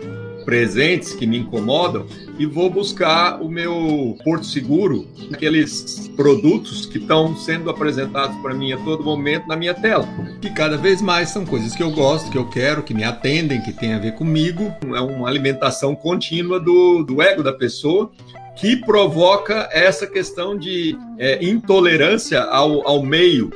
presentes 0.44 1.12
que 1.12 1.26
me 1.26 1.38
incomodam 1.38 2.06
e 2.38 2.46
vou 2.46 2.70
buscar 2.70 3.40
o 3.40 3.48
meu 3.48 4.16
porto 4.24 4.46
seguro 4.46 5.06
aqueles 5.32 6.08
produtos 6.16 6.86
que 6.86 6.98
estão 6.98 7.36
sendo 7.36 7.70
apresentados 7.70 8.36
para 8.38 8.54
mim 8.54 8.72
a 8.72 8.78
todo 8.78 9.02
momento 9.02 9.46
na 9.48 9.56
minha 9.56 9.74
tela. 9.74 10.06
Que 10.40 10.50
cada 10.50 10.76
vez 10.76 11.00
mais 11.00 11.30
são 11.30 11.44
coisas 11.44 11.74
que 11.74 11.82
eu 11.82 11.90
gosto, 11.90 12.30
que 12.30 12.38
eu 12.38 12.48
quero, 12.48 12.82
que 12.82 12.94
me 12.94 13.04
atendem, 13.04 13.60
que 13.60 13.72
tem 13.72 13.94
a 13.94 13.98
ver 13.98 14.14
comigo. 14.14 14.72
É 14.94 15.00
uma 15.00 15.28
alimentação 15.28 15.94
contínua 15.94 16.60
do, 16.60 17.02
do 17.02 17.22
ego 17.22 17.42
da 17.42 17.52
pessoa 17.52 18.10
que 18.56 18.76
provoca 18.76 19.68
essa 19.72 20.06
questão 20.06 20.56
de 20.56 20.96
é, 21.18 21.44
intolerância 21.44 22.42
ao, 22.42 22.86
ao 22.86 23.02
meio 23.02 23.50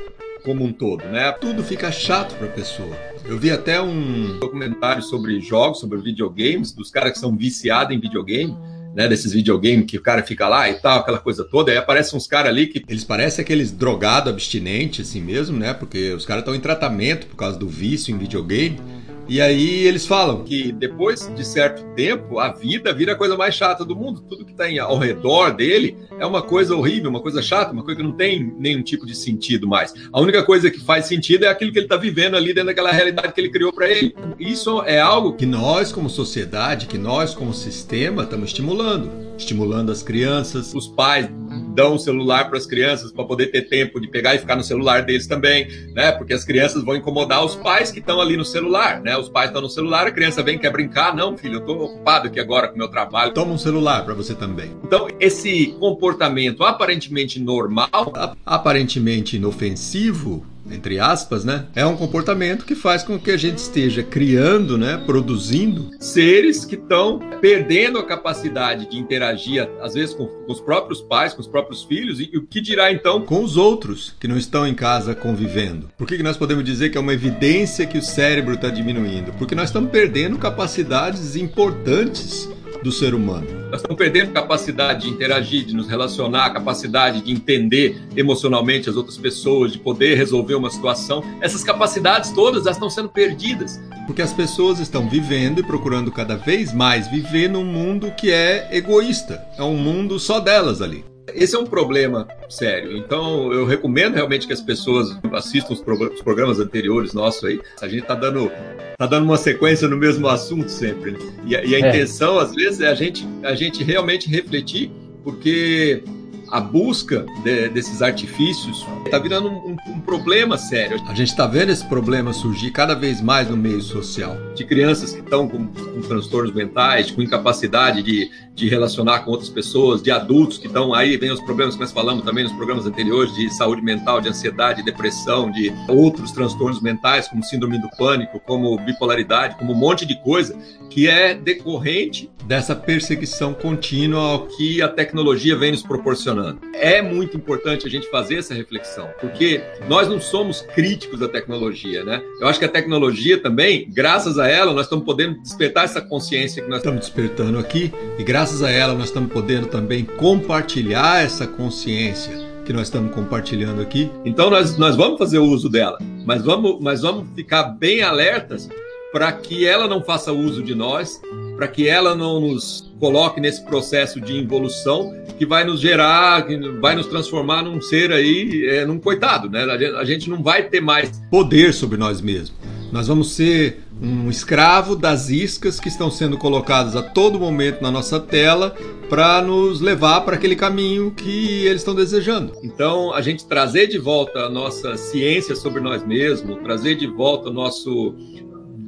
como 0.45 0.65
um 0.65 0.73
todo, 0.73 1.05
né? 1.05 1.33
Tudo 1.33 1.63
fica 1.63 1.91
chato 1.91 2.35
para 2.37 2.47
a 2.47 2.51
pessoa. 2.51 2.97
Eu 3.25 3.39
vi 3.39 3.51
até 3.51 3.81
um 3.81 4.39
documentário 4.39 5.03
sobre 5.03 5.41
jogos, 5.41 5.81
sobre 5.81 5.99
videogames, 5.99 6.73
dos 6.73 6.91
caras 6.91 7.13
que 7.13 7.19
são 7.19 7.37
viciados 7.37 7.95
em 7.95 8.01
videogame. 8.01 8.57
Né, 8.95 9.07
desses 9.07 9.33
videogames 9.33 9.87
que 9.87 9.97
o 9.97 10.03
cara 10.03 10.25
fica 10.25 10.49
lá 10.49 10.69
e 10.69 10.75
tal, 10.75 11.01
aquela 11.01 11.19
coisa 11.19 11.45
toda, 11.45 11.71
aí 11.71 11.77
aparecem 11.77 12.17
uns 12.17 12.27
caras 12.27 12.51
ali 12.51 12.67
que 12.67 12.83
eles 12.89 13.05
parecem 13.05 13.45
aqueles 13.45 13.71
drogados 13.71 14.33
abstinentes, 14.33 15.07
assim 15.07 15.21
mesmo, 15.21 15.57
né? 15.57 15.73
Porque 15.73 16.11
os 16.15 16.25
caras 16.25 16.41
estão 16.41 16.55
em 16.55 16.59
tratamento 16.59 17.27
por 17.29 17.37
causa 17.37 17.57
do 17.57 17.69
vício 17.69 18.13
em 18.13 18.19
videogame. 18.19 18.81
E 19.29 19.43
aí 19.43 19.87
eles 19.87 20.07
falam 20.07 20.43
que 20.43 20.73
depois 20.73 21.31
de 21.35 21.45
certo 21.45 21.85
tempo, 21.95 22.39
a 22.39 22.51
vida 22.51 22.95
vira 22.95 23.13
a 23.13 23.17
coisa 23.17 23.37
mais 23.37 23.55
chata 23.55 23.85
do 23.85 23.95
mundo. 23.95 24.23
Tudo 24.27 24.43
que 24.43 24.53
está 24.53 24.65
ao 24.83 24.97
redor 24.97 25.51
dele 25.51 25.99
é 26.19 26.25
uma 26.25 26.41
coisa 26.41 26.75
horrível, 26.75 27.11
uma 27.11 27.21
coisa 27.21 27.43
chata, 27.43 27.73
uma 27.73 27.85
coisa 27.85 28.01
que 28.01 28.07
não 28.07 28.13
tem 28.13 28.43
nenhum 28.59 28.83
tipo 28.83 29.05
de 29.05 29.15
sentido 29.15 29.69
mais. 29.69 29.93
A 30.11 30.19
única 30.19 30.43
coisa 30.43 30.71
que 30.71 30.81
faz 30.81 31.05
sentido 31.05 31.45
é 31.45 31.49
aquilo 31.49 31.71
que 31.71 31.79
ele 31.79 31.85
está 31.85 31.97
vivendo 31.97 32.37
ali 32.37 32.55
dentro 32.55 32.69
daquela 32.69 32.91
realidade 32.91 33.35
que 33.35 33.41
ele 33.41 33.51
criou 33.51 33.71
para 33.71 33.87
ele. 33.87 34.15
Isso 34.39 34.83
é 34.83 34.99
algo 34.99 35.35
que 35.35 35.45
nós, 35.45 35.93
como 35.93 36.09
sociedade, 36.09 36.87
que 36.87 36.97
nós, 36.97 37.35
como 37.35 37.53
sistema, 37.53 38.23
estamos 38.23 38.49
estimulando. 38.49 39.28
Estimulando 39.39 39.93
as 39.93 40.03
crianças, 40.03 40.75
os 40.75 40.89
pais 40.89 41.31
dão 41.75 41.95
o 41.95 41.99
celular 41.99 42.49
para 42.49 42.59
as 42.59 42.67
crianças 42.67 43.13
para 43.13 43.25
poder 43.25 43.47
ter 43.47 43.63
tempo 43.63 44.01
de 44.01 44.09
pegar 44.09 44.35
e 44.35 44.39
ficar 44.39 44.57
no 44.57 44.65
celular 44.65 45.05
deles 45.05 45.29
também, 45.29 45.69
né? 45.95 46.11
Porque 46.11 46.35
as 46.35 46.45
crianças 46.45 46.85
vão 46.85 46.97
incomodar 46.97 47.45
os 47.45 47.55
pais 47.55 47.93
que 47.93 48.01
estão 48.01 48.21
ali 48.21 48.37
no 48.37 48.45
celular, 48.45 49.01
né? 49.01 49.17
Os 49.17 49.29
pais 49.29 49.51
estão 49.51 49.63
no 49.63 49.71
celular, 49.71 50.09
a 50.09 50.11
criança 50.11 50.43
vem 50.43 50.59
quer 50.59 50.73
brincar, 50.73 51.15
não, 51.15 51.39
filho, 51.39 51.55
eu 51.55 51.61
estou 51.61 51.81
ocupado 51.81 52.27
aqui 52.27 52.41
agora 52.41 52.67
com 52.67 52.75
o 52.75 52.79
meu 52.79 52.89
trabalho. 52.89 53.33
Toma 53.33 53.53
um 53.53 53.59
celular 53.59 54.05
para 54.05 54.13
você 54.13 54.35
também. 54.35 54.73
Então, 54.83 55.07
esse 55.21 55.69
comportamento 55.79 56.65
aparentemente 56.65 57.39
normal, 57.39 58.13
aparentemente 58.45 59.37
inofensivo, 59.37 60.45
entre 60.71 60.99
aspas, 60.99 61.45
né? 61.45 61.67
É 61.75 61.85
um 61.85 61.97
comportamento 61.97 62.65
que 62.65 62.75
faz 62.75 63.03
com 63.03 63.19
que 63.19 63.31
a 63.31 63.37
gente 63.37 63.59
esteja 63.59 64.03
criando, 64.03 64.77
né, 64.79 65.03
produzindo 65.05 65.91
seres 65.99 66.65
que 66.65 66.75
estão 66.75 67.19
perdendo 67.41 67.99
a 67.99 68.05
capacidade 68.05 68.89
de 68.89 68.99
interagir, 68.99 69.69
às 69.81 69.95
vezes 69.95 70.15
com, 70.15 70.27
com, 70.27 70.53
os 70.53 70.61
próprios 70.61 71.01
pais, 71.01 71.35
com 71.35 71.41
os 71.41 71.47
próprios 71.47 71.85
filhos, 71.85 72.21
e, 72.21 72.31
e 72.33 72.39
o 72.39 72.47
que 72.47 72.61
dirá 72.61 72.93
então 72.93 73.23
com 73.23 73.43
os 73.43 73.57
outros 73.57 74.15
que 74.19 74.29
não 74.29 74.37
estão 74.37 74.67
em 74.67 74.75
casa 74.75 75.15
convivendo. 75.15 75.91
Por 75.97 76.07
que, 76.07 76.17
que 76.17 76.23
nós 76.23 76.37
podemos 76.37 76.65
dizer 76.65 76.91
que 76.91 76.99
é 76.99 77.01
uma 77.01 77.13
evidência 77.13 77.87
que 77.87 77.99
o 77.99 78.03
cérebro 78.03 78.55
está 78.55 78.69
diminuindo? 78.69 79.33
Porque 79.39 79.55
nós 79.55 79.69
estamos 79.69 79.91
perdendo 79.91 80.39
capacidades 80.39 81.37
importantes 81.37 82.49
do 82.89 82.93
ser 82.93 83.15
humano. 83.15 83.47
Nós 83.71 83.81
estamos 83.81 83.99
perdendo 83.99 84.33
capacidade 84.33 85.03
de 85.03 85.11
interagir, 85.11 85.67
de 85.67 85.75
nos 85.75 85.87
relacionar, 85.87 86.51
capacidade 86.51 87.21
de 87.21 87.31
entender 87.31 88.01
emocionalmente 88.17 88.89
as 88.89 88.97
outras 88.97 89.19
pessoas, 89.19 89.73
de 89.73 89.79
poder 89.79 90.17
resolver 90.17 90.55
uma 90.55 90.71
situação. 90.71 91.23
Essas 91.43 91.63
capacidades 91.63 92.31
todas 92.31 92.63
elas 92.63 92.77
estão 92.77 92.89
sendo 92.89 93.11
perdidas. 93.11 93.79
Porque 94.07 94.23
as 94.23 94.33
pessoas 94.33 94.81
estão 94.81 95.07
vivendo 95.07 95.61
e 95.61 95.63
procurando 95.63 96.11
cada 96.11 96.35
vez 96.35 96.73
mais 96.73 97.09
viver 97.09 97.51
num 97.51 97.65
mundo 97.65 98.11
que 98.13 98.31
é 98.31 98.71
egoísta. 98.73 99.45
É 99.59 99.63
um 99.63 99.77
mundo 99.77 100.19
só 100.19 100.41
delas 100.41 100.81
ali. 100.81 101.05
Esse 101.35 101.57
é 101.57 101.59
um 101.59 101.67
problema 101.67 102.27
sério. 102.49 102.97
Então, 102.97 103.53
eu 103.53 103.65
recomendo 103.65 104.15
realmente 104.15 104.47
que 104.47 104.53
as 104.53 104.61
pessoas 104.61 105.17
assistam 105.33 105.75
os, 105.75 105.81
programas 106.23 106.61
anteriores 106.61 107.13
nossos 107.13 107.45
aí. 107.45 107.61
A 107.81 107.89
gente 107.89 108.03
está 108.03 108.15
dando, 108.15 108.51
tá 108.97 109.07
dando 109.07 109.25
uma 109.25 109.37
sequência 109.37 109.89
no 109.89 109.97
mesmo 109.97 110.29
assunto 110.29 110.69
sempre. 110.69 111.13
Né? 111.13 111.19
E, 111.47 111.57
a, 111.57 111.65
e 111.65 111.75
a 111.75 111.79
é. 111.79 111.89
intenção, 111.89 112.39
às 112.39 112.55
vezes, 112.55 112.81
é 112.81 112.89
a 112.89 112.95
gente, 112.95 113.27
a 113.43 113.55
gente 113.55 113.83
realmente 113.83 114.29
refletir, 114.29 114.91
porque 115.23 116.03
a 116.51 116.61
busca 116.61 117.27
de, 117.43 117.69
desses 117.69 118.03
artifícios 118.03 118.87
está 119.05 119.19
virando 119.19 119.49
um, 119.49 119.71
um, 119.71 119.77
um, 119.93 120.01
problema 120.01 120.57
sério. 120.57 121.01
A 121.07 121.15
gente 121.15 121.29
está 121.29 121.47
vendo 121.47 121.71
esse 121.71 121.85
problema 121.87 122.33
surgir 122.33 122.71
cada 122.71 122.95
vez 122.95 123.21
mais 123.21 123.49
no 123.49 123.57
meio 123.57 123.81
social. 123.81 124.37
De 124.55 124.65
crianças 124.65 125.13
que 125.13 125.21
estão 125.21 125.49
com, 125.49 125.67
com 125.67 126.01
transtornos 126.03 126.55
mentais, 126.55 127.11
com 127.11 127.23
incapacidade 127.23 128.03
de, 128.03 128.31
de 128.59 128.69
relacionar 128.69 129.21
com 129.21 129.31
outras 129.31 129.49
pessoas, 129.49 130.03
de 130.03 130.11
adultos 130.11 130.59
que 130.59 130.67
estão 130.67 130.93
aí, 130.93 131.17
vem 131.17 131.31
os 131.31 131.41
problemas 131.41 131.77
que 131.77 131.81
nós 131.81 131.93
falamos 131.93 132.25
também 132.25 132.43
nos 132.43 132.53
programas 132.53 132.87
anteriores, 132.87 133.33
de 133.35 133.49
saúde 133.55 133.81
mental, 133.81 134.21
de 134.21 134.29
ansiedade, 134.29 134.83
depressão, 134.83 135.51
de 135.51 135.73
outros 135.89 136.33
transtornos 136.33 136.83
mentais, 136.83 137.29
como 137.29 137.45
síndrome 137.45 137.81
do 137.81 137.89
pânico, 137.97 138.41
como 138.41 138.77
bipolaridade, 138.79 139.57
como 139.57 139.73
um 139.73 139.77
monte 139.77 140.05
de 140.05 140.21
coisa 140.23 140.59
que 140.91 141.07
é 141.07 141.35
decorrente 141.35 142.29
dessa 142.45 142.75
perseguição 142.75 143.53
contínua 143.53 144.21
ao 144.23 144.47
que 144.47 144.81
a 144.81 144.89
tecnologia 144.89 145.55
vem 145.55 145.71
nos 145.71 145.83
proporcionando. 145.83 146.61
É 146.73 147.03
muito 147.03 147.37
importante 147.37 147.87
a 147.87 147.91
gente 147.91 148.11
fazer 148.11 148.39
essa 148.39 148.55
reflexão, 148.55 149.07
porque 149.21 149.61
nós 149.87 150.09
não 150.09 150.19
somos 150.19 150.63
críticos 150.63 151.21
da 151.21 151.29
tecnologia, 151.29 152.03
né? 152.05 152.23
Eu 152.41 152.49
acho 152.49 152.59
que 152.59 152.65
a 152.65 152.69
tecnologia 152.69 153.39
também, 153.39 153.87
graças 153.91 154.39
a 154.39 154.49
ela, 154.49 154.73
nós 154.73 154.87
estamos 154.87 155.05
podendo 155.05 155.39
despertar 155.43 155.85
essa 155.85 156.01
consciência 156.01 156.63
que 156.63 156.71
nós 156.71 156.79
estamos 156.79 157.01
despertando 157.01 157.59
aqui, 157.59 157.93
e 158.19 158.25
graças 158.25 158.48
a 158.63 158.71
ela 158.71 158.95
nós 158.95 159.07
estamos 159.07 159.33
podendo 159.33 159.67
também 159.67 160.05
compartilhar 160.05 161.23
essa 161.23 161.47
consciência 161.47 162.33
que 162.65 162.73
nós 162.73 162.89
estamos 162.89 163.15
compartilhando 163.15 163.81
aqui. 163.81 164.11
Então 164.25 164.51
nós, 164.51 164.77
nós 164.77 164.97
vamos 164.97 165.19
fazer 165.19 165.39
uso 165.39 165.69
dela, 165.69 165.99
mas 166.27 166.43
vamos, 166.43 166.79
mas 166.81 167.03
vamos 167.03 167.27
ficar 167.35 167.65
bem 167.65 168.03
alertas 168.03 168.69
para 169.13 169.33
que 169.33 169.67
ela 169.67 169.87
não 169.89 170.03
faça 170.03 170.33
uso 170.33 170.63
de 170.63 170.75
nós, 170.75 171.21
para 171.57 171.67
que 171.67 171.89
ela 171.89 172.15
não 172.15 172.41
nos 172.41 172.93
coloque 173.01 173.41
nesse 173.41 173.65
processo 173.65 174.21
de 174.21 174.37
involução 174.37 175.15
que 175.39 175.47
vai 175.47 175.65
nos 175.65 175.81
gerar, 175.81 176.47
que 176.47 176.57
vai 176.81 176.95
nos 176.95 177.07
transformar 177.07 177.63
num 177.63 177.81
ser 177.81 178.13
aí, 178.13 178.67
é, 178.67 178.85
num 178.85 178.99
coitado, 178.99 179.49
né? 179.49 179.63
A 179.99 180.05
gente 180.05 180.29
não 180.29 180.43
vai 180.43 180.65
ter 180.65 180.81
mais 180.81 181.23
poder 181.31 181.73
sobre 181.73 181.97
nós 181.97 182.21
mesmos. 182.21 182.53
Nós 182.93 183.07
vamos 183.07 183.33
ser 183.33 183.83
um 184.01 184.31
escravo 184.31 184.95
das 184.95 185.29
iscas 185.29 185.81
que 185.81 185.89
estão 185.89 186.11
sendo 186.11 186.39
colocadas 186.39 186.95
a 186.95 187.03
todo 187.03 187.39
momento 187.39 187.83
na 187.83 187.91
nossa 187.91 188.21
tela 188.21 188.75
para 189.09 189.43
nos 189.43 189.81
levar 189.81 190.21
para 190.21 190.37
aquele 190.37 190.55
caminho 190.55 191.11
que 191.11 191.67
eles 191.67 191.81
estão 191.81 191.95
desejando. 191.95 192.53
Então, 192.63 193.13
a 193.13 193.21
gente 193.21 193.47
trazer 193.47 193.87
de 193.89 193.99
volta 193.99 194.41
a 194.41 194.49
nossa 194.49 194.97
ciência 194.97 195.57
sobre 195.57 195.81
nós 195.81 196.07
mesmos, 196.07 196.59
trazer 196.63 196.95
de 196.95 197.07
volta 197.07 197.49
o 197.49 197.53
nosso 197.53 198.15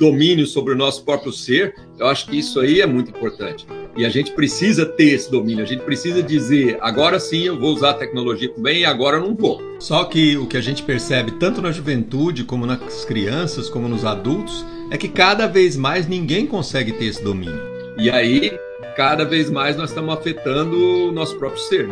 domínio 0.00 0.46
sobre 0.46 0.72
o 0.72 0.76
nosso 0.76 1.04
próprio 1.04 1.30
ser, 1.30 1.74
eu 1.98 2.06
acho 2.06 2.26
que 2.26 2.38
isso 2.38 2.58
aí 2.58 2.80
é 2.80 2.86
muito 2.86 3.10
importante. 3.10 3.66
E 3.96 4.06
a 4.06 4.08
gente 4.08 4.32
precisa 4.32 4.86
ter 4.86 5.10
esse 5.10 5.30
domínio, 5.30 5.62
a 5.62 5.66
gente 5.66 5.82
precisa 5.82 6.22
dizer, 6.22 6.78
agora 6.80 7.20
sim 7.20 7.42
eu 7.42 7.58
vou 7.58 7.74
usar 7.74 7.90
a 7.90 7.94
tecnologia 7.94 8.50
bem 8.56 8.80
e 8.80 8.84
agora 8.86 9.18
eu 9.18 9.22
não 9.22 9.34
vou. 9.34 9.60
Só 9.78 10.04
que 10.04 10.38
o 10.38 10.46
que 10.46 10.56
a 10.56 10.60
gente 10.60 10.82
percebe 10.82 11.32
tanto 11.32 11.60
na 11.60 11.70
juventude, 11.70 12.44
como 12.44 12.64
nas 12.64 13.04
crianças, 13.04 13.68
como 13.68 13.88
nos 13.88 14.04
adultos, 14.04 14.64
é 14.90 14.98
que 14.98 15.08
cada 15.08 15.46
vez 15.46 15.76
mais 15.76 16.06
ninguém 16.08 16.46
consegue 16.46 16.92
ter 16.92 17.06
esse 17.06 17.22
domínio. 17.22 17.60
E 17.96 18.10
aí, 18.10 18.58
cada 18.96 19.24
vez 19.24 19.50
mais 19.50 19.76
nós 19.76 19.90
estamos 19.90 20.12
afetando 20.14 20.76
o 21.08 21.12
nosso 21.12 21.38
próprio 21.38 21.60
ser. 21.60 21.88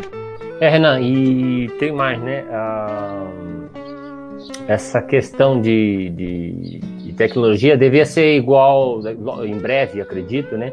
É, 0.59 0.69
Renan, 0.69 0.99
e 1.01 1.69
tem 1.79 1.91
mais, 1.91 2.21
né? 2.21 2.43
Ah, 2.51 3.27
essa 4.67 5.01
questão 5.01 5.61
de, 5.61 6.09
de 6.09 6.79
tecnologia 7.19 7.77
devia 7.77 8.05
ser 8.05 8.37
igual, 8.37 9.01
em 9.45 9.57
breve, 9.57 10.01
acredito, 10.01 10.57
né? 10.57 10.71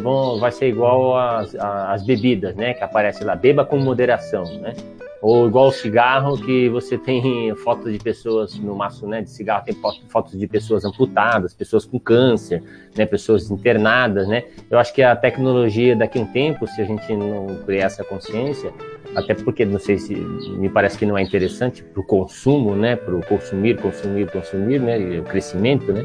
Bom, 0.00 0.38
vai 0.40 0.50
ser 0.50 0.66
igual 0.66 1.16
às, 1.16 1.54
às 1.54 2.04
bebidas, 2.04 2.56
né? 2.56 2.74
Que 2.74 2.82
aparece 2.82 3.22
lá, 3.22 3.36
beba 3.36 3.64
com 3.64 3.78
moderação, 3.78 4.42
né? 4.60 4.74
Ou 5.22 5.46
igual 5.46 5.68
o 5.68 5.72
cigarro, 5.72 6.36
que 6.36 6.68
você 6.68 6.98
tem 6.98 7.54
fotos 7.56 7.92
de 7.92 7.98
pessoas 7.98 8.58
no 8.58 8.74
maço 8.74 9.06
né, 9.06 9.22
de 9.22 9.30
cigarro, 9.30 9.64
tem 9.64 9.74
fotos 10.08 10.38
de 10.38 10.46
pessoas 10.46 10.84
amputadas, 10.84 11.54
pessoas 11.54 11.84
com 11.84 11.98
câncer, 11.98 12.62
né, 12.96 13.06
pessoas 13.06 13.50
internadas, 13.50 14.28
né? 14.28 14.44
Eu 14.70 14.78
acho 14.78 14.92
que 14.94 15.02
a 15.02 15.16
tecnologia 15.16 15.96
daqui 15.96 16.18
a 16.18 16.22
um 16.22 16.26
tempo, 16.26 16.66
se 16.66 16.80
a 16.80 16.84
gente 16.84 17.14
não 17.14 17.62
criar 17.64 17.86
essa 17.86 18.04
consciência, 18.04 18.72
até 19.14 19.34
porque 19.34 19.64
não 19.64 19.78
sei 19.78 19.96
se 19.98 20.14
me 20.14 20.68
parece 20.68 20.98
que 20.98 21.06
não 21.06 21.16
é 21.16 21.22
interessante 21.22 21.82
para 21.82 22.00
o 22.00 22.04
consumo, 22.04 22.76
né, 22.76 22.96
para 22.96 23.14
o 23.14 23.24
consumir, 23.24 23.80
consumir, 23.80 24.30
consumir, 24.30 24.80
né, 24.80 25.18
o 25.18 25.22
crescimento, 25.22 25.92
né, 25.92 26.04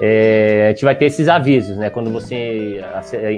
é, 0.00 0.66
a 0.68 0.70
gente 0.70 0.84
vai 0.84 0.94
ter 0.94 1.06
esses 1.06 1.28
avisos, 1.28 1.76
né, 1.76 1.90
quando 1.90 2.10
você 2.10 2.80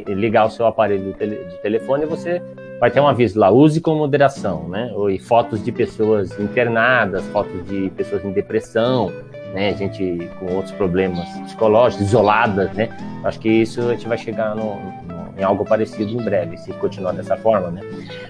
ligar 0.09 0.47
o 0.47 0.51
seu 0.51 0.67
aparelho 0.67 1.15
de 1.15 1.63
telefone, 1.63 2.05
você 2.05 2.43
vai 2.81 2.91
ter 2.91 3.01
um 3.01 3.07
aviso 3.07 3.39
lá, 3.39 3.51
use 3.51 3.81
com 3.81 3.95
moderação, 3.95 4.69
né, 4.69 4.91
ou 4.95 5.09
fotos 5.19 5.65
de 5.65 5.73
pessoas 5.73 6.39
internadas, 6.39 7.25
fotos 7.27 7.65
de 7.67 7.91
pessoas 7.91 8.25
em 8.25 8.33
depressão, 8.33 9.13
né, 9.55 9.75
gente 9.75 10.29
com 10.39 10.55
outros 10.55 10.75
problemas 10.75 11.29
psicológicos, 11.45 12.07
isoladas, 12.07 12.73
né, 12.73 12.89
acho 13.25 13.41
que 13.41 13.49
isso 13.49 13.81
a 13.81 13.93
gente 13.93 14.07
vai 14.07 14.19
chegar 14.19 14.55
no, 14.55 14.77
no 14.77 15.17
em 15.39 15.43
algo 15.43 15.65
parecido 15.65 16.11
em 16.11 16.25
breve, 16.25 16.57
se 16.57 16.73
continuar 16.73 17.13
dessa 17.13 17.37
forma, 17.37 17.71
né? 17.71 17.83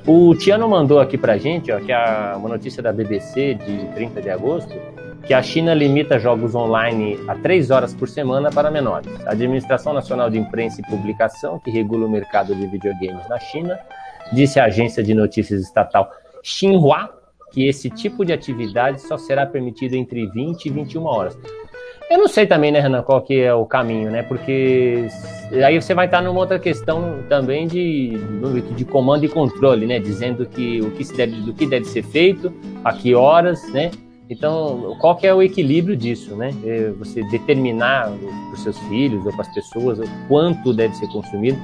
O 0.07 0.35
Tiano 0.35 0.69
mandou 0.69 0.99
aqui 0.99 1.17
pra 1.17 1.39
gente, 1.39 1.71
ó, 1.71 1.79
que 1.79 1.93
é 1.93 2.35
uma 2.35 2.49
notícia 2.49 2.83
da 2.83 2.93
BBC 2.93 3.55
de 3.55 3.87
30 3.95 4.21
de 4.21 4.31
agosto, 4.31 4.75
que 5.25 5.35
a 5.35 5.43
China 5.43 5.75
limita 5.75 6.19
jogos 6.19 6.55
online 6.55 7.19
a 7.27 7.35
três 7.35 7.71
horas 7.71 7.95
por 7.95 8.09
semana 8.09 8.51
para 8.51 8.71
menores. 8.71 9.09
A 9.27 9.33
Administração 9.33 9.93
Nacional 9.93 10.31
de 10.31 10.39
Imprensa 10.39 10.81
e 10.81 10.85
Publicação, 10.85 11.59
que 11.59 11.71
regula 11.71 12.07
o 12.07 12.11
mercado 12.11 12.55
de 12.55 12.67
videogames 12.67 13.29
na 13.29 13.39
China, 13.39 13.79
disse 14.33 14.59
à 14.59 14.65
agência 14.65 15.03
de 15.03 15.15
notícias 15.15 15.63
estatal 15.63 16.11
Xinhua 16.43 17.11
que 17.53 17.67
esse 17.67 17.89
tipo 17.91 18.25
de 18.25 18.33
atividade 18.33 19.01
só 19.01 19.17
será 19.17 19.47
permitido 19.47 19.95
entre 19.95 20.27
20 20.27 20.67
e 20.67 20.71
21 20.71 21.05
horas. 21.05 21.39
Eu 22.09 22.19
não 22.19 22.29
sei 22.29 22.47
também, 22.47 22.71
né, 22.71 22.79
Renan, 22.79 23.03
qual 23.03 23.21
que 23.21 23.41
é 23.41 23.53
o 23.53 23.67
caminho, 23.67 24.11
né? 24.11 24.23
Porque 24.23 25.09
aí 25.65 25.81
você 25.81 25.93
vai 25.93 26.07
estar 26.07 26.23
numa 26.23 26.39
outra 26.39 26.59
questão 26.59 27.25
também 27.29 27.67
de, 27.67 28.13
de 28.77 28.85
comando 28.85 29.25
e 29.25 29.29
controle, 29.29 29.87
né? 29.87 29.99
Dizendo 29.99 30.47
que 30.47 30.81
o 30.81 30.93
que, 30.93 31.05
se 31.05 31.17
deve, 31.17 31.41
do 31.41 31.53
que 31.53 31.67
deve 31.67 31.85
ser 31.87 32.05
feito, 32.05 32.53
a 32.85 32.93
que 32.93 33.15
horas, 33.15 33.61
né? 33.73 33.91
Então, 34.31 34.97
qual 35.01 35.17
que 35.17 35.27
é 35.27 35.35
o 35.35 35.43
equilíbrio 35.43 35.97
disso, 35.97 36.37
né? 36.37 36.51
É 36.65 36.91
você 36.91 37.23
determinar 37.31 38.09
para 38.09 38.55
os 38.55 38.63
seus 38.63 38.79
filhos 38.81 39.25
ou 39.27 39.33
para 39.33 39.43
as 39.43 39.55
pessoas 39.55 39.99
o 39.99 40.05
quanto 40.29 40.73
deve 40.73 40.95
ser 40.95 41.09
consumido, 41.09 41.59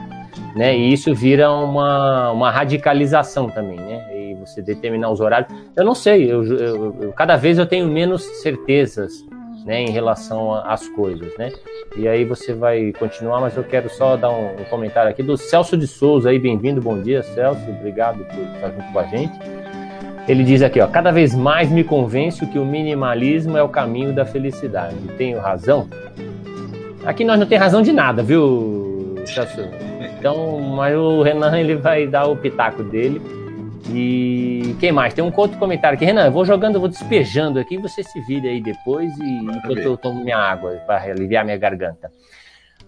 né? 0.55 0.77
E 0.77 0.93
isso 0.93 1.15
vira 1.15 1.51
uma, 1.51 2.31
uma 2.31 2.51
radicalização 2.51 3.49
também, 3.49 3.79
né? 3.79 4.05
E 4.15 4.35
você 4.35 4.61
determinar 4.61 5.11
os 5.11 5.21
horários. 5.21 5.53
Eu 5.77 5.85
não 5.85 5.95
sei, 5.95 6.31
eu, 6.31 6.45
eu, 6.45 6.97
eu 7.01 7.13
cada 7.13 7.37
vez 7.37 7.59
eu 7.59 7.67
tenho 7.67 7.87
menos 7.89 8.23
certezas 8.41 9.25
né, 9.65 9.83
em 9.83 9.91
relação 9.91 10.55
às 10.55 10.89
coisas, 10.89 11.37
né? 11.39 11.53
E 11.97 12.09
aí 12.09 12.25
você 12.25 12.53
vai 12.53 12.93
continuar, 12.99 13.41
mas 13.41 13.57
eu 13.57 13.65
quero 13.65 13.89
só 13.89 14.17
dar 14.17 14.31
um, 14.31 14.61
um 14.61 14.65
comentário 14.69 15.11
aqui 15.11 15.23
do 15.23 15.37
Celso 15.37 15.77
de 15.77 15.87
Souza 15.87 16.31
aí, 16.31 16.39
bem-vindo, 16.39 16.81
bom 16.81 17.01
dia, 17.01 17.23
Celso, 17.23 17.63
obrigado 17.69 18.25
por 18.25 18.43
estar 18.55 18.71
junto 18.71 18.93
com 18.93 18.99
a 18.99 19.05
gente. 19.05 19.39
Ele 20.29 20.45
diz 20.45 20.63
aqui, 20.63 20.81
ó, 20.81 20.87
cada 20.87 21.11
vez 21.11 21.35
mais 21.35 21.71
me 21.71 21.83
convenço 21.83 22.47
que 22.47 22.59
o 22.59 22.65
minimalismo 22.65 23.57
é 23.57 23.63
o 23.63 23.69
caminho 23.69 24.13
da 24.13 24.25
felicidade. 24.25 24.97
Tenho 25.19 25.41
razão? 25.41 25.89
Aqui 27.05 27.25
nós 27.25 27.39
não 27.39 27.47
tem 27.47 27.59
razão 27.59 27.83
de 27.83 27.93
nada, 27.93 28.23
viu, 28.23 29.17
Celso? 29.27 29.69
Então, 30.23 30.61
mas 30.61 30.97
o 30.97 31.21
Renan 31.21 31.59
ele 31.59 31.75
vai 31.75 32.07
dar 32.07 32.29
o 32.29 32.37
pitaco 32.37 32.85
dele. 32.85 33.21
E 33.93 34.77
quem 34.79 34.93
mais? 34.93 35.13
Tem 35.13 35.25
um 35.25 35.33
outro 35.37 35.59
comentário 35.59 35.97
aqui. 35.97 36.05
Renan, 36.05 36.27
eu 36.27 36.31
vou 36.31 36.45
jogando, 36.45 36.77
eu 36.77 36.81
vou 36.81 36.89
despejando 36.89 37.59
aqui, 37.59 37.77
você 37.77 38.05
se 38.05 38.21
vira 38.21 38.49
aí 38.49 38.63
depois 38.63 39.13
e 39.19 39.39
enquanto 39.39 39.79
eu 39.79 39.97
tomo 39.97 40.23
minha 40.23 40.39
água 40.39 40.81
para 40.87 41.03
aliviar 41.11 41.45
minha 41.45 41.57
garganta. 41.57 42.13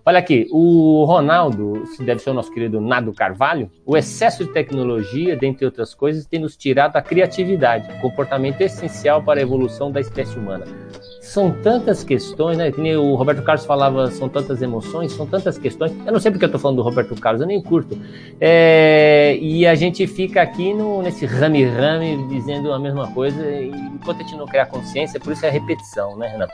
Olha 0.07 0.21
aqui, 0.21 0.47
o 0.53 1.05
Ronaldo, 1.05 1.83
deve 1.99 2.21
ser 2.21 2.31
o 2.31 2.35
nosso 2.35 2.53
querido 2.53 2.81
Nado 2.81 3.13
Carvalho, 3.13 3.69
o 3.85 3.97
excesso 3.97 4.45
de 4.45 4.53
tecnologia, 4.53 5.35
dentre 5.35 5.65
outras 5.65 5.95
coisas, 5.95 6.27
tem 6.27 6.39
nos 6.39 6.57
tirado 6.57 6.95
a 6.97 7.03
criatividade, 7.03 7.89
comportamento 8.01 8.61
essencial 8.61 9.23
para 9.23 9.41
a 9.41 9.43
evolução 9.43 9.91
da 9.91 10.01
espécie 10.01 10.39
humana 10.39 10.67
são 11.25 11.51
tantas 11.51 12.05
questões, 12.05 12.59
né? 12.59 12.71
O 12.97 13.15
Roberto 13.15 13.43
Carlos 13.43 13.65
falava, 13.65 14.11
são 14.11 14.29
tantas 14.29 14.61
emoções, 14.61 15.13
são 15.13 15.27
tantas 15.27 15.57
questões. 15.57 15.93
Eu 16.07 16.13
não 16.13 16.21
sei 16.21 16.31
porque 16.31 16.45
eu 16.45 16.49
estou 16.49 16.61
falando 16.61 16.77
do 16.77 16.83
Roberto 16.83 17.15
Carlos, 17.17 17.41
eu 17.41 17.47
nem 17.47 17.61
curto. 17.63 17.99
É, 18.41 19.37
e 19.41 19.67
a 19.67 19.75
gente 19.75 20.07
fica 20.07 20.43
aqui 20.43 20.75
no, 20.75 21.03
nesse 21.03 21.25
rame-rame 21.25 22.29
dizendo 22.29 22.73
a 22.73 22.79
mesma 22.79 23.11
coisa, 23.13 23.43
enquanto 23.63 24.21
a 24.21 24.23
gente 24.23 24.37
não 24.37 24.47
criar 24.47 24.67
consciência, 24.67 25.19
por 25.19 25.33
isso 25.33 25.45
é 25.47 25.49
a 25.49 25.53
repetição, 25.53 26.17
né, 26.17 26.29
Renan? 26.29 26.49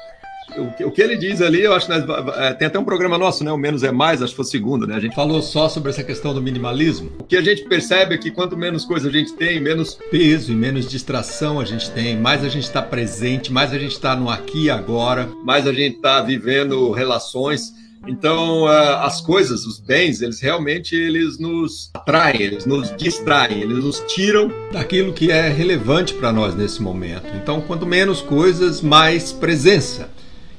O, 0.58 0.90
que 0.90 1.00
ele 1.00 1.16
diz 1.16 1.40
ali, 1.40 1.62
eu 1.62 1.74
acho 1.74 1.86
que 1.86 1.92
nós, 1.92 2.36
é, 2.36 2.54
tem 2.54 2.66
até 2.66 2.78
um 2.78 2.84
programa 2.84 3.16
nosso, 3.16 3.44
né? 3.44 3.52
O 3.52 3.56
Menos 3.56 3.82
é 3.82 3.92
Mais, 3.92 4.22
acho 4.22 4.32
que 4.32 4.36
foi 4.36 4.44
o 4.44 4.48
segundo, 4.48 4.86
né? 4.86 4.94
A 4.94 5.00
gente 5.00 5.14
falou 5.14 5.40
só 5.42 5.68
sobre 5.68 5.90
essa 5.90 6.02
questão 6.02 6.34
do 6.34 6.42
minimalismo. 6.42 7.10
O 7.18 7.24
que 7.24 7.36
a 7.36 7.42
gente 7.42 7.64
percebe 7.64 8.14
é 8.14 8.18
que 8.18 8.30
quanto 8.30 8.56
menos 8.56 8.84
coisa 8.84 9.08
a 9.08 9.12
gente 9.12 9.32
tem, 9.34 9.60
menos 9.60 9.94
peso 10.10 10.52
e 10.52 10.54
menos 10.54 10.88
distração 10.88 11.60
a 11.60 11.64
gente 11.64 11.90
tem, 11.90 12.16
mais 12.16 12.44
a 12.44 12.48
gente 12.48 12.64
está 12.64 12.82
presente, 12.82 13.52
mais 13.52 13.72
a 13.72 13.78
gente 13.78 13.92
está 13.92 14.16
no 14.16 14.28
aqui 14.28 14.64
e 14.64 14.70
agora, 14.70 15.28
mais 15.44 15.66
a 15.66 15.72
gente 15.72 15.96
está 15.96 16.20
vivendo 16.20 16.90
relações. 16.90 17.72
Então, 18.06 18.66
as 18.66 19.20
coisas, 19.20 19.66
os 19.66 19.78
bens, 19.78 20.22
eles 20.22 20.40
realmente 20.40 20.96
eles 20.96 21.38
nos 21.38 21.90
atraem, 21.92 22.40
eles 22.40 22.64
nos 22.64 22.94
distraem, 22.96 23.60
eles 23.60 23.84
nos 23.84 24.00
tiram 24.08 24.50
daquilo 24.72 25.12
que 25.12 25.30
é 25.30 25.48
relevante 25.50 26.14
para 26.14 26.32
nós 26.32 26.54
nesse 26.54 26.80
momento. 26.80 27.26
Então, 27.36 27.60
quanto 27.60 27.84
menos 27.84 28.22
coisas, 28.22 28.80
mais 28.80 29.32
presença. 29.32 30.08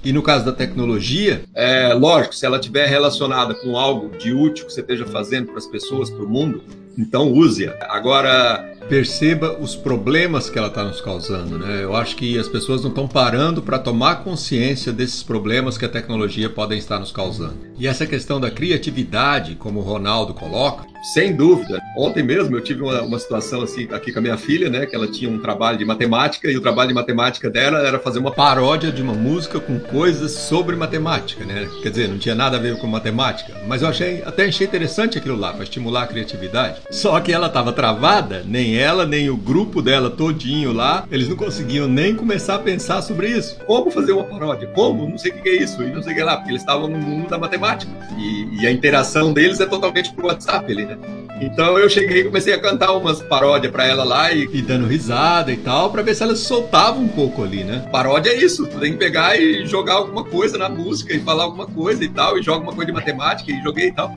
E 0.03 0.11
no 0.11 0.23
caso 0.23 0.45
da 0.45 0.51
tecnologia, 0.51 1.43
é 1.53 1.93
lógico, 1.93 2.33
se 2.35 2.45
ela 2.45 2.57
estiver 2.57 2.87
relacionada 2.87 3.53
com 3.53 3.77
algo 3.77 4.17
de 4.17 4.33
útil 4.33 4.65
que 4.65 4.73
você 4.73 4.81
esteja 4.81 5.05
fazendo 5.05 5.47
para 5.47 5.57
as 5.57 5.67
pessoas, 5.67 6.09
para 6.09 6.23
o 6.23 6.29
mundo, 6.29 6.63
então 6.97 7.31
use-a. 7.31 7.77
Agora, 7.89 8.71
perceba 8.89 9.57
os 9.59 9.75
problemas 9.75 10.49
que 10.49 10.57
ela 10.57 10.67
está 10.67 10.83
nos 10.83 10.99
causando. 11.01 11.57
Né? 11.57 11.83
Eu 11.83 11.95
acho 11.95 12.15
que 12.15 12.37
as 12.37 12.47
pessoas 12.47 12.81
não 12.81 12.89
estão 12.89 13.07
parando 13.07 13.61
para 13.61 13.79
tomar 13.79 14.23
consciência 14.23 14.91
desses 14.91 15.23
problemas 15.23 15.77
que 15.77 15.85
a 15.85 15.89
tecnologia 15.89 16.49
pode 16.49 16.75
estar 16.77 16.99
nos 16.99 17.11
causando. 17.11 17.55
E 17.77 17.87
essa 17.87 18.05
questão 18.05 18.39
da 18.39 18.51
criatividade, 18.51 19.55
como 19.55 19.79
o 19.79 19.83
Ronaldo 19.83 20.33
coloca, 20.33 20.90
sem 21.01 21.35
dúvida. 21.35 21.81
Ontem 21.95 22.23
mesmo 22.23 22.55
eu 22.55 22.61
tive 22.61 22.81
uma, 22.81 23.01
uma 23.01 23.19
situação 23.19 23.61
assim 23.61 23.87
aqui 23.91 24.11
com 24.11 24.19
a 24.19 24.21
minha 24.21 24.37
filha, 24.37 24.69
né? 24.69 24.85
Que 24.85 24.95
ela 24.95 25.07
tinha 25.07 25.29
um 25.29 25.39
trabalho 25.39 25.77
de 25.77 25.85
matemática 25.85 26.49
e 26.49 26.57
o 26.57 26.61
trabalho 26.61 26.89
de 26.89 26.93
matemática 26.93 27.49
dela 27.49 27.79
era 27.79 27.99
fazer 27.99 28.19
uma 28.19 28.31
paródia 28.31 28.91
de 28.91 29.01
uma 29.01 29.13
música 29.13 29.59
com 29.59 29.79
coisas 29.79 30.31
sobre 30.31 30.75
matemática, 30.75 31.43
né? 31.43 31.67
Quer 31.81 31.89
dizer, 31.89 32.07
não 32.07 32.17
tinha 32.17 32.35
nada 32.35 32.57
a 32.57 32.59
ver 32.59 32.77
com 32.77 32.87
matemática, 32.87 33.53
mas 33.67 33.81
eu 33.81 33.87
achei 33.87 34.21
até 34.23 34.45
achei 34.45 34.67
interessante 34.67 35.17
aquilo 35.17 35.35
lá 35.35 35.53
para 35.53 35.63
estimular 35.63 36.03
a 36.03 36.07
criatividade. 36.07 36.81
Só 36.91 37.19
que 37.19 37.33
ela 37.33 37.47
estava 37.47 37.73
travada, 37.73 38.43
nem 38.45 38.77
ela 38.77 39.05
nem 39.05 39.29
o 39.29 39.37
grupo 39.37 39.81
dela 39.81 40.09
todinho 40.09 40.71
lá, 40.71 41.05
eles 41.11 41.27
não 41.27 41.35
conseguiam 41.35 41.87
nem 41.87 42.15
começar 42.15 42.55
a 42.55 42.59
pensar 42.59 43.01
sobre 43.01 43.29
isso. 43.29 43.57
Como 43.65 43.91
fazer 43.91 44.11
uma 44.11 44.23
paródia? 44.23 44.67
Como? 44.69 45.09
Não 45.09 45.17
sei 45.17 45.31
o 45.31 45.41
que 45.41 45.49
é 45.49 45.63
isso 45.63 45.81
e 45.83 45.91
não 45.91 46.01
sei 46.01 46.13
o 46.13 46.15
que 46.15 46.23
lá, 46.23 46.37
porque 46.37 46.51
eles 46.51 46.61
estavam 46.61 46.87
no 46.87 46.97
mundo 46.97 47.29
da 47.29 47.37
matemática 47.37 47.91
e, 48.17 48.61
e 48.61 48.67
a 48.67 48.71
interação 48.71 49.33
deles 49.33 49.59
é 49.59 49.65
totalmente 49.65 50.13
por 50.13 50.25
WhatsApp 50.25 50.71
ali, 50.71 50.85
né? 50.95 51.21
Então 51.41 51.77
eu 51.77 51.89
cheguei 51.89 52.21
e 52.21 52.23
comecei 52.25 52.53
a 52.53 52.59
cantar 52.59 52.93
umas 52.93 53.21
paródias 53.21 53.71
para 53.71 53.85
ela 53.85 54.03
lá 54.03 54.31
e, 54.31 54.47
e, 54.53 54.61
dando 54.61 54.85
risada 54.85 55.51
e 55.51 55.57
tal, 55.57 55.91
para 55.91 56.01
ver 56.01 56.15
se 56.15 56.21
ela 56.21 56.35
soltava 56.35 56.99
um 56.99 57.07
pouco 57.07 57.43
ali, 57.43 57.63
né? 57.63 57.87
Paródia 57.91 58.29
é 58.29 58.37
isso, 58.37 58.67
tu 58.67 58.79
tem 58.79 58.91
que 58.91 58.97
pegar 58.97 59.39
e 59.39 59.65
jogar 59.65 59.95
alguma 59.95 60.23
coisa 60.23 60.57
na 60.57 60.69
música 60.69 61.13
e 61.13 61.19
falar 61.19 61.43
alguma 61.43 61.65
coisa 61.65 62.03
e 62.03 62.09
tal, 62.09 62.37
e 62.37 62.43
joga 62.43 62.63
uma 62.63 62.73
coisa 62.73 62.87
de 62.87 62.93
matemática 62.93 63.51
e 63.51 63.61
joguei 63.63 63.87
e 63.87 63.91
tal. 63.91 64.15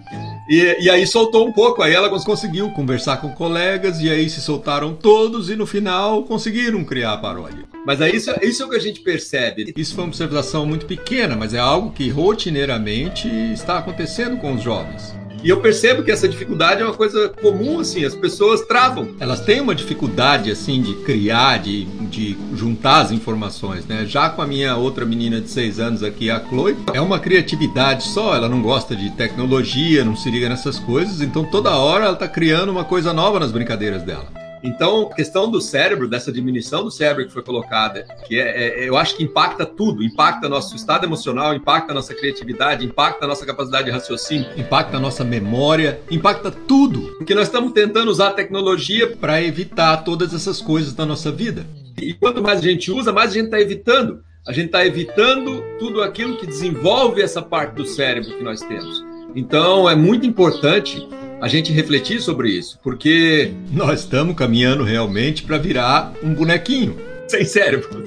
E, 0.49 0.85
e 0.85 0.91
aí 0.91 1.07
soltou 1.07 1.47
um 1.47 1.53
pouco, 1.53 1.83
aí 1.83 1.95
ela 1.95 2.11
conseguiu 2.21 2.71
conversar 2.71 3.17
com 3.19 3.31
colegas, 3.33 4.01
e 4.01 4.11
aí 4.11 4.29
se 4.29 4.41
soltaram 4.41 4.95
todos, 4.95 5.49
e 5.49 5.57
no 5.57 5.67
final 5.67 6.25
conseguiram 6.25 6.85
criar 6.85 7.15
a 7.15 7.17
paródia. 7.17 7.65
Mas 7.87 8.01
é 8.01 8.11
isso, 8.11 8.31
isso 8.43 8.63
é 8.63 8.67
o 8.67 8.71
que 8.71 8.77
a 8.77 8.81
gente 8.81 9.01
percebe. 9.01 9.73
Isso 9.77 9.95
foi 9.95 10.05
uma 10.05 10.09
observação 10.09 10.67
muito 10.67 10.87
pequena, 10.87 11.37
mas 11.37 11.53
é 11.55 11.59
algo 11.59 11.91
que 11.91 12.09
rotineiramente 12.09 13.29
está 13.53 13.79
acontecendo 13.79 14.37
com 14.39 14.55
os 14.55 14.63
jovens. 14.63 15.15
E 15.45 15.51
eu 15.51 15.61
percebo 15.61 16.03
que 16.03 16.11
essa 16.11 16.27
dificuldade 16.27 16.81
é 16.81 16.87
uma 16.87 16.95
coisa 16.95 17.29
comum, 17.29 17.79
assim, 17.79 18.03
as 18.03 18.15
pessoas 18.15 18.63
travam. 18.63 19.15
Elas 19.21 19.41
têm 19.41 19.61
uma 19.61 19.75
dificuldade, 19.75 20.51
assim, 20.51 20.81
de 20.81 20.95
criar, 21.05 21.59
de, 21.59 21.85
de 21.85 22.35
juntar 22.55 23.03
as 23.03 23.13
informações, 23.13 23.85
né? 23.85 24.07
Já 24.07 24.31
com 24.31 24.41
a 24.41 24.47
minha 24.47 24.75
outra 24.75 25.05
menina 25.05 25.43
de 25.43 25.51
seis 25.51 25.79
anos 25.79 26.03
aqui, 26.03 26.31
a 26.31 26.41
Chloe, 26.41 26.75
é 26.95 27.01
uma 27.01 27.19
criatividade 27.19 28.05
só, 28.05 28.35
ela 28.35 28.49
não 28.49 28.63
gosta 28.63 28.97
de 28.97 29.11
tecnologia, 29.11 30.03
não 30.03 30.17
se 30.17 30.31
liga 30.31 30.49
nessas 30.49 30.79
coisas, 30.79 31.21
então 31.21 31.45
toda 31.45 31.77
hora 31.77 32.07
ela 32.07 32.15
está 32.15 32.27
criando 32.27 32.73
uma 32.73 32.85
coisa 32.85 33.13
nova 33.13 33.39
nas 33.39 33.53
brincadeiras 33.53 34.03
dela. 34.03 34.44
Então, 34.65 35.09
a 35.13 35.15
questão 35.15 35.51
do 35.51 35.61
cérebro, 35.61 36.09
dessa 36.09 36.33
diminuição 36.33 36.83
do 36.83 36.91
cérebro 36.91 37.27
que 37.27 37.33
foi 37.33 37.43
colocada, 37.43 38.07
que 38.27 38.41
é, 38.41 38.83
é, 38.83 38.89
eu 38.89 38.97
acho 38.97 39.15
que 39.15 39.23
impacta 39.23 39.67
tudo, 39.67 40.03
impacta 40.03 40.49
nosso 40.49 40.75
estado 40.75 41.05
emocional, 41.05 41.55
impacta 41.55 41.93
nossa 41.93 42.15
criatividade, 42.15 42.87
impacta 42.87 43.27
nossa 43.27 43.45
capacidade 43.45 43.85
de 43.85 43.91
raciocínio, 43.91 44.49
impacta 44.57 44.99
nossa 44.99 45.23
memória, 45.23 46.01
impacta 46.11 46.51
tudo. 46.51 47.15
Porque 47.19 47.35
nós 47.35 47.45
estamos 47.49 47.73
tentando 47.73 48.11
usar 48.11 48.29
a 48.29 48.33
tecnologia 48.33 49.15
para 49.15 49.43
evitar 49.43 49.99
todas 49.99 50.33
essas 50.33 50.63
coisas 50.63 50.95
da 50.95 51.05
nossa 51.05 51.31
vida. 51.31 51.67
E 52.01 52.15
quanto 52.15 52.43
mais 52.43 52.61
a 52.61 52.63
gente 52.63 52.91
usa, 52.91 53.13
mais 53.13 53.33
a 53.33 53.35
gente 53.35 53.47
está 53.47 53.61
evitando. 53.61 54.25
A 54.47 54.53
gente 54.53 54.67
está 54.67 54.85
evitando 54.87 55.63
tudo 55.79 56.03
aquilo 56.03 56.39
que 56.39 56.47
desenvolve 56.47 57.21
essa 57.21 57.43
parte 57.43 57.75
do 57.75 57.85
cérebro 57.85 58.37
que 58.37 58.43
nós 58.43 58.61
temos. 58.61 59.05
Então, 59.35 59.89
é 59.91 59.95
muito 59.95 60.27
importante 60.27 61.07
a 61.45 61.49
gente 61.49 61.71
refletir 61.75 62.23
sobre 62.23 62.49
isso, 62.49 62.81
porque 62.83 63.53
nós 63.71 64.01
estamos 64.01 64.35
caminhando 64.35 64.83
realmente 64.83 65.43
para 65.43 65.59
virar 65.59 66.11
um 66.23 66.33
bonequinho 66.33 66.97
sem 67.29 67.45
cérebro. 67.45 68.03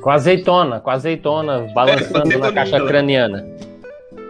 Com 0.00 0.08
azeitona, 0.08 0.80
com 0.80 0.88
azeitona 0.88 1.70
balançando 1.74 2.32
é, 2.32 2.38
na 2.38 2.50
caixa 2.50 2.82
craniana. 2.86 3.46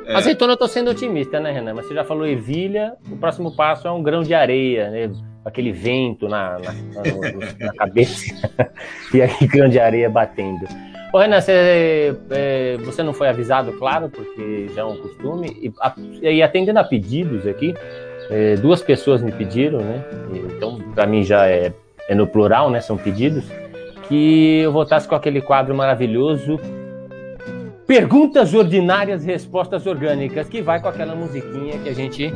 É. 0.04 0.16
Azeitona 0.16 0.54
eu 0.54 0.56
tô 0.56 0.66
sendo 0.66 0.90
otimista, 0.90 1.38
né, 1.38 1.52
Renan? 1.52 1.74
Mas 1.74 1.86
você 1.86 1.94
já 1.94 2.02
falou 2.02 2.26
ervilha, 2.26 2.94
o 3.08 3.16
próximo 3.16 3.54
passo 3.54 3.86
é 3.86 3.92
um 3.92 4.02
grão 4.02 4.24
de 4.24 4.34
areia, 4.34 4.90
né? 4.90 5.08
Aquele 5.44 5.70
vento 5.70 6.28
na, 6.28 6.58
na, 6.58 6.72
na, 6.72 7.66
na 7.66 7.72
cabeça 7.72 8.34
e 9.14 9.22
aí 9.22 9.46
grão 9.46 9.68
de 9.68 9.78
areia 9.78 10.10
batendo. 10.10 10.66
Ô, 11.12 11.18
Renan, 11.18 11.40
você, 11.40 12.16
é, 12.30 12.76
você 12.78 13.02
não 13.02 13.12
foi 13.12 13.28
avisado, 13.28 13.72
claro, 13.72 14.08
porque 14.08 14.68
já 14.74 14.80
é 14.80 14.84
um 14.84 14.96
costume. 14.96 15.48
E, 15.60 15.72
a, 15.80 15.94
e 16.22 16.42
atendendo 16.42 16.78
a 16.78 16.84
pedidos 16.84 17.46
aqui, 17.46 17.74
é, 18.30 18.56
duas 18.56 18.82
pessoas 18.82 19.22
me 19.22 19.30
pediram, 19.30 19.80
né? 19.80 20.04
Então, 20.32 20.78
para 20.94 21.06
mim 21.06 21.22
já 21.22 21.46
é, 21.46 21.72
é 22.08 22.14
no 22.14 22.26
plural, 22.26 22.70
né? 22.70 22.80
São 22.80 22.96
pedidos. 22.96 23.44
Que 24.08 24.60
eu 24.60 24.72
voltasse 24.72 25.06
com 25.06 25.14
aquele 25.14 25.40
quadro 25.40 25.74
maravilhoso 25.74 26.58
Perguntas 27.86 28.54
ordinárias, 28.54 29.24
respostas 29.24 29.86
orgânicas, 29.86 30.48
que 30.48 30.62
vai 30.62 30.80
com 30.80 30.88
aquela 30.88 31.14
musiquinha 31.14 31.78
que 31.78 31.90
a 31.90 31.92
gente 31.92 32.32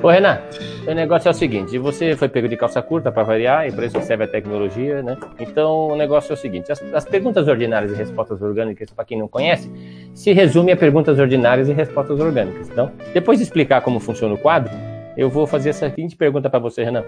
Ô, 0.00 0.08
Renan, 0.08 0.38
o 0.86 0.94
negócio 0.94 1.26
é 1.28 1.30
o 1.32 1.34
seguinte: 1.34 1.76
você 1.76 2.14
foi 2.14 2.28
pego 2.28 2.46
de 2.46 2.56
calça 2.56 2.80
curta 2.80 3.10
para 3.10 3.24
variar, 3.24 3.66
e 3.66 3.72
para 3.72 3.84
isso 3.84 4.00
serve 4.00 4.24
a 4.24 4.28
tecnologia, 4.28 5.02
né? 5.02 5.16
Então, 5.40 5.88
o 5.88 5.96
negócio 5.96 6.30
é 6.30 6.34
o 6.34 6.36
seguinte: 6.36 6.70
as, 6.70 6.80
as 6.94 7.04
perguntas 7.04 7.48
ordinárias 7.48 7.90
e 7.90 7.96
respostas 7.96 8.40
orgânicas, 8.40 8.90
para 8.90 9.04
quem 9.04 9.18
não 9.18 9.26
conhece, 9.26 9.68
se 10.14 10.32
resume 10.32 10.70
a 10.70 10.76
perguntas 10.76 11.18
ordinárias 11.18 11.68
e 11.68 11.72
respostas 11.72 12.20
orgânicas. 12.20 12.68
Então, 12.68 12.92
depois 13.12 13.38
de 13.38 13.44
explicar 13.44 13.80
como 13.80 13.98
funciona 13.98 14.34
o 14.34 14.38
quadro, 14.38 14.72
eu 15.16 15.28
vou 15.28 15.48
fazer 15.48 15.70
essa 15.70 15.90
seguinte 15.90 16.14
pergunta 16.14 16.48
para 16.48 16.60
você, 16.60 16.84
Renan. 16.84 17.02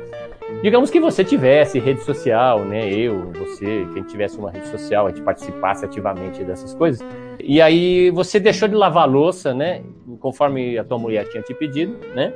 Digamos 0.60 0.90
que 0.90 0.98
você 0.98 1.22
tivesse 1.22 1.78
rede 1.78 2.02
social, 2.02 2.64
né? 2.64 2.92
Eu, 2.92 3.30
você, 3.30 3.86
quem 3.94 4.02
tivesse 4.02 4.36
uma 4.36 4.50
rede 4.50 4.66
social, 4.66 5.06
a 5.06 5.10
gente 5.10 5.22
participasse 5.22 5.84
ativamente 5.84 6.42
dessas 6.42 6.74
coisas. 6.74 7.06
E 7.38 7.62
aí 7.62 8.10
você 8.10 8.40
deixou 8.40 8.66
de 8.66 8.74
lavar 8.74 9.08
louça, 9.08 9.54
né? 9.54 9.80
Conforme 10.18 10.76
a 10.76 10.82
tua 10.82 10.98
mulher 10.98 11.28
tinha 11.28 11.40
te 11.40 11.54
pedido, 11.54 11.96
né? 12.16 12.32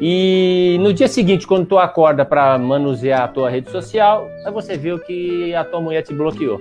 E 0.00 0.76
no 0.80 0.92
dia 0.92 1.08
seguinte, 1.08 1.46
quando 1.46 1.66
tu 1.66 1.78
acorda 1.78 2.24
para 2.24 2.58
manusear 2.58 3.22
a 3.22 3.28
tua 3.28 3.48
rede 3.48 3.70
social, 3.70 4.28
aí 4.44 4.52
você 4.52 4.76
viu 4.76 4.98
que 4.98 5.54
a 5.54 5.64
tua 5.64 5.80
mulher 5.80 6.02
te 6.02 6.12
bloqueou. 6.12 6.60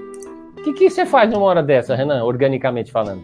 O 0.58 0.64
que, 0.64 0.74
que 0.74 0.90
você 0.90 1.06
faz 1.06 1.30
numa 1.30 1.46
hora 1.46 1.62
dessa, 1.62 1.96
Renan, 1.96 2.24
organicamente 2.24 2.92
falando? 2.92 3.24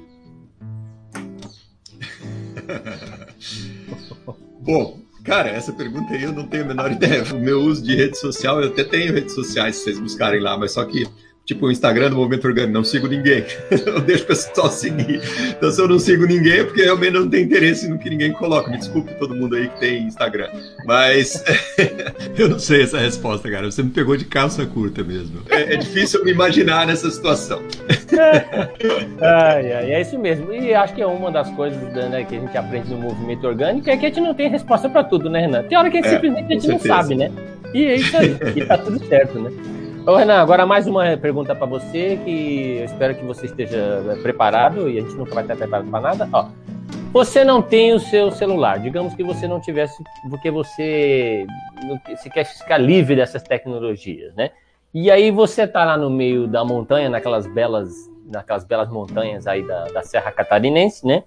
Bom, 4.59 4.99
cara, 5.23 5.49
essa 5.49 5.73
pergunta 5.73 6.13
aí 6.13 6.23
eu 6.23 6.33
não 6.33 6.45
tenho 6.45 6.65
a 6.65 6.67
menor 6.67 6.91
ideia. 6.91 7.23
O 7.33 7.39
meu 7.39 7.59
uso 7.61 7.83
de 7.83 7.95
rede 7.95 8.17
social, 8.17 8.61
eu 8.61 8.69
até 8.69 8.83
tenho 8.83 9.13
redes 9.13 9.33
sociais, 9.33 9.77
se 9.77 9.85
vocês 9.85 9.99
buscarem 9.99 10.41
lá, 10.41 10.57
mas 10.57 10.73
só 10.73 10.85
que 10.85 11.07
Tipo 11.43 11.65
o 11.65 11.71
Instagram 11.71 12.11
do 12.11 12.15
Movimento 12.15 12.45
Orgânico, 12.45 12.73
não 12.73 12.83
sigo 12.83 13.07
ninguém. 13.07 13.43
eu 13.85 13.99
deixo 14.01 14.23
o 14.23 14.27
pessoal 14.27 14.69
seguir. 14.69 15.21
Então, 15.49 15.71
se 15.71 15.81
eu 15.81 15.87
não 15.87 15.97
sigo 15.97 16.25
ninguém, 16.25 16.59
é 16.59 16.63
porque 16.63 16.83
realmente 16.83 17.13
não 17.13 17.27
tem 17.27 17.43
interesse 17.43 17.89
no 17.89 17.97
que 17.97 18.09
ninguém 18.11 18.31
coloca. 18.31 18.69
Me 18.69 18.77
desculpe 18.77 19.13
todo 19.15 19.35
mundo 19.35 19.55
aí 19.55 19.67
que 19.67 19.79
tem 19.79 20.03
Instagram. 20.03 20.49
Mas 20.85 21.43
eu 22.37 22.47
não 22.47 22.59
sei 22.59 22.83
essa 22.83 22.99
resposta, 22.99 23.49
cara. 23.49 23.69
Você 23.69 23.81
me 23.81 23.89
pegou 23.89 24.15
de 24.15 24.25
calça 24.25 24.65
curta 24.67 25.03
mesmo. 25.03 25.41
É, 25.49 25.73
é 25.73 25.77
difícil 25.77 26.23
me 26.23 26.31
imaginar 26.31 26.85
nessa 26.85 27.09
situação. 27.09 27.59
ai, 29.19 29.73
ai, 29.73 29.93
é 29.93 30.01
isso 30.01 30.19
mesmo. 30.19 30.53
E 30.53 30.75
acho 30.75 30.93
que 30.93 31.01
é 31.01 31.07
uma 31.07 31.31
das 31.31 31.49
coisas 31.51 31.81
né, 31.91 32.23
que 32.23 32.35
a 32.35 32.39
gente 32.39 32.55
aprende 32.55 32.91
no 32.91 32.97
movimento 32.97 33.47
orgânico 33.47 33.89
é 33.89 33.97
que 33.97 34.05
a 34.05 34.09
gente 34.09 34.21
não 34.21 34.35
tem 34.35 34.47
resposta 34.47 34.87
para 34.87 35.03
tudo, 35.03 35.27
né, 35.27 35.41
Renan? 35.41 35.63
Tem 35.63 35.75
hora 35.75 35.89
que 35.89 35.97
é, 35.97 36.03
simplesmente 36.03 36.45
a 36.45 36.53
gente 36.53 36.67
não 36.67 36.79
sabe, 36.79 37.15
né? 37.15 37.31
E 37.73 37.83
é 37.83 37.95
isso 37.95 38.15
aí. 38.15 38.37
E 38.55 38.65
tá 38.65 38.77
tudo 38.77 39.03
certo, 39.07 39.39
né? 39.39 39.51
Ô, 40.03 40.15
Renan, 40.15 40.41
agora 40.41 40.65
mais 40.65 40.87
uma 40.87 41.15
pergunta 41.15 41.53
para 41.53 41.67
você, 41.67 42.19
que 42.25 42.77
eu 42.79 42.85
espero 42.85 43.13
que 43.13 43.23
você 43.23 43.45
esteja 43.45 44.03
eh, 44.09 44.15
preparado, 44.23 44.89
e 44.89 44.97
a 44.97 45.01
gente 45.01 45.13
nunca 45.13 45.35
vai 45.35 45.43
estar 45.43 45.55
preparado 45.55 45.87
para 45.91 46.01
nada. 46.01 46.29
Ó, 46.33 46.47
Você 47.13 47.45
não 47.45 47.61
tem 47.61 47.93
o 47.93 47.99
seu 47.99 48.31
celular. 48.31 48.79
Digamos 48.79 49.13
que 49.13 49.23
você 49.23 49.47
não 49.47 49.61
tivesse, 49.61 50.03
porque 50.27 50.49
você, 50.49 51.45
você 52.09 52.29
quer 52.31 52.45
ficar 52.45 52.79
livre 52.79 53.15
dessas 53.15 53.43
tecnologias, 53.43 54.33
né? 54.33 54.49
E 54.91 55.11
aí 55.11 55.29
você 55.29 55.67
tá 55.67 55.85
lá 55.85 55.95
no 55.97 56.09
meio 56.09 56.47
da 56.47 56.65
montanha, 56.65 57.07
naquelas 57.07 57.45
belas, 57.45 57.93
naquelas 58.25 58.63
belas 58.63 58.89
montanhas 58.89 59.45
aí 59.45 59.61
da, 59.61 59.85
da 59.85 60.01
Serra 60.01 60.31
Catarinense, 60.31 61.05
né? 61.05 61.23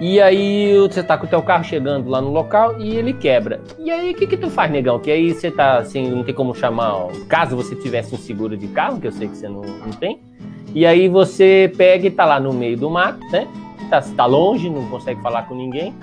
E 0.00 0.20
aí 0.20 0.76
você 0.78 1.02
tá 1.02 1.16
com 1.16 1.26
o 1.26 1.28
teu 1.28 1.42
carro 1.42 1.64
chegando 1.64 2.08
lá 2.08 2.20
no 2.20 2.30
local 2.30 2.80
e 2.80 2.96
ele 2.96 3.12
quebra. 3.12 3.60
E 3.78 3.90
aí 3.90 4.12
o 4.12 4.14
que 4.14 4.26
que 4.26 4.36
tu 4.36 4.50
faz, 4.50 4.70
negão? 4.70 4.98
Que 4.98 5.10
aí 5.10 5.32
você 5.32 5.50
tá 5.50 5.78
assim, 5.78 6.10
não 6.10 6.22
tem 6.22 6.34
como 6.34 6.54
chamar, 6.54 7.08
caso 7.28 7.56
você 7.56 7.74
tivesse 7.74 8.14
um 8.14 8.18
seguro 8.18 8.56
de 8.56 8.68
carro, 8.68 9.00
que 9.00 9.06
eu 9.06 9.12
sei 9.12 9.28
que 9.28 9.36
você 9.36 9.48
não, 9.48 9.62
não 9.62 9.90
tem. 9.90 10.20
E 10.74 10.86
aí 10.86 11.08
você 11.08 11.72
pega 11.76 12.06
e 12.06 12.10
tá 12.10 12.24
lá 12.24 12.38
no 12.38 12.52
meio 12.52 12.76
do 12.76 12.88
mato, 12.88 13.26
né? 13.30 13.48
tá, 13.90 14.00
tá 14.00 14.24
longe, 14.24 14.70
não 14.70 14.88
consegue 14.88 15.20
falar 15.20 15.42
com 15.42 15.54
ninguém 15.54 15.94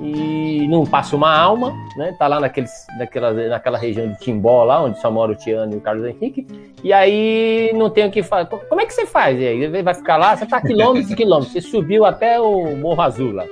e 0.00 0.66
não 0.68 0.84
passa 0.84 1.16
uma 1.16 1.34
alma, 1.34 1.72
né? 1.96 2.14
Tá 2.18 2.26
lá 2.26 2.40
naqueles, 2.40 2.70
naquela, 2.98 3.32
naquela 3.32 3.78
região 3.78 4.08
de 4.08 4.18
Timbó, 4.18 4.64
lá 4.64 4.82
onde 4.82 5.00
só 5.00 5.10
mora 5.10 5.32
o 5.32 5.34
Tiano 5.34 5.74
e 5.74 5.76
o 5.76 5.80
Carlos 5.80 6.06
Henrique, 6.06 6.46
e 6.82 6.92
aí 6.92 7.72
não 7.74 7.90
tem 7.90 8.06
o 8.06 8.10
que 8.10 8.22
fazer. 8.22 8.48
Como 8.68 8.80
é 8.80 8.86
que 8.86 8.92
você 8.92 9.06
faz? 9.06 9.38
E 9.40 9.46
aí 9.46 9.82
vai 9.82 9.94
ficar 9.94 10.16
lá, 10.16 10.36
você 10.36 10.46
tá 10.46 10.60
quilômetros 10.60 11.10
e 11.10 11.16
quilômetros, 11.16 11.52
você 11.52 11.60
subiu 11.60 12.04
até 12.04 12.40
o 12.40 12.76
Morro 12.76 13.02
Azul 13.02 13.32
lá. 13.32 13.44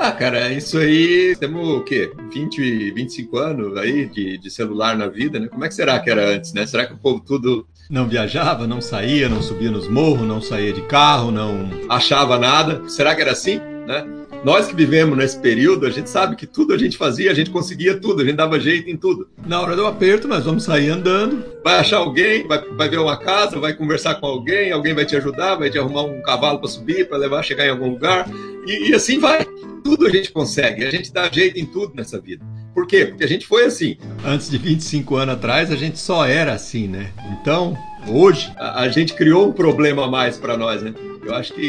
Ah, 0.00 0.12
cara, 0.12 0.52
isso 0.52 0.78
aí, 0.78 1.34
temos 1.40 1.68
o 1.68 1.82
quê? 1.82 2.12
20, 2.32 2.92
25 2.92 3.36
anos 3.36 3.76
aí 3.76 4.06
de, 4.06 4.38
de 4.38 4.48
celular 4.48 4.96
na 4.96 5.08
vida, 5.08 5.40
né? 5.40 5.48
Como 5.48 5.64
é 5.64 5.68
que 5.68 5.74
será 5.74 5.98
que 5.98 6.08
era 6.08 6.36
antes, 6.36 6.52
né? 6.52 6.64
Será 6.66 6.86
que 6.86 6.94
o 6.94 6.98
povo 6.98 7.18
tudo 7.18 7.66
não 7.90 8.06
viajava, 8.06 8.64
não 8.64 8.80
saía, 8.80 9.28
não 9.28 9.42
subia 9.42 9.72
nos 9.72 9.88
morros, 9.88 10.22
não 10.22 10.40
saía 10.40 10.72
de 10.72 10.82
carro, 10.82 11.32
não 11.32 11.68
achava 11.88 12.38
nada? 12.38 12.88
Será 12.88 13.12
que 13.16 13.22
era 13.22 13.32
assim, 13.32 13.58
né? 13.58 14.06
Nós 14.44 14.68
que 14.68 14.74
vivemos 14.74 15.16
nesse 15.18 15.38
período, 15.38 15.86
a 15.86 15.90
gente 15.90 16.08
sabe 16.08 16.36
que 16.36 16.46
tudo 16.46 16.72
a 16.72 16.78
gente 16.78 16.96
fazia, 16.96 17.30
a 17.30 17.34
gente 17.34 17.50
conseguia 17.50 17.98
tudo, 17.98 18.22
a 18.22 18.24
gente 18.24 18.36
dava 18.36 18.60
jeito 18.60 18.88
em 18.88 18.96
tudo. 18.96 19.28
Na 19.46 19.60
hora 19.60 19.74
do 19.74 19.86
aperto, 19.86 20.28
nós 20.28 20.44
vamos 20.44 20.62
sair 20.62 20.90
andando, 20.90 21.44
vai 21.64 21.78
achar 21.78 21.98
alguém, 21.98 22.46
vai, 22.46 22.62
vai 22.76 22.88
ver 22.88 22.98
uma 22.98 23.18
casa, 23.18 23.58
vai 23.58 23.74
conversar 23.74 24.14
com 24.16 24.26
alguém, 24.26 24.70
alguém 24.70 24.94
vai 24.94 25.04
te 25.04 25.16
ajudar, 25.16 25.56
vai 25.56 25.70
te 25.70 25.78
arrumar 25.78 26.02
um 26.02 26.22
cavalo 26.22 26.58
para 26.58 26.68
subir, 26.68 27.08
para 27.08 27.18
levar, 27.18 27.42
chegar 27.42 27.66
em 27.66 27.70
algum 27.70 27.90
lugar, 27.90 28.28
e, 28.66 28.90
e 28.90 28.94
assim 28.94 29.18
vai 29.18 29.46
tudo 29.88 30.06
a 30.06 30.10
gente 30.10 30.30
consegue, 30.30 30.84
a 30.84 30.90
gente 30.90 31.12
dá 31.12 31.28
jeito 31.30 31.58
em 31.58 31.64
tudo 31.64 31.94
nessa 31.94 32.20
vida. 32.20 32.44
Por 32.74 32.86
quê? 32.86 33.06
Porque 33.06 33.24
a 33.24 33.28
gente 33.28 33.46
foi 33.46 33.64
assim. 33.64 33.96
Antes 34.24 34.50
de 34.50 34.58
25 34.58 35.16
anos 35.16 35.34
atrás, 35.34 35.72
a 35.72 35.76
gente 35.76 35.98
só 35.98 36.24
era 36.26 36.52
assim, 36.52 36.86
né? 36.86 37.10
Então, 37.40 37.76
hoje, 38.06 38.52
a, 38.56 38.82
a 38.82 38.88
gente 38.88 39.14
criou 39.14 39.48
um 39.48 39.52
problema 39.52 40.04
a 40.04 40.08
mais 40.08 40.36
para 40.36 40.56
nós, 40.56 40.82
né? 40.82 40.94
Eu 41.28 41.34
acho 41.34 41.52
que 41.52 41.62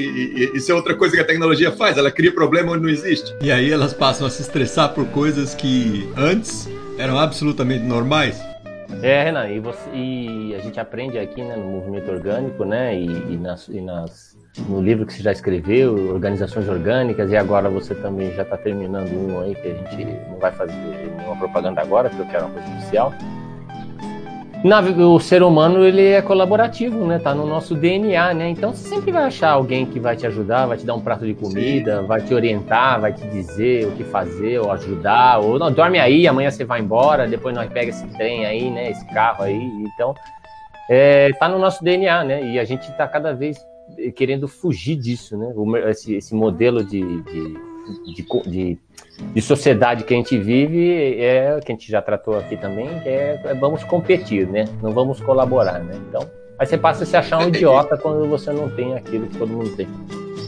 isso 0.55 0.71
é 0.71 0.75
outra 0.75 0.95
coisa 0.95 1.13
que 1.13 1.21
a 1.21 1.25
tecnologia 1.25 1.69
faz, 1.69 1.97
ela 1.97 2.09
cria 2.09 2.31
problema 2.33 2.71
onde 2.71 2.81
não 2.81 2.89
existe. 2.89 3.35
E 3.41 3.51
aí 3.51 3.69
elas 3.69 3.93
passam 3.93 4.25
a 4.25 4.29
se 4.29 4.41
estressar 4.41 4.93
por 4.93 5.05
coisas 5.07 5.53
que 5.53 6.09
antes 6.15 6.69
eram 6.97 7.19
absolutamente 7.19 7.83
normais. 7.83 8.41
É, 9.03 9.21
Renan, 9.25 9.49
e, 9.49 9.59
você, 9.59 9.89
e 9.93 10.55
a 10.55 10.59
gente 10.59 10.79
aprende 10.79 11.19
aqui 11.19 11.43
né, 11.43 11.57
no 11.57 11.65
movimento 11.65 12.09
orgânico, 12.09 12.63
né, 12.63 12.97
e, 12.97 13.05
e, 13.05 13.37
nas, 13.37 13.67
e 13.67 13.81
nas 13.81 14.37
no 14.67 14.81
livro 14.81 15.05
que 15.05 15.13
você 15.13 15.21
já 15.21 15.31
escreveu, 15.31 16.13
Organizações 16.13 16.67
Orgânicas, 16.67 17.29
e 17.29 17.37
agora 17.37 17.69
você 17.69 17.93
também 17.93 18.33
já 18.33 18.43
está 18.43 18.57
terminando 18.57 19.11
um 19.11 19.41
aí 19.41 19.55
que 19.55 19.67
a 19.67 19.73
gente 19.75 20.05
não 20.29 20.39
vai 20.39 20.51
fazer 20.53 20.73
nenhuma 20.73 21.35
propaganda 21.35 21.81
agora, 21.81 22.09
porque 22.09 22.23
eu 22.23 22.27
quero 22.27 22.45
uma 22.45 22.53
coisa 22.53 22.77
oficial. 22.77 23.13
Na, 24.63 24.81
o 24.81 25.19
ser 25.21 25.41
humano 25.41 25.85
ele 25.85 26.05
é 26.05 26.21
colaborativo, 26.21 27.05
né? 27.05 27.17
Tá 27.17 27.33
no 27.33 27.45
nosso 27.45 27.73
DNA, 27.75 28.33
né? 28.33 28.49
Então 28.49 28.73
você 28.73 28.89
sempre 28.89 29.09
vai 29.09 29.23
achar 29.23 29.51
alguém 29.51 29.85
que 29.85 30.01
vai 30.01 30.17
te 30.17 30.27
ajudar, 30.27 30.65
vai 30.65 30.77
te 30.77 30.85
dar 30.85 30.95
um 30.95 30.99
prato 30.99 31.25
de 31.25 31.33
comida, 31.33 32.01
Sim. 32.01 32.07
vai 32.07 32.21
te 32.21 32.33
orientar, 32.33 32.99
vai 32.99 33.13
te 33.13 33.25
dizer 33.27 33.87
o 33.87 33.91
que 33.93 34.03
fazer, 34.03 34.59
ou 34.59 34.69
ajudar, 34.73 35.39
ou 35.39 35.57
não, 35.57 35.71
dorme 35.71 35.97
aí, 35.97 36.27
amanhã 36.27 36.51
você 36.51 36.65
vai 36.65 36.81
embora, 36.81 37.25
depois 37.25 37.55
nós 37.55 37.71
pega 37.71 37.89
esse 37.89 38.05
trem 38.07 38.45
aí, 38.45 38.69
né? 38.69 38.91
Esse 38.91 39.05
carro 39.13 39.43
aí. 39.43 39.63
Então, 39.93 40.13
é, 40.89 41.29
tá 41.39 41.47
no 41.47 41.57
nosso 41.57 41.81
DNA, 41.81 42.25
né? 42.25 42.51
E 42.51 42.59
a 42.59 42.65
gente 42.65 42.91
tá 42.97 43.07
cada 43.07 43.33
vez 43.33 43.65
querendo 44.13 44.45
fugir 44.45 44.97
disso, 44.97 45.37
né? 45.37 45.53
Esse, 45.89 46.15
esse 46.15 46.35
modelo 46.35 46.83
de, 46.83 46.99
de, 46.99 47.53
de, 48.05 48.25
de, 48.49 48.77
de 49.33 49.41
sociedade 49.41 50.03
que 50.03 50.13
a 50.13 50.17
gente 50.17 50.37
vive 50.37 51.19
é 51.19 51.59
que 51.63 51.71
a 51.71 51.75
gente 51.75 51.89
já 51.89 52.01
tratou 52.01 52.37
aqui 52.37 52.57
também, 52.57 52.87
que 53.01 53.09
é, 53.09 53.41
é 53.43 53.53
vamos 53.53 53.83
competir, 53.83 54.47
né? 54.47 54.65
Não 54.81 54.91
vamos 54.91 55.19
colaborar, 55.19 55.79
né? 55.79 55.93
Então, 56.07 56.29
aí 56.59 56.67
você 56.67 56.77
passa 56.77 57.03
a 57.03 57.07
se 57.07 57.15
achar 57.15 57.39
um 57.39 57.47
idiota 57.47 57.97
quando 57.97 58.27
você 58.27 58.51
não 58.51 58.69
tem 58.69 58.93
aquilo 58.93 59.27
que 59.27 59.37
todo 59.37 59.51
mundo 59.51 59.69
tem. 59.75 59.87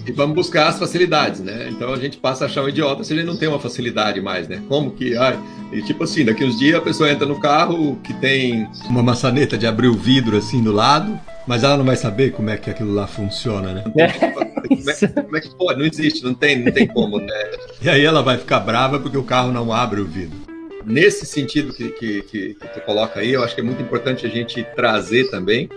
E 0.06 0.12
vamos 0.12 0.36
buscar 0.36 0.68
as 0.68 0.80
facilidades, 0.80 1.42
né? 1.42 1.70
Então 1.70 1.94
a 1.94 1.98
gente 1.98 2.18
passa 2.18 2.46
a 2.46 2.48
achar 2.48 2.64
um 2.64 2.70
idiota 2.70 3.04
se 3.04 3.14
ele 3.14 3.24
não 3.24 3.38
tem 3.38 3.48
uma 3.48 3.60
facilidade 3.60 4.20
mais, 4.20 4.48
né? 4.48 4.62
Como 4.68 4.92
que, 4.92 5.16
ai, 5.16 5.40
e 5.72 5.82
tipo 5.84 6.04
assim, 6.04 6.26
daqui 6.26 6.44
uns 6.44 6.58
dias 6.58 6.78
a 6.78 6.82
pessoa 6.82 7.10
entra 7.10 7.26
no 7.26 7.40
carro 7.40 7.98
que 8.04 8.14
tem 8.16 8.68
uma 8.90 9.04
maçaneta 9.04 9.58
de 9.58 9.68
abrir 9.68 9.88
o 9.88 9.94
vidro 9.94 10.38
assim 10.38 10.62
do 10.62 10.72
lado, 10.72 11.18
mas 11.48 11.64
ela 11.64 11.78
não 11.78 11.86
vai 11.86 11.96
saber 11.96 12.32
como 12.32 12.50
é 12.50 12.58
que 12.58 12.70
aquilo 12.70 12.94
lá 12.94 13.08
funciona, 13.08 13.74
né? 13.74 13.84
É, 13.96 14.08
como, 14.08 14.42
é, 14.42 15.08
como, 15.08 15.38
é, 15.38 15.42
que 15.42 15.56
pode? 15.56 15.80
Não 15.80 15.86
existe, 15.86 16.24
não 16.24 16.34
tem, 16.34 16.64
não 16.64 16.72
tem 16.72 16.88
como, 16.88 17.20
né? 17.20 17.52
E 17.82 17.90
aí 17.90 18.04
ela 18.04 18.22
vai 18.24 18.38
ficar 18.38 18.60
brava 18.60 19.00
porque 19.00 19.18
o 19.18 19.24
carro 19.24 19.52
não 19.52 19.72
abre 19.72 20.02
o 20.02 20.06
vidro. 20.06 20.38
Nesse 20.84 21.28
sentido 21.28 21.72
que, 21.74 21.90
que, 21.90 22.22
que, 22.24 22.54
que 22.56 22.68
tu 22.68 22.82
coloca 22.82 23.20
aí, 23.20 23.34
eu 23.34 23.44
acho 23.44 23.54
que 23.54 23.62
é 23.62 23.64
muito 23.64 23.82
importante 23.84 24.26
a 24.26 24.30
gente 24.30 24.64
trazer 24.76 25.30
também 25.30 25.70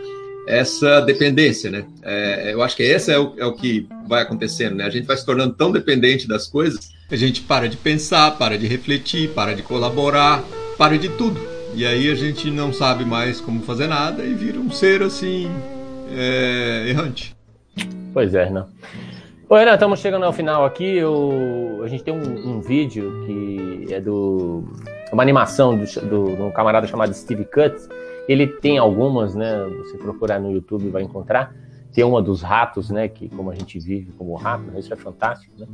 essa 0.47 1.01
dependência, 1.01 1.70
né? 1.70 1.84
É, 2.03 2.53
eu 2.53 2.62
acho 2.62 2.76
que 2.76 2.82
esse 2.82 3.12
é 3.12 3.18
o, 3.18 3.34
é 3.36 3.47
o 3.47 3.53
que 3.53 3.88
vai 4.07 4.22
acontecendo, 4.22 4.76
né? 4.76 4.84
A 4.84 4.90
gente 4.90 5.07
vai 5.07 5.16
se 5.16 5.24
tornando 5.24 5.55
tão 5.55 5.72
dependente 5.72 6.28
das 6.28 6.47
coisas, 6.47 6.90
a 7.11 7.16
gente 7.16 7.42
para 7.42 7.68
de 7.68 7.76
pensar, 7.76 8.36
para 8.38 8.59
de 8.59 8.66
refletir, 8.66 9.30
para 9.30 9.55
de 9.55 9.62
colaborar, 9.62 10.42
para 10.76 10.99
de 10.99 11.09
tudo. 11.11 11.40
E 11.74 11.84
aí 11.84 12.11
a 12.11 12.14
gente 12.14 12.51
não 12.51 12.72
sabe 12.72 13.05
mais 13.05 13.40
como 13.40 13.62
fazer 13.62 13.88
nada 13.88 14.22
e 14.22 14.32
vira 14.34 14.59
um 14.59 14.70
ser 14.70 15.03
assim 15.03 15.51
é, 16.12 16.88
errante. 16.88 17.34
Pois 18.12 18.34
é, 18.34 18.45
Renan. 18.45 18.66
Oi, 19.49 19.59
Renan, 19.59 19.74
estamos 19.74 19.99
chegando 19.99 20.24
ao 20.24 20.32
final 20.32 20.64
aqui. 20.64 20.84
Eu, 20.97 21.80
a 21.82 21.88
gente 21.88 22.05
tem 22.05 22.14
um, 22.14 22.57
um 22.57 22.61
vídeo 22.61 23.24
que 23.26 23.92
é 23.92 24.01
do 24.01 24.64
uma 25.12 25.22
animação 25.22 25.76
do, 25.76 25.84
do, 25.84 26.36
de 26.36 26.42
um 26.42 26.51
camarada 26.51 26.86
chamado 26.86 27.14
Steve 27.14 27.45
Cutts. 27.45 27.88
Ele 28.29 28.47
tem 28.47 28.79
algumas, 28.79 29.35
né? 29.35 29.64
Você 29.79 29.97
procurar 29.99 30.41
no 30.41 30.51
YouTube 30.51 30.89
vai 30.89 31.03
encontrar 31.03 31.55
ter 31.95 32.03
uma 32.03 32.20
dos 32.20 32.43
ratos, 32.43 32.91
né? 32.91 33.09
Que 33.09 33.29
como 33.29 33.51
a 33.51 33.55
gente 33.55 33.79
vive 33.79 34.11
como 34.18 34.35
rato, 34.35 34.64
né, 34.64 34.81
isso 34.81 34.93
é 34.93 34.97
fantástico, 34.97 35.53
né? 35.57 35.66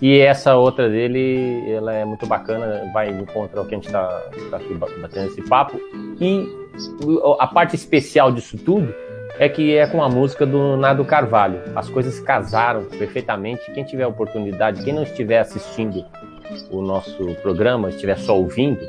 E 0.00 0.18
essa 0.18 0.54
outra 0.54 0.88
dele, 0.88 1.68
ela 1.68 1.92
é 1.92 2.04
muito 2.04 2.26
bacana, 2.26 2.90
vai 2.92 3.10
encontrar 3.10 3.60
o 3.60 3.66
que 3.66 3.74
a 3.74 3.78
gente 3.78 3.88
está 3.88 4.08
tá 4.50 4.56
aqui 4.56 4.72
batendo 4.74 5.26
esse 5.26 5.42
papo. 5.42 5.78
E 6.20 6.48
a 7.40 7.46
parte 7.46 7.74
especial 7.74 8.30
disso 8.30 8.56
tudo 8.56 8.94
é 9.36 9.48
que 9.48 9.74
é 9.74 9.86
com 9.86 10.00
a 10.02 10.08
música 10.08 10.46
do 10.46 10.76
Nado 10.76 11.04
Carvalho. 11.04 11.60
As 11.74 11.88
coisas 11.88 12.20
casaram 12.20 12.84
perfeitamente. 12.84 13.72
Quem 13.72 13.82
tiver 13.82 14.06
oportunidade, 14.06 14.84
quem 14.84 14.94
não 14.94 15.02
estiver 15.02 15.40
assistindo 15.40 16.04
o 16.70 16.80
nosso 16.82 17.34
programa, 17.42 17.88
estiver 17.88 18.16
só 18.16 18.38
ouvindo, 18.38 18.80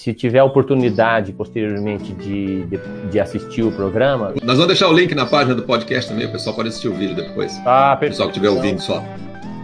se 0.00 0.14
tiver 0.14 0.42
oportunidade 0.42 1.30
posteriormente 1.30 2.14
de, 2.14 2.64
de, 2.64 2.78
de, 3.10 3.20
assistir 3.20 3.62
o 3.62 3.70
programa. 3.70 4.32
Nós 4.42 4.56
vamos 4.56 4.68
deixar 4.68 4.88
o 4.88 4.94
link 4.94 5.14
na 5.14 5.26
página 5.26 5.54
do 5.54 5.62
podcast 5.62 6.10
também, 6.10 6.26
o 6.26 6.32
pessoal 6.32 6.56
pode 6.56 6.70
assistir 6.70 6.88
o 6.88 6.94
vídeo 6.94 7.14
depois. 7.14 7.60
Ah, 7.66 7.94
perfeito. 8.00 8.04
O 8.04 8.08
pessoal 8.08 8.28
que 8.30 8.38
estiver 8.38 8.48
ouvindo 8.48 8.80
só. 8.80 9.04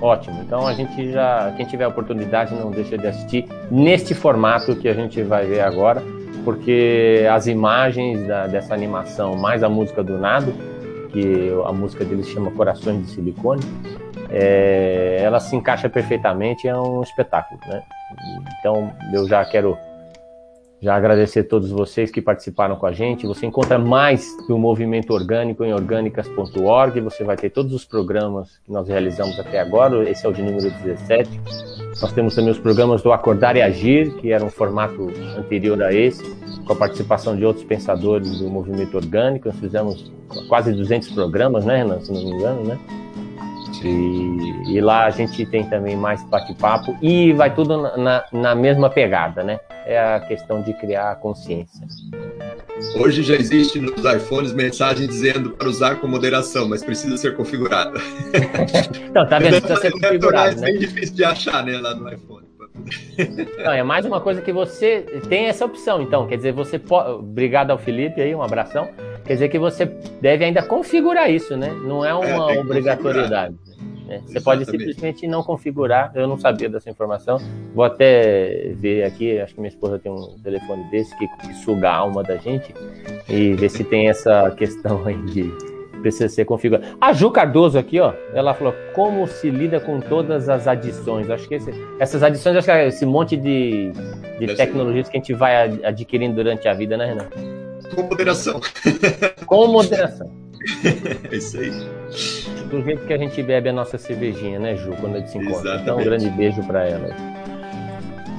Ótimo. 0.02 0.42
Então 0.42 0.66
a 0.66 0.74
gente 0.74 1.10
já, 1.10 1.54
quem 1.56 1.64
tiver 1.64 1.86
oportunidade, 1.86 2.54
não 2.54 2.70
deixa 2.70 2.98
de 2.98 3.06
assistir 3.06 3.46
neste 3.70 4.12
formato 4.14 4.76
que 4.76 4.90
a 4.90 4.92
gente 4.92 5.22
vai 5.22 5.46
ver 5.46 5.60
agora, 5.60 6.02
porque 6.44 7.26
as 7.32 7.46
imagens 7.46 8.28
da, 8.28 8.46
dessa 8.46 8.74
animação, 8.74 9.36
mais 9.36 9.62
a 9.62 9.70
música 9.70 10.04
do 10.04 10.18
Nado, 10.18 10.52
que 11.14 11.50
a 11.64 11.72
música 11.72 12.04
dele 12.04 12.22
se 12.22 12.34
chama 12.34 12.50
Corações 12.50 13.06
de 13.06 13.10
Silicone, 13.12 13.62
é, 14.28 15.18
ela 15.18 15.40
se 15.40 15.56
encaixa 15.56 15.88
perfeitamente, 15.88 16.68
é 16.68 16.76
um 16.76 17.02
espetáculo, 17.02 17.58
né? 17.66 17.82
Então 18.60 18.92
eu 19.14 19.26
já 19.26 19.42
quero 19.46 19.78
já 20.86 20.94
agradecer 20.94 21.40
a 21.40 21.44
todos 21.44 21.68
vocês 21.68 22.12
que 22.12 22.22
participaram 22.22 22.76
com 22.76 22.86
a 22.86 22.92
gente. 22.92 23.26
Você 23.26 23.44
encontra 23.44 23.76
mais 23.76 24.36
do 24.46 24.56
Movimento 24.56 25.12
Orgânico 25.12 25.64
em 25.64 25.72
orgânicas.org. 25.72 27.00
Você 27.00 27.24
vai 27.24 27.36
ter 27.36 27.50
todos 27.50 27.72
os 27.72 27.84
programas 27.84 28.60
que 28.64 28.70
nós 28.70 28.86
realizamos 28.86 29.36
até 29.40 29.58
agora. 29.58 30.08
Esse 30.08 30.24
é 30.24 30.28
o 30.28 30.32
de 30.32 30.44
número 30.44 30.70
17. 30.70 31.28
Nós 32.00 32.12
temos 32.12 32.36
também 32.36 32.52
os 32.52 32.58
programas 32.60 33.02
do 33.02 33.10
Acordar 33.10 33.56
e 33.56 33.62
Agir, 33.62 34.14
que 34.18 34.30
era 34.30 34.44
um 34.44 34.48
formato 34.48 35.10
anterior 35.36 35.82
a 35.82 35.92
esse, 35.92 36.22
com 36.64 36.72
a 36.72 36.76
participação 36.76 37.36
de 37.36 37.44
outros 37.44 37.64
pensadores 37.64 38.38
do 38.38 38.48
movimento 38.48 38.96
orgânico. 38.96 39.48
Nós 39.48 39.58
fizemos 39.58 40.12
quase 40.48 40.72
200 40.72 41.10
programas, 41.10 41.64
né, 41.64 41.78
Renan? 41.78 41.98
Se 41.98 42.12
não 42.12 42.22
me 42.22 42.30
engano, 42.30 42.62
né? 42.62 42.78
E, 43.84 44.74
e, 44.76 44.80
lá 44.80 45.06
a 45.06 45.10
gente 45.10 45.44
tem 45.46 45.64
também 45.64 45.96
mais 45.96 46.22
bate-papo 46.24 46.96
e 47.02 47.32
vai 47.32 47.54
tudo 47.54 47.76
na, 47.96 48.24
na, 48.32 48.54
mesma 48.54 48.88
pegada, 48.88 49.42
né? 49.42 49.60
É 49.84 49.98
a 49.98 50.20
questão 50.20 50.62
de 50.62 50.72
criar 50.74 51.16
consciência. 51.16 51.86
Hoje 52.96 53.22
já 53.22 53.34
existe 53.34 53.80
nos 53.80 54.04
iPhones 54.04 54.52
mensagem 54.52 55.06
dizendo 55.06 55.50
para 55.50 55.68
usar 55.68 55.96
com 55.96 56.06
moderação, 56.06 56.68
mas 56.68 56.82
precisa 56.82 57.16
ser 57.16 57.36
configurada. 57.36 57.98
Então, 59.08 59.26
tá 59.26 59.38
vendo? 59.38 59.62
Precisa 59.62 59.80
ser 59.80 59.92
configurado, 59.92 60.50
É 60.50 60.54
né? 60.56 60.66
bem 60.66 60.78
difícil 60.78 61.14
de 61.14 61.24
achar, 61.24 61.64
né, 61.64 61.78
lá 61.78 61.94
no 61.94 62.12
iPhone. 62.12 62.46
Não, 63.64 63.72
é 63.72 63.82
mais 63.82 64.04
uma 64.04 64.20
coisa 64.20 64.42
que 64.42 64.52
você 64.52 65.00
tem 65.28 65.46
essa 65.46 65.64
opção, 65.64 66.02
então. 66.02 66.26
Quer 66.26 66.36
dizer, 66.36 66.52
você 66.52 66.78
pode. 66.78 67.10
Obrigado 67.10 67.70
ao 67.70 67.78
Felipe 67.78 68.20
aí, 68.20 68.34
um 68.34 68.42
abração. 68.42 68.88
Quer 69.24 69.34
dizer 69.34 69.48
que 69.48 69.58
você 69.58 69.86
deve 70.20 70.44
ainda 70.44 70.62
configurar 70.62 71.30
isso, 71.30 71.56
né? 71.56 71.74
Não 71.84 72.04
é 72.04 72.14
uma 72.14 72.44
É, 72.44 72.46
tem 72.46 72.54
que 72.54 72.60
obrigatoriedade. 72.60 73.56
Né? 74.06 74.22
Você 74.26 74.40
pode 74.40 74.64
simplesmente 74.64 75.26
não 75.26 75.42
configurar. 75.42 76.12
Eu 76.14 76.26
não 76.28 76.38
sabia 76.38 76.68
dessa 76.68 76.88
informação. 76.90 77.38
Vou 77.74 77.84
até 77.84 78.72
ver 78.76 79.04
aqui. 79.04 79.38
Acho 79.40 79.54
que 79.54 79.60
minha 79.60 79.68
esposa 79.70 79.98
tem 79.98 80.10
um 80.12 80.38
telefone 80.42 80.84
desse 80.90 81.16
que, 81.18 81.26
que 81.38 81.54
suga 81.64 81.90
a 81.90 81.94
alma 81.96 82.22
da 82.22 82.36
gente 82.36 82.72
e 83.28 83.52
ver 83.54 83.68
se 83.68 83.82
tem 83.84 84.08
essa 84.08 84.50
questão 84.52 85.04
aí 85.06 85.16
de 85.26 85.52
precisa 86.02 86.28
ser 86.28 86.44
configurado. 86.44 86.86
A 87.00 87.12
Ju 87.12 87.30
Cardoso 87.32 87.76
aqui, 87.78 87.98
ó, 87.98 88.12
ela 88.32 88.54
falou 88.54 88.72
como 88.94 89.26
se 89.26 89.50
lida 89.50 89.80
com 89.80 89.98
todas 89.98 90.48
as 90.48 90.68
adições. 90.68 91.28
Acho 91.28 91.48
que 91.48 91.54
esse- 91.56 91.72
essas 91.98 92.22
adições, 92.22 92.54
acho 92.54 92.66
que 92.66 92.70
é 92.70 92.86
esse 92.88 93.04
monte 93.04 93.36
de, 93.36 93.90
de 94.38 94.46
ser. 94.46 94.56
tecnologias 94.56 95.08
que 95.08 95.16
a 95.16 95.20
gente 95.20 95.32
vai 95.34 95.64
ad- 95.64 95.84
adquirindo 95.84 96.36
durante 96.36 96.68
a 96.68 96.74
vida, 96.74 96.96
né, 96.96 97.06
Renan? 97.06 97.26
Com 97.94 98.02
moderação. 98.02 98.60
Com 99.46 99.66
moderação. 99.66 100.30
É 101.30 101.36
isso 101.36 101.58
aí. 101.58 101.70
Do 102.70 102.82
jeito 102.82 103.06
que 103.06 103.12
a 103.12 103.18
gente 103.18 103.42
bebe 103.42 103.68
a 103.68 103.72
nossa 103.72 103.96
cervejinha, 103.96 104.58
né, 104.58 104.76
Ju, 104.76 104.92
quando 105.00 105.16
a 105.16 105.18
gente 105.18 105.30
se 105.30 105.38
encontra. 105.38 105.76
Então, 105.76 105.96
um 105.96 106.00
Exatamente. 106.00 106.04
grande 106.04 106.30
beijo 106.30 106.62
pra 106.64 106.84
ela. 106.84 107.08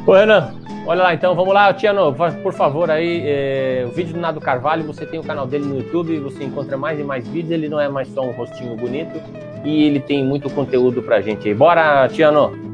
Ô, 0.05 0.13
Renan, 0.13 0.53
olha 0.85 1.03
lá 1.03 1.13
então, 1.13 1.35
vamos 1.35 1.53
lá, 1.53 1.73
Tiano, 1.73 2.15
por 2.41 2.53
favor, 2.53 2.89
aí, 2.89 3.23
é, 3.25 3.85
o 3.85 3.91
vídeo 3.91 4.13
do 4.13 4.19
Nado 4.19 4.39
Carvalho, 4.39 4.85
você 4.85 5.05
tem 5.05 5.19
o 5.19 5.23
canal 5.23 5.45
dele 5.45 5.65
no 5.65 5.77
YouTube, 5.79 6.17
você 6.19 6.43
encontra 6.45 6.77
mais 6.77 6.99
e 6.99 7.03
mais 7.03 7.27
vídeos, 7.27 7.51
ele 7.51 7.67
não 7.67 7.79
é 7.79 7.89
mais 7.89 8.07
só 8.09 8.21
um 8.21 8.31
rostinho 8.31 8.75
bonito, 8.75 9.19
e 9.65 9.83
ele 9.83 9.99
tem 9.99 10.23
muito 10.23 10.49
conteúdo 10.49 11.01
pra 11.01 11.19
gente 11.21 11.47
aí. 11.47 11.53
Bora, 11.53 12.07
Tiano! 12.07 12.66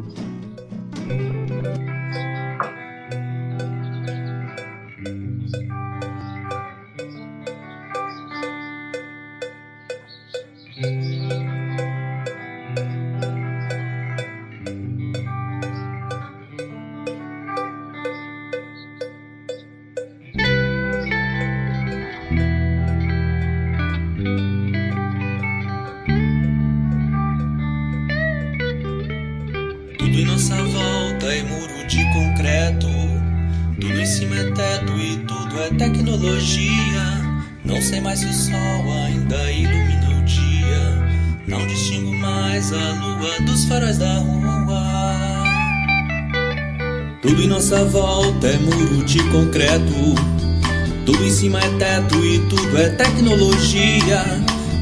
Cima 51.43 51.59
é 51.59 51.69
teto 51.77 52.23
e 52.23 52.39
tudo 52.47 52.77
é 52.77 52.87
tecnologia. 52.91 54.23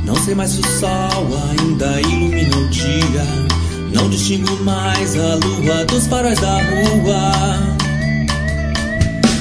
Não 0.06 0.14
sei 0.16 0.36
mais 0.36 0.52
se 0.52 0.60
o 0.60 0.80
sol 0.80 1.28
ainda 1.50 2.00
ilumina 2.02 2.56
o 2.56 2.70
dia. 2.70 3.24
Não 3.92 4.08
distingo 4.08 4.64
mais 4.64 5.16
a 5.16 5.40
lua 5.44 5.86
dos 5.86 6.06
faróis 6.06 6.40
da 6.40 6.62
rua. 6.62 7.32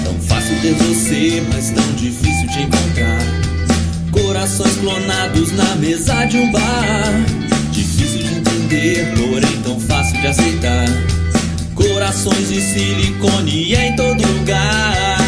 Tão 0.03 0.15
fácil 0.15 0.61
ter 0.63 0.73
você, 0.73 1.43
mas 1.53 1.69
tão 1.69 1.93
difícil 1.93 2.49
de 2.49 2.63
encontrar. 2.63 3.21
Corações 4.13 4.77
clonados 4.77 5.53
na 5.53 5.77
mesa 5.77 6.25
de 6.25 6.39
um 6.39 6.51
bar. 6.51 7.23
Difícil 7.71 8.23
de 8.23 8.35
entender, 8.37 9.13
porém 9.15 9.63
tão 9.63 9.79
fácil 9.79 10.19
de 10.23 10.27
aceitar. 10.27 10.87
Corações 11.75 12.49
de 12.49 12.63
silicone 12.63 13.75
em 13.75 13.95
todo 13.95 14.27
lugar. 14.27 15.20